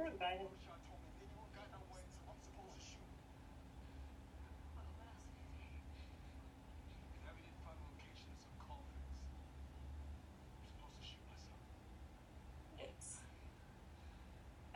you. 0.00 0.10
Think? 0.16 0.40
I'm 0.40 0.48
supposed 10.72 10.96
to 10.96 11.04
shoot 11.04 11.20
myself. 11.28 11.60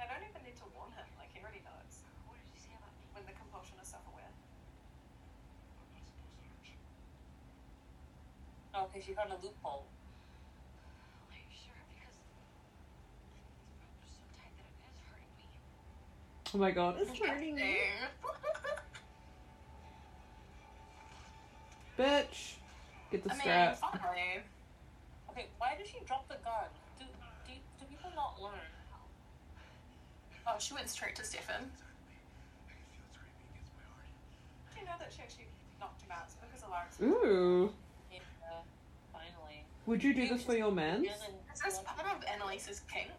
Don't 0.05 0.23
even 0.31 0.45
need 0.47 0.55
to 0.61 0.69
warn 0.77 0.93
him, 0.95 1.09
like 1.19 1.33
he 1.33 1.41
already 1.41 1.65
knows. 1.67 2.05
What 2.29 2.39
you 2.39 2.61
say 2.61 2.71
about 2.77 2.93
me 3.01 3.09
when 3.17 3.25
the 3.27 3.33
compulsion 3.35 3.81
is 3.83 3.89
self-aware? 3.89 4.31
Oh, 8.77 8.85
okay. 8.87 9.01
She 9.03 9.11
found 9.17 9.33
a 9.33 9.39
loophole. 9.43 9.91
Are 9.91 11.35
you 11.35 11.51
sure? 11.51 11.75
Because 11.91 12.15
they're 13.81 14.07
so 14.07 14.23
tight 14.39 14.55
that 14.55 14.71
it 14.71 14.87
is 14.87 15.03
hurting 15.11 15.35
me. 15.35 15.51
Oh 16.55 16.59
my 16.59 16.71
god, 16.71 16.97
it's 17.01 17.11
hurting 17.19 17.57
me. 17.57 17.79
Bitch. 21.99 22.55
Get 23.11 23.25
the 23.25 23.31
I 23.31 23.33
mean, 23.33 23.41
strap. 23.41 23.79
finally. 23.81 24.41
Okay, 25.31 25.47
why 25.59 25.75
did 25.77 25.89
she 25.89 25.97
drop 26.07 26.29
the 26.29 26.37
gun? 26.45 26.69
Do 27.01 27.07
do, 27.49 27.55
do 27.81 27.87
people 27.91 28.11
not 28.15 28.41
learn? 28.41 28.53
Oh, 30.47 30.55
she 30.61 30.75
went 30.75 30.89
straight 30.89 31.17
to 31.17 31.25
Stefan. 31.25 31.57
I 31.57 31.59
can 31.59 31.71
feel 32.87 33.03
it 33.03 33.11
screaming 33.11 33.43
against 33.51 33.73
my 33.75 33.83
heart. 33.91 34.07
Do 34.75 34.81
you 34.81 34.87
know 34.87 34.95
that 35.01 35.13
she 35.13 35.23
actually 35.23 35.49
knocked 35.81 36.03
him 36.03 36.13
out? 36.13 36.27
It's 36.27 36.37
because 36.39 36.63
of 36.63 36.71
Lars. 36.71 36.95
Ooh. 37.03 37.73
Yeah, 38.13 38.21
finally. 39.13 39.65
Would 39.87 40.05
you 40.05 40.15
do 40.15 40.29
this 40.29 40.45
for 40.45 40.55
your 40.55 40.71
man? 40.71 41.05
Is 41.05 41.61
this 41.61 41.81
part 41.81 42.07
of 42.15 42.23
Annalise's 42.33 42.83
kink? 42.87 43.11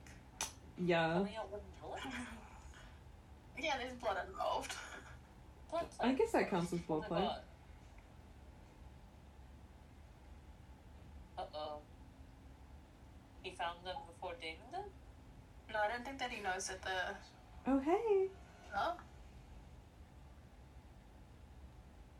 Yeah. 0.77 1.25
Oh, 1.83 1.97
Yeah, 3.57 3.77
there's 3.77 3.93
blood 3.93 4.17
involved. 4.29 4.73
Blood 5.71 5.85
I 5.99 6.11
guess 6.13 6.31
that 6.31 6.49
counts 6.49 6.73
as 6.73 6.79
blood 6.81 7.07
play. 7.07 7.27
Uh 11.37 11.43
oh. 11.53 11.77
He 13.43 13.51
found 13.51 13.79
them 13.85 13.95
before 14.07 14.33
Damon 14.41 14.57
did? 14.71 15.73
No, 15.73 15.79
I 15.79 15.87
don't 15.89 16.05
think 16.05 16.19
that 16.19 16.31
he 16.31 16.41
knows 16.41 16.67
that 16.67 16.81
the. 16.81 17.15
Oh 17.67 17.79
hey. 17.79 18.29
Huh? 18.73 18.93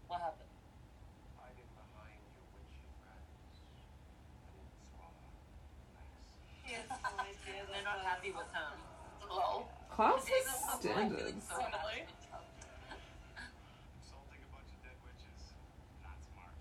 What 0.08 0.20
happened? 0.22 0.50
Hiding 1.38 1.70
behind 1.76 2.20
your 2.36 2.46
witchy 2.56 2.84
friends. 3.02 3.60
I 4.44 4.52
didn't 4.54 4.84
swallow. 4.88 5.32
Thanks. 5.96 6.62
He 6.64 6.74
has 6.76 6.88
no 7.04 7.12
idea 7.20 7.64
that 7.64 7.74
They're 7.74 7.84
not 7.84 8.00
happy 8.04 8.32
with 8.32 8.52
him. 8.52 8.75
Class 9.96 10.28
standards. 10.80 11.48
Totally. 11.48 12.04
Insulting 13.96 14.42
a 14.44 14.50
bunch 14.52 14.68
of 14.68 14.80
dead 14.84 15.00
witches. 15.08 15.42
Not 16.04 16.20
smart. 16.20 16.52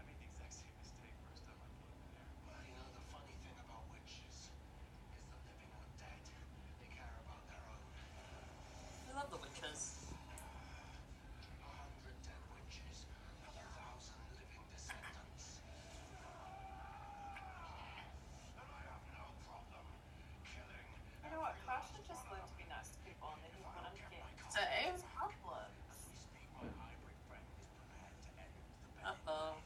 I 0.00 0.08
made 0.08 0.16
the 0.16 0.24
exact 0.32 0.56
same 0.56 0.72
mistake 0.80 1.12
first 1.28 1.44
time 1.44 1.60
I 1.60 1.68
put 1.68 1.84
them 1.84 2.00
there. 2.16 2.24
Well, 2.48 2.64
you 2.64 2.72
know 2.80 2.88
the 2.96 3.04
funny 3.12 3.36
thing 3.44 3.52
about 3.60 3.84
witches 3.92 4.48
is 4.48 5.20
the 5.28 5.36
living 5.44 5.68
or 5.76 5.84
dead. 6.00 6.16
They 6.80 6.88
care 6.96 7.12
about 7.28 7.44
their 7.52 7.60
own. 7.60 7.92
I 7.92 9.12
love 9.20 9.28
the 9.36 9.40
witches. 9.44 10.08
A 11.60 11.68
hundred 11.68 12.16
dead 12.24 12.40
witches, 12.56 13.04
a 13.44 13.52
thousand 13.52 14.16
living 14.32 14.64
descendants. 14.72 15.60
And 18.56 18.64
I 18.64 18.80
have 18.88 19.04
no 19.12 19.28
problem 19.44 19.84
killing. 20.48 20.88
You 21.20 21.36
know 21.36 21.44
what? 21.44 21.52
Crash 21.68 21.92
should 21.92 22.08
just 22.08 22.24
learn 22.32 22.40
to 22.40 22.56
be 22.56 22.64
nice 22.72 22.88
to 22.96 22.98
people 23.04 23.28
and 23.36 23.40
then 23.44 23.52
he 23.52 23.60
wouldn't 23.68 23.92
get 24.08 24.24
Same. 24.48 24.96
his 24.96 25.04
problems. 25.12 25.76
We 26.08 26.16
speak 26.16 26.48
my 26.56 26.64
hybrid 26.80 27.18
friend 27.28 27.44
is 27.60 27.68
prepared 27.76 28.16
to 28.24 28.30
end 28.40 28.52
the 28.56 29.04
Uh 29.04 29.28
oh. 29.28 29.60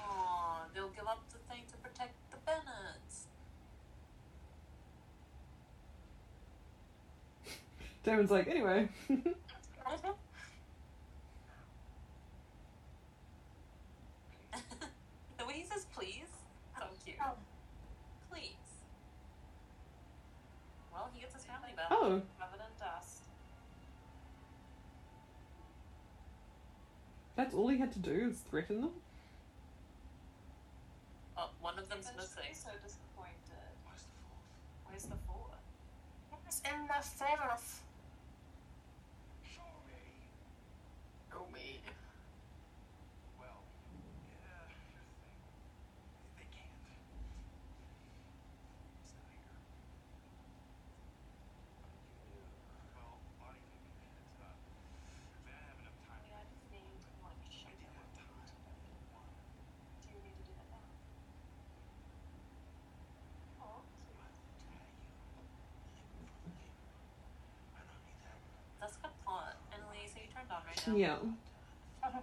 Aw, 0.00 0.64
they'll 0.72 0.88
give 0.96 0.99
up 1.10 1.22
the 1.32 1.38
thing 1.52 1.62
to 1.68 1.76
protect 1.78 2.14
the 2.30 2.36
Bennetts. 2.46 3.26
Damon's 8.04 8.30
like, 8.30 8.46
anyway. 8.46 8.88
the 9.08 9.16
way 15.46 15.54
he 15.54 15.64
says 15.64 15.86
please, 15.92 16.28
so 16.78 16.84
cute. 17.04 17.16
Oh. 17.20 17.32
Please. 18.30 18.54
Well, 20.92 21.10
he 21.12 21.20
gets 21.20 21.34
his 21.34 21.44
family 21.44 21.70
back. 21.74 21.86
oh. 21.90 22.22
Covered 22.38 22.60
in 22.60 22.78
dust. 22.78 23.24
That's 27.34 27.52
all 27.52 27.66
he 27.66 27.78
had 27.78 27.90
to 27.94 27.98
do 27.98 28.28
is 28.30 28.38
threaten 28.48 28.80
them? 28.82 28.90
Oh, 31.40 31.48
one 31.62 31.78
of 31.78 31.88
them's 31.88 32.04
Stefan 32.04 32.20
should 32.20 32.36
be 32.36 32.48
missing. 32.48 32.68
so 32.68 32.70
disappointed. 32.84 33.72
Where's 33.88 34.04
the 34.04 34.12
fourth? 34.28 34.44
Where's 34.84 35.06
the 35.08 35.16
fourth? 35.24 35.64
It's 36.46 36.60
in 36.68 36.84
the 36.84 37.00
fourth. 37.00 37.80
Show 39.40 39.72
me. 39.88 39.96
Oh 41.32 41.46
me. 41.54 41.80
Well, 43.40 43.64
yeah, 44.36 44.68
here's 44.68 44.92
the 44.92 45.00
thing. 45.00 45.24
They 46.36 46.44
can't. 46.52 46.76
Know. 70.98 71.34
Yeah. 72.02 72.16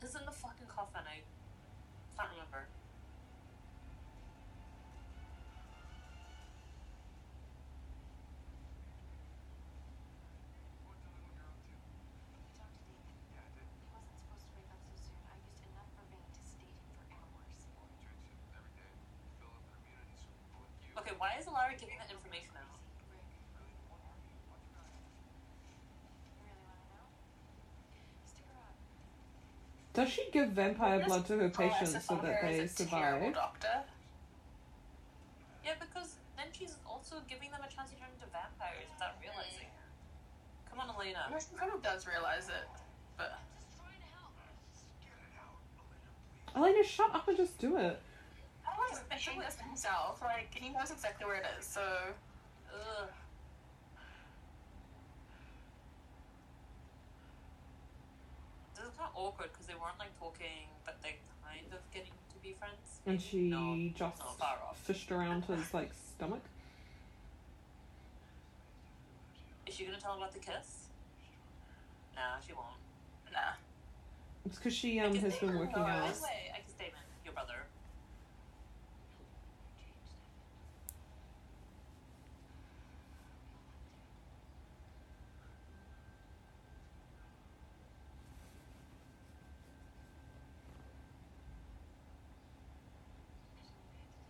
This 0.00 0.10
is 0.10 0.16
in 0.20 0.24
the 0.26 0.32
fucking 0.32 0.66
coffin. 0.66 1.02
I 1.06 1.22
can't 2.16 2.30
remember. 2.32 2.68
Talk 12.56 12.72
to 12.72 12.92
David. 13.28 13.68
He 13.76 13.86
wasn't 13.92 14.16
supposed 14.24 14.46
to 14.48 14.52
wake 14.56 14.70
up 14.72 14.80
so 14.88 14.94
soon. 14.96 15.20
I 15.28 15.36
used 15.44 15.62
enough 15.68 15.90
vervain 15.96 16.24
to 16.32 16.40
sedate 16.40 16.76
him 16.80 16.88
for 16.96 17.04
hours. 17.12 17.60
Okay, 20.98 21.09
why 21.20 21.36
is 21.38 21.44
Alara 21.44 21.76
giving 21.76 22.00
that 22.00 22.08
information 22.08 22.56
out? 22.56 22.80
Rick, 23.60 23.76
you 26.40 26.48
really 26.48 26.56
want 26.64 26.80
to 26.80 26.88
know? 26.96 27.04
Stick 28.24 28.48
around. 28.48 28.72
Does 29.92 30.08
she 30.08 30.24
give 30.32 30.56
vampire 30.56 31.04
blood 31.04 31.28
to 31.28 31.36
her 31.36 31.52
oh, 31.52 31.60
patients 31.60 31.92
so 32.08 32.16
that 32.24 32.40
they 32.40 32.64
as 32.64 32.72
a 32.72 32.88
survive? 32.88 33.36
Doctor. 33.36 33.84
Yeah, 35.60 35.76
because 35.76 36.16
then 36.40 36.48
she's 36.56 36.80
also 36.88 37.20
giving 37.28 37.52
them 37.52 37.60
a 37.60 37.68
chance 37.68 37.92
to 37.92 38.00
turn 38.00 38.08
into 38.16 38.24
vampires 38.32 38.88
without 38.96 39.20
realizing 39.20 39.68
it. 39.68 39.76
Come 40.72 40.80
on, 40.80 40.88
Elena. 40.96 41.28
I 41.28 41.36
mean, 41.36 41.36
she 41.36 41.52
kind 41.52 41.68
of 41.68 41.84
does 41.84 42.08
realize 42.08 42.48
it, 42.48 42.64
but 43.20 43.36
Just 43.60 43.76
trying 43.76 44.00
to 44.00 44.08
help. 44.16 44.32
Elena, 46.56 46.80
shut 46.80 47.12
up 47.12 47.28
and 47.28 47.36
just 47.36 47.60
do 47.60 47.76
it. 47.76 48.00
But 49.08 49.18
he 49.18 49.38
does 49.40 49.54
it 49.56 49.60
himself. 49.62 50.20
Like 50.22 50.48
he 50.54 50.70
knows 50.70 50.90
exactly 50.90 51.26
where 51.26 51.36
it 51.36 51.46
is. 51.58 51.64
So 51.66 51.82
Ugh. 52.72 53.08
This 58.74 58.84
is 58.86 58.90
kind 58.96 59.10
of 59.14 59.16
awkward 59.16 59.50
because 59.52 59.66
they 59.66 59.74
weren't 59.74 59.98
like 59.98 60.16
talking, 60.18 60.68
but 60.84 60.96
they're 61.02 61.18
kind 61.44 61.66
of 61.72 61.80
getting 61.92 62.12
to 62.32 62.38
be 62.42 62.52
friends. 62.52 63.00
And 63.06 63.20
she 63.20 63.38
No, 63.38 63.76
just 63.94 64.18
no, 64.20 64.26
far 64.38 64.58
off. 64.68 64.78
fished 64.78 65.10
around 65.12 65.44
his 65.44 65.72
like 65.74 65.90
stomach. 65.94 66.42
Is 69.66 69.74
she 69.74 69.84
gonna 69.84 69.98
tell 70.00 70.12
him 70.14 70.18
about 70.22 70.32
the 70.32 70.38
kiss? 70.40 70.88
Nah, 72.16 72.40
she 72.46 72.52
won't. 72.52 72.66
nah. 73.32 73.54
It's 74.46 74.56
because 74.56 74.72
she 74.72 74.98
um 75.00 75.14
has 75.16 75.36
been 75.36 75.58
working 75.58 75.76
out. 75.76 76.08
knows. 76.08 76.22
Way, 76.22 76.50
I 76.52 76.56
can 76.58 76.74
Damon, 76.78 76.98
your 77.24 77.34
brother. 77.34 77.66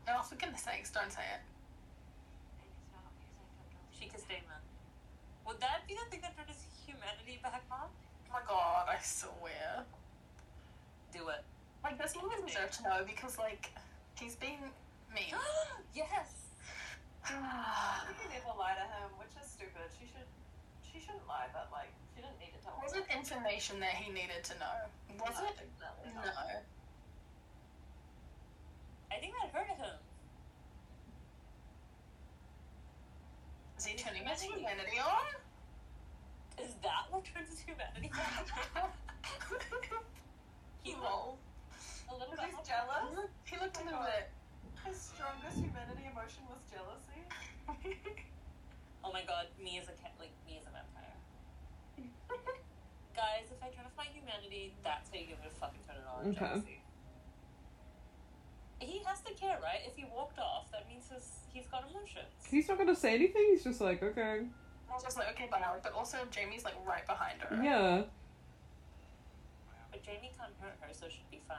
Oh, 0.09 0.23
for 0.23 0.30
goodness 0.41 0.65
sakes, 0.65 0.91
don't 0.91 1.13
say 1.13 1.21
it. 1.21 1.45
And 2.57 2.65
it's 2.73 2.89
not 2.97 3.05
because 3.13 3.37
I 3.37 3.45
feel 3.53 3.69
guilty. 3.69 3.93
She 3.93 4.05
kissed 4.09 4.29
Damon. 4.29 4.65
Would 5.45 5.61
that 5.61 5.85
be 5.85 5.95
the 5.95 6.09
thing 6.09 6.25
that 6.25 6.33
turned 6.33 6.49
his 6.49 6.65
humanity 6.89 7.37
back 7.45 7.61
on? 7.69 7.93
Oh 7.93 8.33
my 8.33 8.41
god, 8.49 8.89
I 8.89 8.97
swear. 9.05 9.85
Do 11.13 11.29
it. 11.29 11.45
Like 11.85 12.01
this 12.01 12.17
man 12.17 12.41
deserve 12.47 12.71
to 12.79 12.83
know 12.89 13.01
because 13.05 13.37
like 13.37 13.69
he's 14.17 14.37
been 14.37 14.65
mean. 15.13 15.37
yes. 15.95 16.57
She 17.29 18.17
could 18.17 18.33
never 18.33 18.57
lie 18.57 18.75
to 18.81 18.87
him, 18.97 19.13
which 19.21 19.35
is 19.37 19.45
stupid. 19.45 19.87
She 19.93 20.09
should, 20.09 20.25
she 20.81 20.99
shouldn't 21.05 21.29
lie, 21.29 21.53
but 21.53 21.69
like 21.69 21.93
she 22.17 22.25
didn't 22.25 22.41
need 22.41 22.57
to 22.57 22.61
tell 22.65 22.81
Was 22.81 22.97
it 22.97 23.05
information 23.13 23.77
that 23.85 23.93
he 23.93 24.09
needed 24.09 24.41
to 24.49 24.55
know? 24.57 24.77
Was 25.21 25.37
No, 25.37 25.53
it? 25.53 25.57
No. 26.17 26.33
I 29.13 29.17
think 29.21 29.35
that 29.37 29.53
hurt 29.53 29.69
him. 29.69 29.99
Is 33.81 33.89
he 33.89 33.97
turning 33.97 34.29
his 34.29 34.45
humanity 34.45 35.01
on? 35.01 35.25
Is 36.61 36.77
that 36.85 37.09
what 37.09 37.25
turns 37.25 37.49
his 37.49 37.65
humanity 37.65 38.13
on? 38.13 38.93
he 40.85 40.93
Lol. 41.01 41.41
a 42.05 42.13
little 42.13 42.37
bit. 42.37 42.53
he's 42.53 42.69
jealous. 42.69 43.09
He 43.49 43.57
looked 43.57 43.81
a 43.81 43.85
little 43.89 44.05
bit. 44.05 44.29
His 44.85 45.01
strongest 45.01 45.65
humanity 45.65 46.13
emotion 46.13 46.45
was 46.53 46.61
jealousy. 46.69 47.25
Oh 49.01 49.17
my 49.17 49.25
god, 49.25 49.49
me 49.57 49.81
as 49.81 49.89
a 49.89 49.97
cat, 49.97 50.13
like 50.21 50.29
me 50.45 50.61
as 50.61 50.69
a 50.69 50.73
vampire. 50.77 51.17
Guys, 53.17 53.49
if 53.49 53.57
I 53.65 53.73
turn 53.73 53.89
off 53.89 53.97
my 53.97 54.05
humanity, 54.13 54.77
that's 54.85 55.09
how 55.09 55.17
you 55.17 55.25
give 55.25 55.41
it 55.41 55.49
a 55.49 55.57
fucking 55.57 55.81
turn 55.89 55.97
it 55.97 56.05
on. 56.05 56.29
Okay. 56.29 56.37
Jealousy. 56.37 56.80
He 58.81 59.01
has 59.07 59.21
to 59.21 59.33
care, 59.35 59.59
right? 59.63 59.81
If 59.87 59.95
he 59.97 60.05
walked 60.15 60.39
off, 60.39 60.71
that 60.73 60.89
means 60.89 61.09
his, 61.13 61.29
he's 61.53 61.67
got 61.67 61.85
emotions. 61.91 62.27
He's 62.49 62.67
not 62.69 62.79
gonna 62.79 62.97
say 62.97 63.15
anything. 63.15 63.47
He's 63.51 63.63
just 63.65 63.81
like, 63.81 64.03
okay, 64.03 64.47
I 64.91 64.95
was 64.95 65.03
just 65.05 65.17
like, 65.19 65.29
okay, 65.33 65.49
bye. 65.51 65.61
But 65.83 65.93
also, 65.93 66.17
Jamie's 66.31 66.65
like 66.65 66.75
right 66.87 67.07
behind 67.07 67.41
her. 67.43 67.63
yeah. 67.63 68.03
But 69.93 70.03
Jamie 70.03 70.31
can't 70.39 70.53
hurt 70.61 70.77
her, 70.81 70.89
so 70.93 71.07
she'd 71.09 71.31
be 71.31 71.41
fine. 71.47 71.59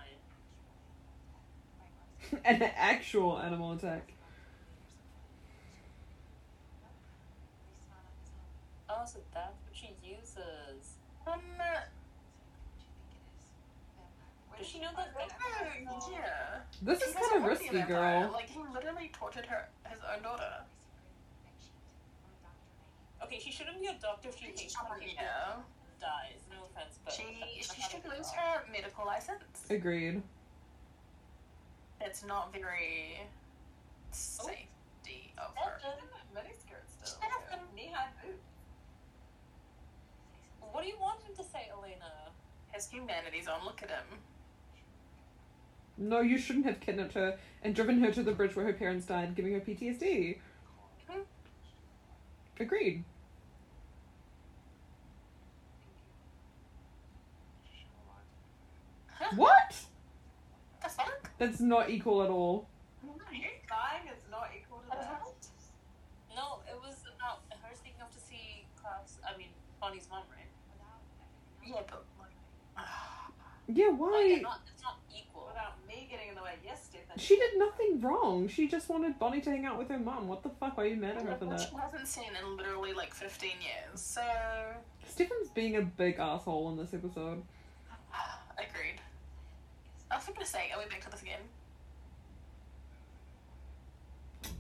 An 2.46 2.62
actual 2.76 3.38
animal 3.40 3.72
attack. 3.74 4.14
At 6.84 6.94
least 7.70 7.88
not 7.90 8.00
on 8.06 8.14
his 8.20 8.32
own. 8.32 9.02
Oh, 9.02 9.06
so 9.06 9.20
that's 9.34 9.60
what 9.64 9.76
she 9.76 9.90
uses. 10.08 10.98
Um, 11.28 11.34
What 11.38 11.38
do 11.38 11.40
you 11.40 11.50
think 13.08 13.20
it 13.20 13.30
is? 13.32 14.00
Vampire. 14.50 14.51
Does 14.62 14.70
she 14.70 14.80
know 14.80 14.94
that? 14.96 15.10
oh, 15.18 16.10
yeah. 16.14 16.62
This 16.84 17.02
He 17.02 17.10
is 17.10 17.16
kind 17.16 17.26
of 17.36 17.42
want 17.42 17.58
to 17.58 17.64
be 17.66 17.70
a 17.70 17.74
risky, 17.74 17.94
girl. 17.94 18.30
Like 18.32 18.48
he 18.48 18.60
literally 18.72 19.10
tortured 19.12 19.48
her, 19.48 19.68
his 19.90 19.98
own 20.06 20.22
daughter. 20.22 20.54
My 21.42 21.50
secret. 21.50 21.50
I 21.50 21.50
cheat. 21.58 21.74
I'm 22.22 22.30
a 22.30 22.46
doctor 22.46 22.70
and 22.70 22.86
I 22.86 23.26
hate 23.26 23.26
Okay, 23.26 23.40
she 23.42 23.50
shouldn't 23.52 23.82
be 23.82 23.88
a 23.88 23.98
doctor 23.98 24.30
if 24.30 24.38
she 24.38 24.54
hates 24.54 24.78
when 24.78 25.00
people 25.02 25.18
Yeah. 25.18 25.66
dies. 25.98 26.46
No 26.54 26.70
offense, 26.70 27.00
but 27.04 27.12
She 27.12 27.26
she 27.66 27.82
should 27.90 28.06
lose 28.06 28.30
they 28.30 28.38
her 28.38 28.62
medical 28.72 29.04
license. 29.04 29.66
Agreed. 29.72 30.22
It's 32.00 32.24
not 32.24 32.54
very 32.54 33.18
oh. 33.18 34.14
safety 34.14 35.34
of 35.42 35.58
her. 35.58 35.82
Stefan, 35.82 36.06
Mini 36.38 36.54
skirt 36.54 36.86
still. 36.86 37.18
Stefan. 37.18 37.66
Knee 37.74 37.90
high 37.90 38.14
boot. 38.22 38.38
What 40.72 40.84
do 40.84 40.88
you 40.88 41.00
want 41.02 41.18
him 41.26 41.34
to 41.36 41.44
say, 41.50 41.66
Elena? 41.74 42.30
His 42.70 42.88
humanity's 42.88 43.48
on. 43.48 43.66
Look 43.66 43.82
at 43.82 43.90
him. 43.90 44.22
No, 45.98 46.22
you 46.22 46.38
shouldn't 46.38 46.66
have 46.66 46.80
kidnapped 46.80 47.14
her 47.14 47.38
and 47.64 47.76
driven 47.76 48.00
her 48.04 48.12
to 48.12 48.24
the 48.24 48.32
bridge 48.32 48.56
where 48.56 48.66
her 48.66 48.74
parents 48.74 49.06
died, 49.06 49.36
giving 49.36 49.54
her 49.54 49.60
PTSD. 49.60 50.38
Hmm. 51.08 51.22
Agreed. 52.60 53.04
Huh? 59.08 59.36
What? 59.36 59.76
The 60.84 60.90
fuck? 60.90 61.30
That's 61.38 61.60
not 61.60 61.90
equal 61.90 62.24
at 62.24 62.30
all. 62.30 62.68
Dying 63.72 64.08
is 64.12 64.24
not 64.30 64.50
equal 64.58 64.80
to 64.80 64.90
that. 64.90 65.22
No, 66.36 66.60
it 66.68 66.76
was 66.84 66.96
about 67.16 67.40
her 67.50 67.74
sneaking 67.76 68.02
off 68.02 68.12
to 68.12 68.20
see 68.20 68.66
Klaus. 68.76 69.20
I 69.24 69.38
mean, 69.38 69.48
Bonnie's 69.80 70.08
mom, 70.10 70.24
right? 70.36 70.52
Without 70.76 71.00
everything 71.64 71.74
else. 71.74 71.88
Yeah, 71.88 71.88
but 71.88 72.04
like, 72.20 72.36
Yeah, 73.68 73.86
yeah, 73.86 73.92
why? 73.96 74.40
not, 74.42 74.62
it's 74.68 74.84
not 74.84 75.00
equal. 75.00 75.01
Without 75.52 75.74
me 75.88 76.08
getting 76.10 76.30
in 76.30 76.36
the 76.36 76.42
way. 76.42 76.54
Yes, 76.64 76.86
Stefan. 76.90 77.18
She 77.18 77.36
did 77.36 77.52
nothing 77.58 78.00
wrong. 78.02 78.48
She 78.48 78.68
just 78.68 78.88
wanted 78.90 79.20
Bonnie 79.20 79.42
to 79.42 79.50
hang 79.50 79.66
out 79.66 79.78
with 79.78 79.90
her 79.90 80.00
mum. 80.00 80.28
What 80.28 80.44
the 80.44 80.50
fuck? 80.50 80.78
Why 80.78 80.84
are 80.84 80.88
you 80.88 80.96
mad 80.96 81.18
at 81.18 81.24
her 81.24 81.36
for 81.36 81.46
that? 81.46 81.60
she 81.60 81.76
hasn't 81.76 82.08
seen 82.08 82.30
in 82.42 82.58
literally 82.58 82.94
like 82.94 83.14
15 83.14 83.50
years. 83.62 84.00
So, 84.00 84.22
Stefan's 85.08 85.50
being 85.50 85.76
a 85.76 85.82
big 85.82 86.20
asshole 86.20 86.70
in 86.70 86.78
this 86.78 86.94
episode. 86.94 87.44
agreed. 88.58 89.02
I 90.10 90.16
was 90.16 90.26
gonna 90.26 90.46
say, 90.46 90.72
are 90.74 90.80
we 90.80 90.90
back 90.90 91.02
to 91.02 91.12
this 91.12 91.22
again? 91.22 91.42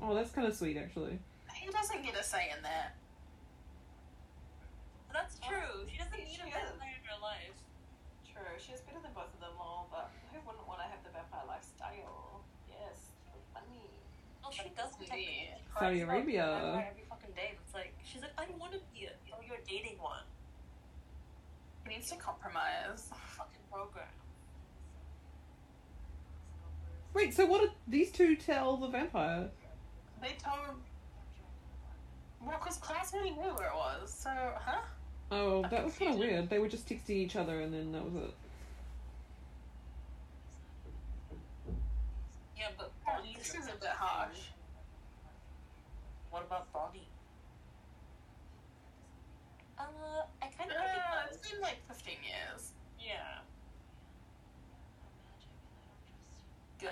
Oh, 0.01 0.15
that's 0.15 0.31
kind 0.31 0.47
of 0.47 0.55
sweet, 0.55 0.77
actually. 0.77 1.19
He 1.53 1.69
doesn't 1.69 2.03
get 2.03 2.19
a 2.19 2.23
say 2.23 2.49
in 2.55 2.63
that. 2.63 2.95
That's 5.13 5.37
true. 5.39 5.85
She 5.91 5.97
doesn't 5.97 6.13
She 6.15 6.41
need 6.41 6.41
a 6.41 6.47
is. 6.47 6.71
vampire 6.71 6.95
in 6.95 7.05
her 7.05 7.19
life. 7.21 7.57
True, 8.25 8.55
she's 8.57 8.81
better 8.81 8.99
than 9.03 9.11
both 9.13 9.29
of 9.33 9.39
them 9.39 9.53
all, 9.59 9.87
but 9.91 10.09
have 11.41 11.47
lifestyle? 11.49 12.41
Yes, 12.69 13.11
money. 13.53 13.89
Well, 14.41 14.51
oh, 14.51 14.55
she 14.55 14.69
doesn't 14.75 14.99
the- 14.99 15.05
technically. 15.05 15.49
She 15.57 15.79
Saudi 15.79 16.01
Arabia. 16.01 16.85
Every 16.91 17.03
fucking 17.09 17.33
day. 17.35 17.57
It's 17.63 17.73
like 17.73 17.93
she's 18.03 18.21
like, 18.21 18.31
I 18.37 18.45
don't 18.45 18.59
want 18.59 18.73
to 18.73 18.79
be 18.93 19.05
a. 19.05 19.11
Oh, 19.33 19.41
you're 19.47 19.57
dating 19.67 19.97
one. 19.99 20.23
It 21.85 21.89
needs 21.89 22.09
to 22.11 22.15
compromise. 22.17 23.09
Fucking 23.27 23.61
program. 23.71 24.05
Wait, 27.13 27.33
so 27.33 27.45
what 27.45 27.61
did 27.61 27.71
these 27.87 28.11
two 28.11 28.35
tell 28.35 28.77
the 28.77 28.87
vampire? 28.87 29.49
They 30.21 30.35
told. 30.43 30.77
Well, 32.41 32.57
because 32.59 32.77
Klaus 32.77 33.13
already 33.13 33.31
knew 33.31 33.53
where 33.55 33.67
it 33.67 33.75
was, 33.75 34.11
so, 34.11 34.29
huh? 34.29 34.81
Oh, 35.31 35.61
that 35.69 35.85
was 35.85 35.95
kind 35.95 36.13
of 36.13 36.17
weird. 36.19 36.49
They 36.49 36.57
were 36.59 36.67
just 36.67 36.87
texting 36.87 37.11
each 37.11 37.35
other 37.35 37.61
and 37.61 37.73
then 37.73 37.91
that 37.91 38.03
was 38.03 38.15
it. 38.15 38.33
Yeah, 42.61 42.67
but 42.77 42.91
Bonnie. 43.03 43.35
This 43.39 43.55
is 43.55 43.65
a 43.65 43.75
bit 43.79 43.89
harsh. 43.89 44.37
What 46.29 46.43
about 46.45 46.71
Bonnie? 46.71 47.07
Uh, 49.79 49.83
I 50.43 50.45
kind 50.55 50.69
of 50.69 50.77
think 50.77 50.89
Uh, 51.01 51.25
it 51.25 51.33
it's 51.33 51.37
does. 51.41 51.51
been 51.53 51.61
like 51.61 51.77
15 51.87 52.13
years. 52.23 52.73
Yeah. 52.99 53.39
Good. 56.79 56.89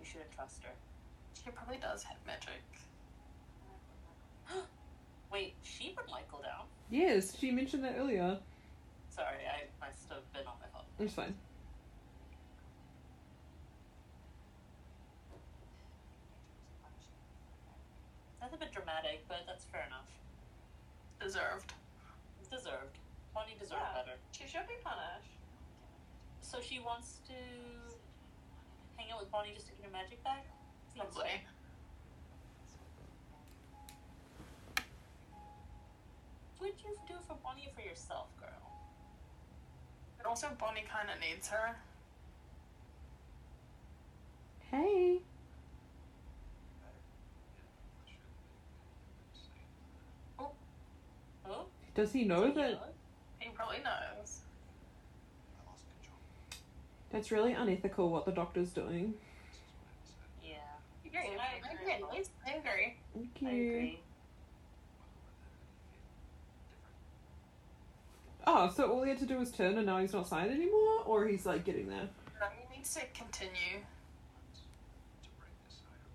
You 0.00 0.04
shouldn't 0.04 0.32
trust 0.32 0.64
her. 0.64 0.72
She 1.44 1.50
probably 1.50 1.76
does 1.78 2.02
have 2.02 2.16
magic. 2.26 2.64
Wait, 5.32 5.54
she 5.62 5.90
put 5.90 6.06
Mikael 6.06 6.42
down. 6.42 6.66
Yes, 6.90 7.38
she 7.38 7.52
mentioned 7.52 7.84
that 7.84 7.94
earlier. 7.96 8.40
Sorry, 9.10 9.46
I 9.46 9.66
must 9.86 10.08
have 10.08 10.32
been 10.32 10.46
on 10.48 10.54
my 10.60 10.66
phone. 10.72 10.82
It's 10.98 11.14
fine. 11.14 11.34
That's 18.40 18.52
a 19.04 19.06
dramatic, 19.06 19.28
but 19.28 19.44
that's 19.46 19.64
fair 19.64 19.84
enough. 19.86 20.08
Deserved. 21.20 21.72
Deserved. 22.50 22.98
Bonnie 23.34 23.56
deserved 23.58 23.80
Yeah. 23.82 24.02
better. 24.02 24.18
She 24.32 24.46
should 24.46 24.66
be 24.68 24.74
punished. 24.82 25.30
So 26.40 26.60
she 26.60 26.78
wants 26.80 27.20
to 27.26 27.34
hang 28.96 29.10
out 29.10 29.20
with 29.20 29.30
Bonnie 29.30 29.52
just 29.54 29.66
to 29.68 29.72
get 29.74 29.86
her 29.86 29.90
magic 29.90 30.22
back? 30.22 30.44
Seems 30.92 31.04
Lovely. 31.16 31.42
Would 36.60 36.74
you 36.82 36.96
do 37.08 37.14
for 37.26 37.34
Bonnie 37.42 37.66
or 37.66 37.72
for 37.74 37.80
yourself, 37.86 38.28
girl? 38.38 38.48
But 40.16 40.26
also, 40.26 40.48
Bonnie 40.58 40.84
kind 40.88 41.10
of 41.10 41.18
needs 41.20 41.48
her. 41.48 41.76
Hey. 44.70 45.20
Oh? 51.46 51.66
Does 51.94 52.12
he 52.12 52.24
know 52.24 52.50
that 52.52 52.92
He 53.38 53.50
probably 53.50 53.78
knows. 53.78 54.40
I 55.56 55.70
lost 55.70 55.84
control. 56.00 56.18
that's 57.12 57.30
really 57.30 57.52
unethical 57.52 58.10
what 58.10 58.24
the 58.24 58.32
doctor's 58.32 58.70
doing? 58.70 59.14
Yeah. 60.42 60.54
Yeah, 61.12 61.20
I 61.20 61.22
I 61.22 61.72
agree. 61.72 61.92
agree. 61.94 62.24
I 62.46 62.50
agree. 62.50 62.96
Thank 63.14 63.30
I 63.44 63.50
agree. 63.50 64.00
Oh, 68.46 68.70
so 68.74 68.90
all 68.92 69.02
he 69.02 69.08
had 69.10 69.18
to 69.20 69.26
do 69.26 69.38
was 69.38 69.50
turn 69.50 69.78
and 69.78 69.86
now 69.86 69.98
he's 69.98 70.12
not 70.12 70.28
signed 70.28 70.50
anymore? 70.50 71.02
Or 71.06 71.26
he's 71.26 71.46
like 71.46 71.64
getting 71.64 71.88
there? 71.88 72.08
No, 72.40 72.46
he 72.70 72.76
needs 72.76 72.92
to 72.94 73.00
continue. 73.14 73.80
To 75.22 75.28
break 75.38 75.54
this 75.64 75.78
side 75.80 75.96
of 75.96 76.12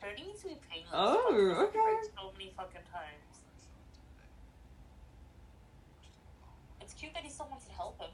bond. 0.00 0.16
Dirty 0.16 0.22
needs 0.28 0.40
to 0.42 0.48
be 0.48 0.56
painless. 0.70 0.90
Oh, 0.94 1.68
okay. 1.68 2.08
So 2.16 2.32
many 2.32 2.52
fucking 2.56 2.80
times. 2.90 3.36
I 3.36 3.52
thought 3.52 4.00
today. 4.00 4.24
Pushed 6.00 6.14
him 6.16 6.24
along. 6.40 6.56
It's 6.80 6.89
cute 7.00 7.14
that 7.14 7.24
he 7.24 7.30
still 7.30 7.48
wants 7.48 7.64
to 7.64 7.72
help 7.72 7.96
him. 7.96 8.12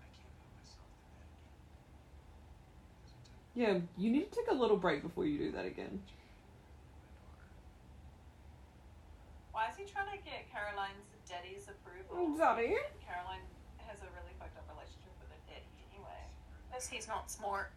I 0.00 0.08
can't 0.16 0.32
put 0.40 0.48
myself 0.56 0.88
through 0.96 1.12
that 1.12 1.28
again. 1.28 1.84
Because 2.96 3.12
it 3.12 3.20
took 3.20 3.36
Yeah, 3.52 3.74
you 4.00 4.08
need 4.08 4.32
to 4.32 4.34
take 4.40 4.48
a 4.48 4.56
little 4.56 4.80
break 4.80 5.04
before 5.04 5.28
you 5.28 5.36
do 5.36 5.52
that 5.52 5.68
again. 5.68 6.00
Why 9.52 9.68
is 9.68 9.76
he 9.76 9.84
trying 9.84 10.08
to 10.08 10.18
get 10.24 10.48
Caroline's 10.48 11.04
daddy's 11.28 11.68
approval? 11.68 12.32
Daddy? 12.40 12.74
Caroline 13.04 13.44
has 13.84 14.00
a 14.00 14.08
really 14.16 14.32
fucked 14.40 14.56
up 14.56 14.66
relationship 14.72 15.12
with 15.20 15.28
her 15.28 15.42
daddy 15.46 15.68
anyway. 15.92 16.24
Because 16.66 16.88
he's 16.88 17.06
not 17.06 17.30
smart. 17.30 17.70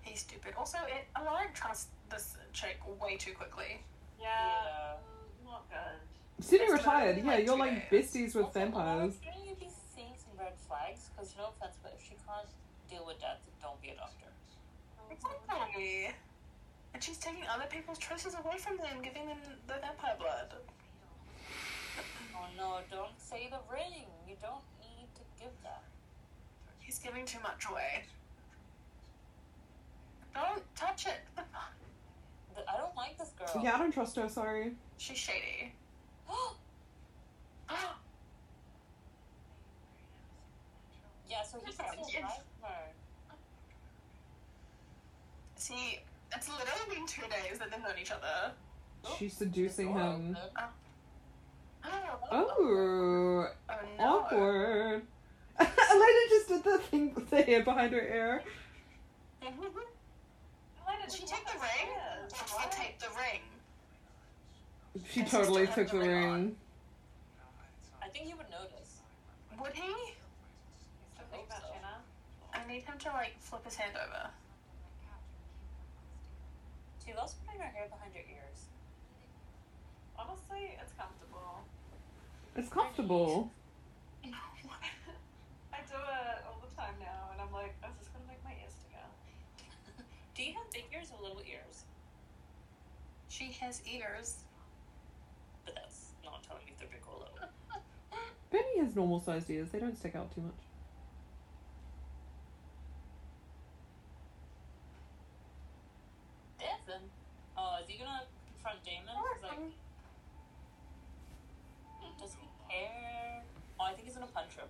He's 0.00 0.20
stupid. 0.20 0.54
Also, 0.56 0.78
it, 0.88 1.04
I 1.14 1.22
won't 1.22 1.54
trust 1.54 1.92
this 2.08 2.36
chick 2.52 2.80
way 2.98 3.16
too 3.16 3.32
quickly. 3.32 3.84
Yeah, 4.18 4.96
not 5.44 5.68
good. 5.68 6.00
City 6.40 6.64
It's 6.64 6.72
retired, 6.72 7.18
yeah, 7.18 7.24
like 7.24 7.44
you're 7.46 7.56
like 7.58 7.90
days. 7.90 8.06
besties 8.10 8.34
with 8.34 8.46
Also, 8.46 8.60
vampires. 8.60 9.14
Shouldn't 9.22 9.46
you 9.46 9.54
be 9.56 9.68
seeing 9.94 10.14
some 10.16 10.38
red 10.38 10.54
flags? 10.68 11.10
Because 11.12 11.34
no 11.36 11.52
offense, 11.56 11.76
but 11.82 11.94
if 11.98 12.02
she 12.04 12.14
can't 12.26 12.48
deal 12.88 13.04
with 13.06 13.20
death, 13.20 13.38
then 13.44 13.54
don't 13.60 13.80
be 13.82 13.90
a 13.90 13.96
doctor. 13.96 14.26
Exactly. 15.10 16.10
And 16.94 17.02
she's 17.02 17.18
taking 17.18 17.42
other 17.52 17.66
people's 17.68 17.98
choices 17.98 18.34
away 18.34 18.58
from 18.58 18.76
them, 18.78 19.02
giving 19.02 19.26
them 19.26 19.38
the 19.66 19.74
vampire 19.74 20.16
blood. 20.18 20.52
Oh 22.34 22.46
no, 22.56 22.78
don't 22.90 23.18
say 23.18 23.48
the 23.50 23.60
ring. 23.70 24.06
You 24.28 24.36
don't 24.40 24.64
need 24.80 25.08
to 25.14 25.22
give 25.38 25.52
that. 25.62 25.82
He's 26.78 26.98
giving 26.98 27.26
too 27.26 27.38
much 27.42 27.66
away. 27.70 28.04
Don't 30.34 30.62
touch 30.74 31.06
it. 31.06 31.20
I 31.36 32.76
don't 32.76 32.94
like 32.96 33.18
this 33.18 33.30
girl. 33.38 33.62
Yeah, 33.62 33.74
I 33.74 33.78
don't 33.78 33.92
trust 33.92 34.16
her, 34.16 34.28
sorry. 34.28 34.72
She's 34.98 35.18
shady. 35.18 35.72
yeah, 41.28 41.42
so 41.42 41.58
he's 41.64 41.76
Yeah. 41.78 41.90
still 41.92 42.22
alive. 42.22 42.42
her. 42.62 42.92
See, 45.56 46.00
it's 46.34 46.48
literally 46.48 46.94
been 46.94 47.06
two 47.06 47.22
days 47.22 47.58
that 47.58 47.70
they've 47.70 47.80
known 47.82 47.98
each 48.00 48.10
other. 48.10 48.52
She's 49.18 49.34
seducing 49.36 49.92
him. 49.92 50.36
open. 50.36 50.36
Ah. 50.56 50.68
Oh, 51.84 52.18
Oh, 52.32 53.46
oh 53.70 53.74
no. 53.98 54.04
awkward. 54.04 55.02
Elena 55.60 56.28
just 56.28 56.48
did 56.48 56.64
the 56.64 56.78
thing 56.78 57.14
with 57.14 57.30
the 57.30 57.42
hair 57.42 57.62
behind 57.62 57.92
her 57.92 58.00
ear. 58.00 58.42
Elena, 59.42 59.60
Did 61.04 61.12
she 61.12 61.20
just 61.20 61.32
take 61.32 61.44
the 61.46 61.52
ring? 61.58 61.88
upstairs, 61.96 62.32
Did 62.32 62.48
she 62.48 62.54
what? 62.54 62.72
take 62.72 62.98
the 62.98 63.08
ring? 63.16 63.40
She 65.08 65.22
Does 65.22 65.30
totally 65.30 65.66
took 65.66 65.88
the 65.90 65.98
the 65.98 65.98
ring 65.98 66.32
ring. 66.32 66.56
I 68.02 68.08
think 68.08 68.26
he 68.26 68.34
would 68.34 68.50
notice. 68.50 69.00
Would 69.60 69.72
he? 69.72 69.94
So 71.16 71.22
think 71.30 71.46
so. 71.48 71.56
I 72.52 72.66
need 72.66 72.82
him 72.82 72.98
to 72.98 73.08
like 73.08 73.34
flip 73.40 73.64
his 73.64 73.76
hand 73.76 73.92
over. 73.94 74.30
She 77.06 77.14
loves 77.14 77.34
putting 77.46 77.60
her 77.60 77.66
hair 77.66 77.86
behind 77.88 78.12
her 78.14 78.20
ears. 78.20 78.66
Honestly, 80.18 80.76
it's 80.80 80.92
comfortable. 80.98 81.62
It's 82.56 82.68
comfortable. 82.68 83.50
I 84.24 84.28
do 85.88 85.96
it 85.96 86.44
all 86.46 86.60
the 86.60 86.74
time 86.76 86.94
now, 87.00 87.30
and 87.32 87.40
I'm 87.40 87.52
like, 87.52 87.74
is 87.88 87.96
this 87.98 88.08
gonna 88.08 88.26
make 88.28 88.42
my 88.44 88.52
ears 88.62 88.74
stick 88.74 88.98
out? 88.98 89.10
Do 90.34 90.42
you 90.42 90.52
have 90.54 90.70
big 90.72 90.84
ears 90.92 91.08
or 91.14 91.22
little 91.22 91.42
ears? 91.48 91.84
She 93.28 93.52
has 93.60 93.80
ears. 93.86 94.44
Not 96.24 96.42
telling 96.42 96.64
me 96.66 96.72
they're 96.78 96.88
big 96.88 97.00
or 97.06 97.18
little. 97.18 97.48
Benny 98.50 98.78
has 98.84 98.94
normal 98.96 99.20
sized 99.20 99.48
ears, 99.50 99.70
they 99.70 99.78
don't 99.78 99.96
stick 99.96 100.14
out 100.16 100.34
too 100.34 100.40
much. 100.42 100.54
Devin. 106.58 107.10
Oh, 107.56 107.78
is 107.82 107.88
he 107.88 107.98
gonna 107.98 108.26
confront 108.46 108.84
Damon? 108.84 109.14
'Cause, 109.14 109.42
like, 109.42 109.58
does 112.18 112.34
he 112.34 112.48
care? 112.68 113.42
Oh, 113.78 113.84
I 113.84 113.94
think 113.94 114.06
he's 114.06 114.14
gonna 114.14 114.26
punch 114.26 114.56
him. 114.56 114.68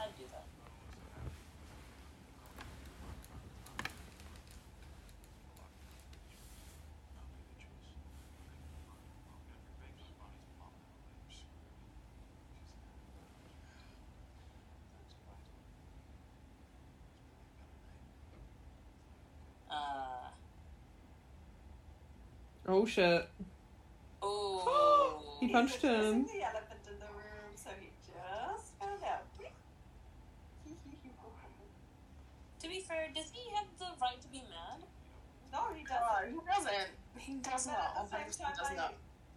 I'd 0.00 0.16
do 0.16 0.24
that. 0.32 0.44
Uh. 19.68 20.30
Oh 22.68 22.84
shit. 22.86 23.28
Oh. 24.22 25.22
He 25.40 25.48
punched 25.52 25.84
He's 25.84 25.90
him. 25.92 26.24
the 26.24 26.40
elephant 26.48 26.80
in 26.88 26.96
the 26.98 27.12
room, 27.12 27.52
so 27.54 27.68
he 27.78 27.92
just 28.08 28.72
found 28.80 29.02
out. 29.04 29.26
To 32.60 32.68
be 32.68 32.80
fair, 32.80 33.08
does 33.14 33.30
he 33.32 33.52
have 33.54 33.66
the 33.78 33.84
right 34.00 34.18
to 34.20 34.28
be 34.28 34.42
mad? 34.50 34.80
no, 35.52 35.70
he 35.76 35.84
Oh, 35.86 35.92
doesn't. 35.92 36.32
he 36.32 36.40
doesn't. 36.48 36.90
He 37.18 37.34
does 37.44 37.66
not. 37.68 37.94
at 38.00 38.10
the 38.10 38.16
same 38.16 38.20
Obviously, 38.24 38.44
time, 38.46 38.54
does 38.58 38.70
I, 38.70 38.74
not. 38.74 38.94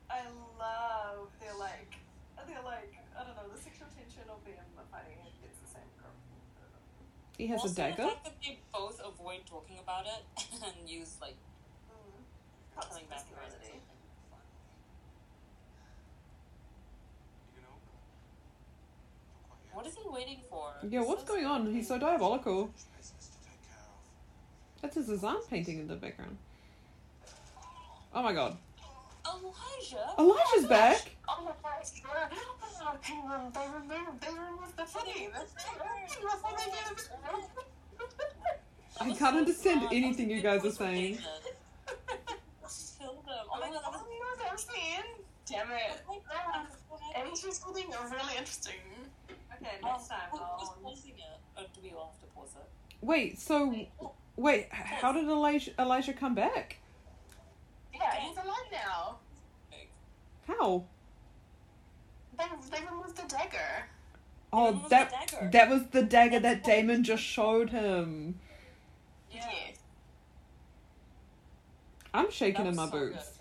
I 0.09 0.21
love 0.57 1.27
their 1.43 1.53
like, 1.59 1.99
their 2.47 2.63
like, 2.63 2.95
I 3.13 3.23
don't 3.27 3.35
know, 3.35 3.45
the 3.53 3.59
sexual 3.61 3.87
tension 3.93 4.23
of 4.31 4.39
them 4.47 4.55
fighting 4.89 5.19
against 5.19 5.59
the 5.61 5.69
same 5.69 5.91
girl. 5.99 6.15
He 7.37 7.45
has 7.47 7.59
also 7.61 7.75
a 7.75 7.75
dagger. 7.75 8.03
The 8.03 8.09
fact 8.09 8.23
that 8.23 8.39
they 8.41 8.57
both 8.73 8.97
avoid 9.03 9.45
talking 9.45 9.77
about 9.83 10.07
it 10.07 10.23
and 10.65 10.89
use 10.89 11.19
like 11.21 11.35
Killing 12.87 13.05
back 13.09 13.25
Masculinity. 13.29 13.81
You 17.55 17.61
know, 17.61 17.75
look 19.49 19.75
what 19.75 19.87
is 19.87 19.95
he 19.95 20.09
waiting 20.09 20.39
for? 20.49 20.73
Yeah, 20.87 21.01
what's 21.01 21.23
going 21.23 21.45
on? 21.45 21.73
He's 21.73 21.87
so 21.87 21.97
diabolical. 21.97 22.71
There's 22.73 22.85
business 22.97 23.27
to 23.27 23.37
take 23.49 23.61
care 23.67 23.79
of. 23.79 24.81
That's 24.81 24.95
his 24.95 25.09
Azan 25.09 25.41
painting 25.49 25.79
in 25.79 25.87
the 25.87 25.95
background. 25.95 26.37
Oh 28.13 28.23
my 28.23 28.33
god. 28.33 28.57
Elijah. 29.25 30.15
Elijah's 30.17 30.65
oh 30.65 30.67
back! 30.67 31.15
Oh 31.27 31.43
my 31.43 31.51
gosh, 31.61 31.91
penguin. 33.01 33.51
They 33.53 33.67
removed, 33.67 34.21
they 34.21 34.29
removed 34.29 34.77
the 34.77 34.85
footy. 34.85 35.29
That's 35.33 35.53
before 35.53 35.89
I 39.01 39.11
can't 39.13 39.37
understand 39.37 39.87
anything 39.91 40.29
you 40.29 40.41
guys 40.41 40.65
are 40.65 40.71
saying. 40.71 41.19
Kill 43.71 43.79
them. 43.81 43.83
Oh 43.85 43.91
Oh 43.91 43.91
my 43.91 43.97
my 43.97 44.19
god, 44.19 44.37
god, 44.37 44.45
that 44.45 44.51
was 44.53 44.67
oh 44.69 45.05
Damn 45.45 45.71
it. 45.71 47.27
And 47.27 47.37
she's 47.37 47.57
something 47.59 47.85
really 47.89 48.37
interesting. 48.37 48.73
Okay, 49.29 49.75
um, 49.83 49.89
next 49.91 50.07
time 50.07 50.19
Who- 50.31 50.37
Who's 50.37 50.69
I'll. 50.69 50.79
pausing 50.83 51.11
it? 51.17 51.39
Or 51.57 51.63
do 51.73 51.81
we 51.83 51.91
all 51.91 52.13
have 52.13 52.21
to 52.21 52.35
pause 52.35 52.55
it? 52.55 52.69
Wait, 53.01 53.39
so 53.39 53.73
wait, 54.35 54.67
how 54.71 55.11
did 55.11 55.25
Elijah 55.25 55.71
Elijah 55.79 56.13
come 56.13 56.35
back? 56.35 56.77
Yeah, 57.93 58.15
he's 58.19 58.37
alive 58.37 58.69
now. 58.71 59.17
How? 60.47 60.83
They, 62.37 62.45
they 62.71 62.85
removed 62.85 63.15
the 63.17 63.23
dagger. 63.27 63.85
Oh, 64.53 64.67
removed 64.67 64.85
the 64.85 64.89
that 64.89 65.11
dagger. 65.11 65.49
that 65.51 65.69
was 65.69 65.87
the 65.87 66.03
dagger 66.03 66.39
that 66.39 66.63
Damon 66.63 67.03
just 67.03 67.23
showed 67.23 67.69
him. 67.71 68.39
Yeah. 69.31 69.45
Yes. 69.51 69.77
I'm 72.13 72.31
shaking 72.31 72.65
in 72.65 72.75
my 72.75 72.85
so 72.85 72.91
boots. 72.91 73.29
They 73.29 73.38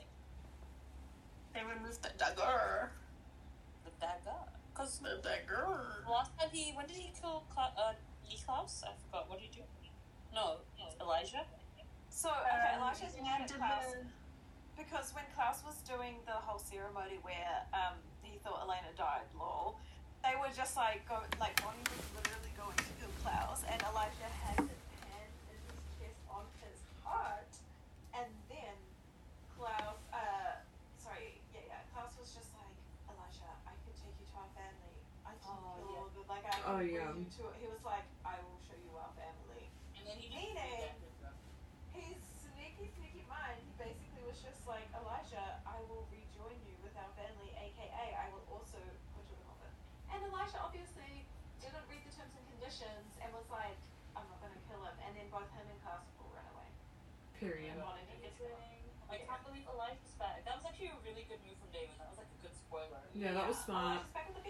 removed 1.89 2.03
the 2.05 2.13
dagger. 2.19 2.91
The 3.85 3.91
dagger. 4.01 4.41
Because 4.73 4.99
The 5.01 5.19
dagger. 5.25 6.05
last 6.09 6.31
time 6.39 6.49
he, 6.53 6.73
when 6.77 6.87
did 6.87 6.97
he 6.97 7.11
kill 7.21 7.43
Cla- 7.51 7.73
uh, 7.77 7.93
Klaus? 8.45 8.85
I 8.87 8.93
forgot. 9.07 9.29
What 9.29 9.41
did 9.41 9.49
he 9.51 9.61
do? 9.61 9.67
No, 10.35 10.59
Elijah. 11.01 11.45
So, 12.11 12.29
okay, 12.29 12.77
um, 12.77 12.83
Elijah's 12.83 13.17
you 13.17 13.23
mad 13.25 13.43
at 13.43 13.53
Klaus. 13.57 13.93
the- 13.93 14.07
Because 14.77 15.11
when 15.15 15.25
Klaus 15.35 15.65
was 15.65 15.81
doing 15.83 16.21
the 16.27 16.37
whole 16.39 16.59
ceremony 16.61 17.19
where 17.23 17.65
um, 17.75 17.97
he 18.23 18.39
thought 18.45 18.63
Elena 18.63 18.93
died, 18.97 19.27
lol, 19.35 19.81
they 20.23 20.35
were 20.39 20.51
just 20.55 20.77
like 20.77 21.03
go 21.09 21.23
like 21.41 21.57
Bonnie 21.63 21.83
was 21.91 22.07
literally 22.15 22.53
going 22.55 22.77
to 22.77 22.91
kill 23.01 23.11
Klaus, 23.23 23.65
and 23.67 23.79
Elijah 23.83 24.31
had 24.47 24.59
his 24.63 24.83
hand 25.03 25.33
in 25.51 25.59
his 25.67 25.83
chest 25.99 26.21
on 26.31 26.45
his 26.63 26.79
heart, 27.03 27.51
and 28.15 28.31
then 28.51 28.75
Klaus, 29.59 29.99
uh, 30.15 30.63
sorry, 31.03 31.39
yeah, 31.55 31.67
yeah, 31.71 31.83
Klaus 31.95 32.15
was 32.19 32.31
just 32.35 32.51
like 32.59 32.75
Elijah, 33.11 33.51
I 33.67 33.75
could 33.87 33.95
take 33.99 34.15
you 34.19 34.27
to 34.31 34.37
our 34.43 34.51
family. 34.59 34.95
I 35.27 35.35
can 35.39 35.55
Oh, 35.59 35.75
kill 35.75 35.91
yeah. 35.91 35.99
all 36.03 36.11
the 36.15 36.23
like 36.31 36.47
I 36.47 36.55
can 36.55 36.58
Oh, 36.69 36.85
yeah. 36.85 37.17
you 37.17 37.25
to. 37.41 37.49
He 37.57 37.65
was 37.65 37.81
like, 37.81 38.05
I 38.29 38.37
will 38.45 38.61
show 38.69 38.77
you 38.77 38.93
our 38.93 39.09
family. 39.17 39.73
And 39.97 40.05
then 40.05 40.21
he 40.21 40.29
Meaning, 40.29 40.93
his 41.97 42.21
sneaky, 42.45 42.93
sneaky 42.93 43.25
mind, 43.25 43.57
he 43.65 43.73
basically 43.81 44.21
was 44.29 44.37
just 44.45 44.61
like, 44.69 44.85
Elijah, 44.93 45.65
I 45.65 45.81
will 45.89 46.05
rejoin 46.13 46.61
you 46.69 46.77
with 46.85 46.93
our 47.01 47.09
family, 47.17 47.57
aka 47.57 48.05
I 48.21 48.29
will 48.37 48.45
also 48.53 48.77
put 49.17 49.25
you 49.33 49.41
in 49.41 49.43
coffin. 49.49 49.73
And 50.13 50.21
Elijah 50.29 50.61
obviously 50.61 51.25
didn't 51.65 51.89
read 51.89 52.05
the 52.05 52.13
terms 52.13 52.37
and 52.37 52.45
conditions 52.53 53.17
and 53.25 53.33
was 53.33 53.49
like, 53.49 53.81
I'm 54.13 54.29
not 54.29 54.37
gonna 54.45 54.61
kill 54.69 54.85
him. 54.85 54.97
And 55.09 55.17
then 55.17 55.33
both 55.33 55.49
him 55.57 55.65
and 55.73 55.81
Klaus 55.81 56.05
will 56.21 56.29
run 56.37 56.45
away. 56.53 56.69
Period. 57.41 57.81
And 57.81 57.81
wanted 57.81 58.13
to 58.13 58.29
to. 58.45 58.49
I 59.09 59.17
can't 59.25 59.41
believe 59.41 59.65
Elijah's 59.73 60.13
back. 60.21 60.45
That 60.45 60.61
was 60.61 60.69
actually 60.69 60.93
a 60.93 61.01
really 61.01 61.25
good 61.33 61.41
move 61.49 61.57
from 61.57 61.73
Damon. 61.73 61.97
That 61.97 62.13
was 62.13 62.21
like 62.21 62.29
a 62.29 62.41
good 62.45 62.53
spoiler. 62.53 63.01
Yeah, 63.17 63.33
that 63.33 63.49
was 63.49 63.57
uh, 63.57 63.73
smart. 63.73 64.05
Elijah's 64.05 64.13
back 64.13 64.29
with 64.29 64.37
the 64.37 64.45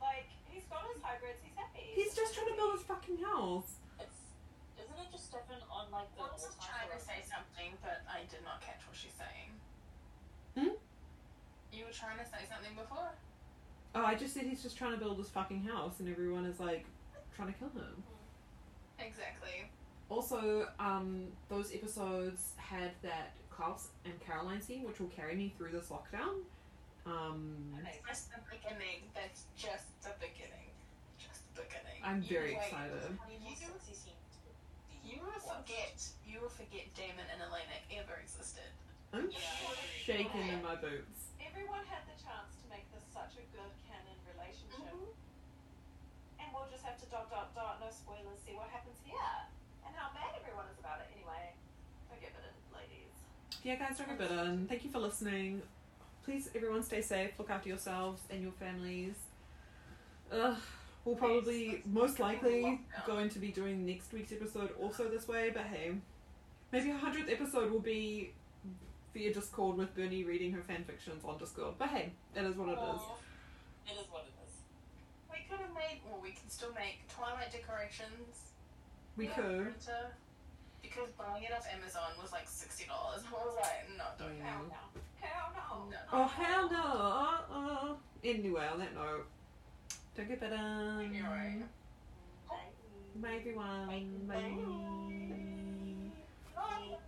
Like, 0.00 0.28
he's 0.48 0.64
got 0.64 0.88
his 0.88 1.02
hybrids, 1.02 1.40
he's. 1.44 1.52
He's 1.76 2.14
just 2.16 2.34
trying 2.34 2.48
to 2.48 2.56
build 2.56 2.72
his 2.72 2.82
fucking 2.82 3.18
house. 3.18 3.78
It's 4.00 4.34
isn't 4.80 4.98
it 4.98 5.12
just 5.12 5.26
Stefan 5.30 5.60
on 5.70 5.92
like 5.92 6.08
the 6.16 6.22
Wants 6.22 6.44
old 6.44 6.52
to 6.52 6.58
try 6.58 6.88
to 6.88 6.98
say 6.98 7.22
something, 7.22 7.76
but 7.82 8.02
I 8.08 8.26
did 8.30 8.42
not 8.42 8.60
catch 8.60 8.82
what 8.88 8.96
she's 8.96 9.14
saying. 9.14 9.50
Hmm? 10.56 10.74
You 11.72 11.84
were 11.84 11.92
trying 11.92 12.18
to 12.18 12.24
say 12.24 12.48
something 12.48 12.74
before? 12.74 13.12
Oh, 13.94 14.04
I 14.04 14.14
just 14.14 14.34
said 14.34 14.44
he's 14.44 14.62
just 14.62 14.76
trying 14.76 14.92
to 14.92 14.98
build 14.98 15.18
his 15.18 15.28
fucking 15.28 15.62
house, 15.62 16.00
and 16.00 16.08
everyone 16.08 16.46
is 16.46 16.58
like 16.58 16.86
trying 17.36 17.52
to 17.52 17.58
kill 17.58 17.70
him. 17.70 18.02
Exactly. 18.98 19.70
Also, 20.08 20.68
um, 20.80 21.28
those 21.48 21.74
episodes 21.74 22.52
had 22.56 22.90
that 23.02 23.36
Klaus 23.50 23.88
and 24.04 24.14
Caroline 24.20 24.60
scene, 24.60 24.84
which 24.84 24.98
will 25.00 25.08
carry 25.08 25.34
me 25.34 25.54
through 25.56 25.70
this 25.70 25.88
lockdown. 25.88 26.42
Um, 27.04 27.52
That's 27.84 28.00
just 28.08 28.24
the 28.32 28.40
beginning. 28.48 29.04
That's 29.12 29.44
just 29.56 29.92
the 30.00 30.16
beginning. 30.20 30.72
Just 31.20 31.44
the 31.52 31.62
beginning. 31.68 32.00
I'm 32.00 32.24
You 32.24 32.32
very 32.32 32.56
wait. 32.56 32.72
excited. 32.72 33.12
You, 33.28 33.60
you 35.04 35.18
will 35.20 35.40
forget. 35.44 36.00
You 36.24 36.40
will 36.40 36.52
forget 36.52 36.88
Damon 36.96 37.28
and 37.28 37.40
Elena 37.44 37.76
ever 38.00 38.16
existed. 38.24 38.68
I'm 39.12 39.28
Yeah. 39.30 39.38
shaking 40.00 40.48
in 40.48 40.64
my 40.64 40.74
boots. 40.80 41.28
Everyone 41.44 41.84
had 41.92 42.02
the 42.08 42.16
chance 42.18 42.56
to 42.56 42.64
make 42.72 42.88
this 42.90 43.04
such 43.12 43.36
a 43.36 43.44
good 43.52 43.72
canon 43.86 44.18
relationship. 44.32 44.96
And 46.40 46.48
we'll 46.56 46.66
just 46.72 46.82
have 46.88 46.96
to 47.04 47.06
dot 47.12 47.28
dot 47.30 47.54
dot, 47.54 47.78
no 47.84 47.92
spoilers, 47.92 48.40
see 48.48 48.56
what 48.56 48.68
happens 48.72 48.96
here. 49.04 49.36
And 49.86 49.92
how 49.94 50.08
mad 50.16 50.32
everyone 50.40 50.66
is 50.72 50.80
about 50.80 51.04
it 51.04 51.12
anyway. 51.14 51.52
Don't 52.08 52.20
get 52.20 52.32
bitten, 52.34 52.56
ladies. 52.74 53.12
Yeah, 53.62 53.76
guys, 53.76 53.98
don't 54.00 54.08
get 54.08 54.18
bitten. 54.18 54.66
Thank 54.66 54.82
you 54.84 54.90
for 54.90 54.98
listening. 54.98 55.62
Please, 56.24 56.48
everyone, 56.54 56.82
stay 56.82 57.02
safe. 57.02 57.30
Look 57.38 57.50
after 57.50 57.68
yourselves 57.68 58.22
and 58.30 58.42
your 58.42 58.52
families. 58.52 59.14
Ugh, 60.32 60.56
we'll 61.04 61.16
probably, 61.16 61.82
most 61.84 62.18
likely, 62.18 62.80
going 63.06 63.28
to 63.28 63.38
be 63.38 63.48
doing 63.48 63.84
next 63.84 64.12
week's 64.12 64.32
episode 64.32 64.70
also 64.80 65.08
this 65.08 65.28
way. 65.28 65.50
But 65.52 65.64
hey, 65.64 65.92
maybe 66.72 66.90
a 66.90 66.96
hundredth 66.96 67.30
episode 67.30 67.70
will 67.70 67.80
be 67.80 68.32
via 69.12 69.34
Discord 69.34 69.76
with 69.76 69.94
Bernie 69.94 70.24
reading 70.24 70.52
her 70.52 70.62
fan 70.62 70.84
fictions 70.84 71.24
on 71.24 71.36
Discord. 71.38 71.74
But 71.78 71.88
hey, 71.88 72.12
it 72.34 72.42
is 72.42 72.56
what 72.56 72.68
it 72.70 72.78
is. 72.78 73.00
It 73.86 74.00
is 74.00 74.06
what 74.10 74.24
it 74.24 74.32
is. 74.46 74.54
We 75.30 75.44
could 75.48 75.60
have 75.60 75.74
made. 75.74 76.00
Well, 76.08 76.20
we 76.22 76.30
can 76.30 76.48
still 76.48 76.72
make 76.74 77.06
Twilight 77.14 77.52
decorations. 77.52 78.48
We 79.16 79.26
Yeah, 79.26 79.34
could. 79.34 79.74
Because 80.80 81.08
buying 81.18 81.42
it 81.44 81.52
off 81.52 81.66
Amazon 81.70 82.12
was 82.20 82.32
like 82.32 82.48
sixty 82.48 82.86
dollars. 82.86 83.22
I 83.28 83.44
was 83.44 83.56
like, 83.60 83.88
no, 83.98 84.04
don't. 84.18 84.32
Oh, 84.32 84.38
yeah. 84.38 84.50
Hell 84.50 84.62
no. 84.70 85.00
Hell 85.34 85.52
no. 85.54 85.90
No. 85.90 85.96
Oh 86.12 86.26
hell 86.28 86.70
no! 86.70 86.84
Uh-uh. 87.58 87.96
Anyway, 88.22 88.66
on 88.66 88.78
that 88.78 88.94
note, 88.94 89.26
don't 90.14 90.28
get. 90.28 90.40
You're 90.40 91.24
right. 91.24 91.68
Bye 93.16 93.34
everyone. 93.36 94.26
Bye. 94.26 94.54
Bye. 96.56 96.98